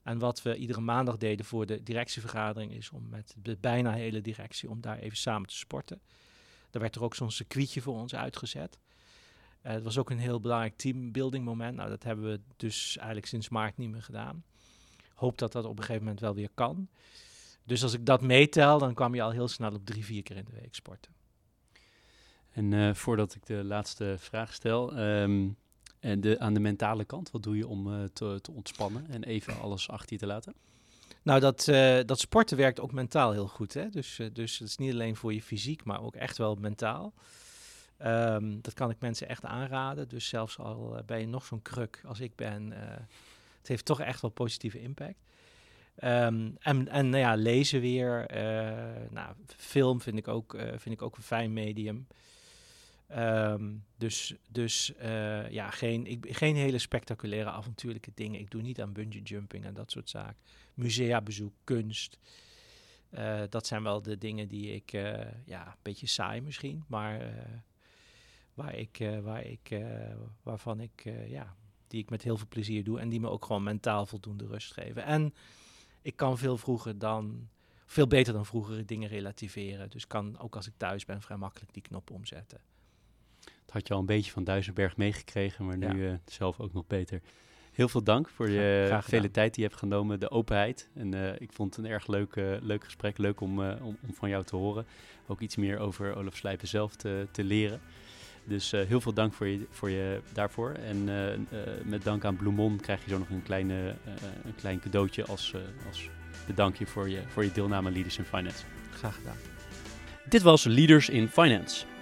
En 0.06 0.20
wat 0.20 0.42
we 0.42 0.56
iedere 0.56 0.82
maandag 0.82 1.18
deden 1.18 1.46
voor 1.46 1.66
de 1.66 1.84
directievergadering 1.84 2.72
is 2.72 2.90
om 2.90 3.10
met 3.10 3.36
de 3.42 3.58
bijna 3.60 3.94
hele 3.94 4.22
directie 4.22 4.70
om 4.70 4.82
daar 4.82 4.98
even 4.98 5.18
samen 5.18 5.48
te 5.48 5.56
sporten. 5.56 6.02
Daar 6.70 6.82
werd 6.82 6.96
er 6.96 7.04
ook 7.04 7.16
zo'n 7.16 7.32
circuitje 7.32 7.82
voor 7.82 7.94
ons 7.94 8.16
uitgezet. 8.16 8.80
Uh, 9.64 9.72
het 9.72 9.84
was 9.84 9.98
ook 9.98 10.10
een 10.10 10.20
heel 10.20 10.40
belangrijk 10.40 10.78
teambuilding 10.78 11.46
moment. 11.46 11.76
Nou, 11.76 11.90
dat 11.90 12.04
hebben 12.04 12.26
we 12.26 12.40
dus 12.56 12.98
eigenlijk 12.98 13.28
sinds 13.28 13.50
maart 13.50 13.78
niet 13.78 13.90
meer 13.90 14.04
gedaan. 14.04 14.44
Hoop 15.14 15.38
dat 15.38 15.52
dat 15.52 15.66
op 15.66 15.78
een 15.78 15.84
gegeven 15.84 16.04
moment 16.04 16.20
wel 16.20 16.34
weer 16.34 16.50
kan. 16.54 16.90
Dus 17.64 17.84
als 17.84 17.94
ik 17.94 18.06
dat 18.06 18.22
meetel, 18.22 18.80
dan 18.80 18.94
kwam 18.94 19.16
je 19.16 19.22
al 19.22 19.32
heel 19.32 19.48
snel 19.48 19.74
op 19.74 19.86
drie, 19.86 20.06
vier 20.06 20.24
keer 20.24 20.38
in 20.38 20.46
de 20.46 20.60
week 20.62 20.76
sporten. 20.76 21.12
En 22.52 22.72
uh, 22.72 22.94
voordat 22.94 23.36
ik 23.36 23.46
de 23.46 23.64
laatste 23.64 24.16
vraag 24.20 24.54
stel, 24.54 25.00
um, 25.00 25.58
en 26.06 26.40
aan 26.40 26.54
de 26.54 26.60
mentale 26.60 27.06
kant, 27.06 27.32
wat 27.32 27.44
doe 27.44 27.58
je 27.58 27.68
om 27.68 27.88
uh, 27.88 28.04
te, 28.14 28.40
te, 28.42 28.52
ontspannen 28.52 29.06
en 29.10 29.24
even 29.24 29.60
alles 29.60 29.90
achter 29.90 30.14
je 30.14 30.20
te 30.20 30.26
laten? 30.26 30.54
Nou, 31.22 31.40
dat, 31.40 31.68
uh, 31.68 32.00
dat 32.06 32.20
sporten 32.20 32.58
werkt 32.58 32.80
ook 32.80 32.92
mentaal 32.92 33.32
heel 33.32 33.48
goed. 33.48 33.74
Hè? 33.74 33.90
Dus, 33.90 34.20
dus 34.34 34.60
het 34.60 34.68
is 34.68 34.78
niet 34.78 34.94
alleen 34.94 35.16
voor 35.16 35.34
je 35.34 35.42
fysiek, 35.42 35.84
maar 35.84 36.02
ook 36.02 36.16
echt 36.16 36.38
wel 36.38 36.56
mentaal. 36.56 37.14
Um, 38.06 38.62
dat 38.62 38.74
kan 38.74 38.90
ik 38.90 39.00
mensen 39.00 39.30
echt 39.30 39.46
aanraden. 39.46 40.08
Dus 40.08 40.28
zelfs 40.28 40.58
al 40.58 41.02
ben 41.06 41.20
je 41.20 41.28
nog 41.28 41.46
zo'n 41.46 41.62
kruk 41.62 42.02
als 42.06 42.20
ik 42.20 42.36
ben, 42.36 42.72
het 43.60 43.68
heeft 43.68 43.86
toch 43.86 44.02
echt 44.02 44.22
wel 44.22 44.32
positieve 44.32 44.82
impact. 44.82 45.26
Um, 46.04 46.56
en 46.60 46.88
en 46.88 47.10
nou 47.10 47.18
ja, 47.18 47.36
lezen 47.36 47.82
weer. 47.82 48.36
Uh, 48.36 49.10
nou, 49.10 49.34
film 49.58 50.02
vind 50.02 50.18
ik, 50.18 50.28
ook, 50.28 50.54
uh, 50.54 50.62
vind 50.62 50.96
ik 50.96 51.02
ook 51.02 51.18
een 51.18 51.24
fijn 51.24 51.54
medium. 51.54 52.08
Um, 53.12 53.86
dus 53.98 54.36
dus 54.50 54.94
uh, 55.02 55.50
ja, 55.50 55.70
geen, 55.70 56.06
ik, 56.06 56.26
geen 56.30 56.56
hele 56.56 56.78
spectaculaire 56.78 57.50
avontuurlijke 57.50 58.12
dingen. 58.14 58.40
Ik 58.40 58.52
doe 58.52 58.62
niet 58.62 58.82
aan 58.82 58.94
bungee 58.94 59.22
jumping 59.22 59.66
en 59.66 59.74
dat 59.74 59.92
soort 59.92 60.10
zaken. 60.10 60.44
Museabezoek, 60.74 61.54
kunst. 61.64 62.20
dat 63.50 63.68
zijn 63.68 63.84
wel 63.84 64.02
de 64.02 64.18
dingen 64.18 64.48
die 64.48 64.74
ik, 64.74 64.92
ja, 65.46 65.68
een 65.68 65.74
beetje 65.82 66.08
saai 66.08 66.42
misschien, 66.42 66.84
maar 66.88 67.34
waar 68.54 68.76
ik, 68.76 69.10
waar 69.22 69.44
ik, 69.46 69.76
waarvan 70.44 70.80
ik 70.80 71.04
ja, 71.28 71.56
die 71.88 72.02
ik 72.02 72.10
met 72.10 72.24
heel 72.24 72.38
veel 72.38 72.48
plezier 72.48 72.84
doe 72.84 73.00
en 73.00 73.10
die 73.10 73.20
me 73.20 73.30
ook 73.30 73.46
gewoon 73.46 73.64
mentaal 73.64 74.06
voldoende 74.06 74.46
rust 74.46 74.74
geven. 74.74 75.04
En 75.04 75.34
ik 76.02 76.16
kan 76.16 76.38
veel 76.38 76.58
vroeger 76.58 76.98
dan, 76.98 77.50
veel 77.86 78.08
beter 78.08 78.34
dan 78.34 78.46
vroeger 78.46 78.86
dingen 78.86 79.10
relativeren. 79.10 79.90
Dus 79.90 80.08
kan 80.08 80.40
ook 80.40 80.56
als 80.56 80.68
ik 80.68 80.74
thuis 80.78 81.06
ben 81.06 81.22
vrij 81.22 81.38
makkelijk 81.38 81.74
die 81.74 81.82
knop 81.82 82.12
omzetten. 82.12 82.60
Dat 83.66 83.74
had 83.74 83.88
je 83.88 83.94
al 83.94 84.00
een 84.00 84.06
beetje 84.06 84.32
van 84.32 84.44
Duisenberg 84.44 84.98
meegekregen, 84.98 85.66
maar 85.66 85.78
nu 85.78 86.04
ja. 86.04 86.12
uh, 86.12 86.18
zelf 86.26 86.60
ook 86.60 86.74
nog 86.74 86.88
beter. 86.88 87.22
Heel 87.72 87.88
veel 87.88 88.04
dank 88.04 88.30
voor 88.30 88.50
je 88.50 89.00
vele 89.02 89.32
tijd 89.32 89.54
die 89.54 89.64
je 89.64 89.70
hebt 89.70 89.82
genomen, 89.82 90.20
de 90.20 90.32
openheid. 90.32 90.90
En 90.94 91.16
uh, 91.16 91.42
ik 91.42 91.54
vond 91.54 91.76
het 91.76 91.86
een 91.86 91.92
erg 91.92 92.08
leuk, 92.08 92.36
uh, 92.36 92.56
leuk 92.62 92.84
gesprek, 92.84 93.18
leuk 93.18 93.42
om, 93.42 93.60
om, 93.60 93.98
om, 94.02 94.14
van 94.14 94.30
jou 94.30 94.44
te 94.44 94.56
horen. 94.56 94.86
Ook 95.28 95.40
iets 95.40 95.56
meer 95.56 95.80
over 95.80 96.16
Olaf 96.16 96.36
Slijpen 96.36 96.68
zelf 96.68 96.96
te, 96.96 97.28
te 97.32 97.44
leren. 97.44 97.82
Dus 98.44 98.72
heel 98.72 99.02
veel 99.02 99.14
dank 99.14 99.34
voor 99.34 99.48
je, 99.48 99.68
voor 99.70 99.90
je 99.90 100.22
daarvoor. 100.34 100.72
En 100.72 101.04
met 101.84 102.04
dank 102.04 102.26
aan 102.26 102.36
Bloemon 102.36 102.80
krijg 102.80 103.04
je 103.04 103.10
zo 103.10 103.18
nog 103.18 103.30
een, 103.30 103.44
kleine, 103.44 103.96
een 104.44 104.56
klein 104.56 104.80
cadeautje 104.80 105.26
als, 105.26 105.54
als 105.88 106.10
bedankje 106.48 106.86
voor 106.86 107.10
je, 107.10 107.22
voor 107.28 107.44
je 107.44 107.52
deelname 107.52 107.88
aan 107.88 107.94
Leaders 107.94 108.18
in 108.18 108.26
Finance. 108.26 108.64
Graag 108.92 109.16
gedaan. 109.16 109.38
Dit 110.30 110.42
was 110.42 110.64
Leaders 110.64 111.10
in 111.10 111.28
Finance. 111.28 111.86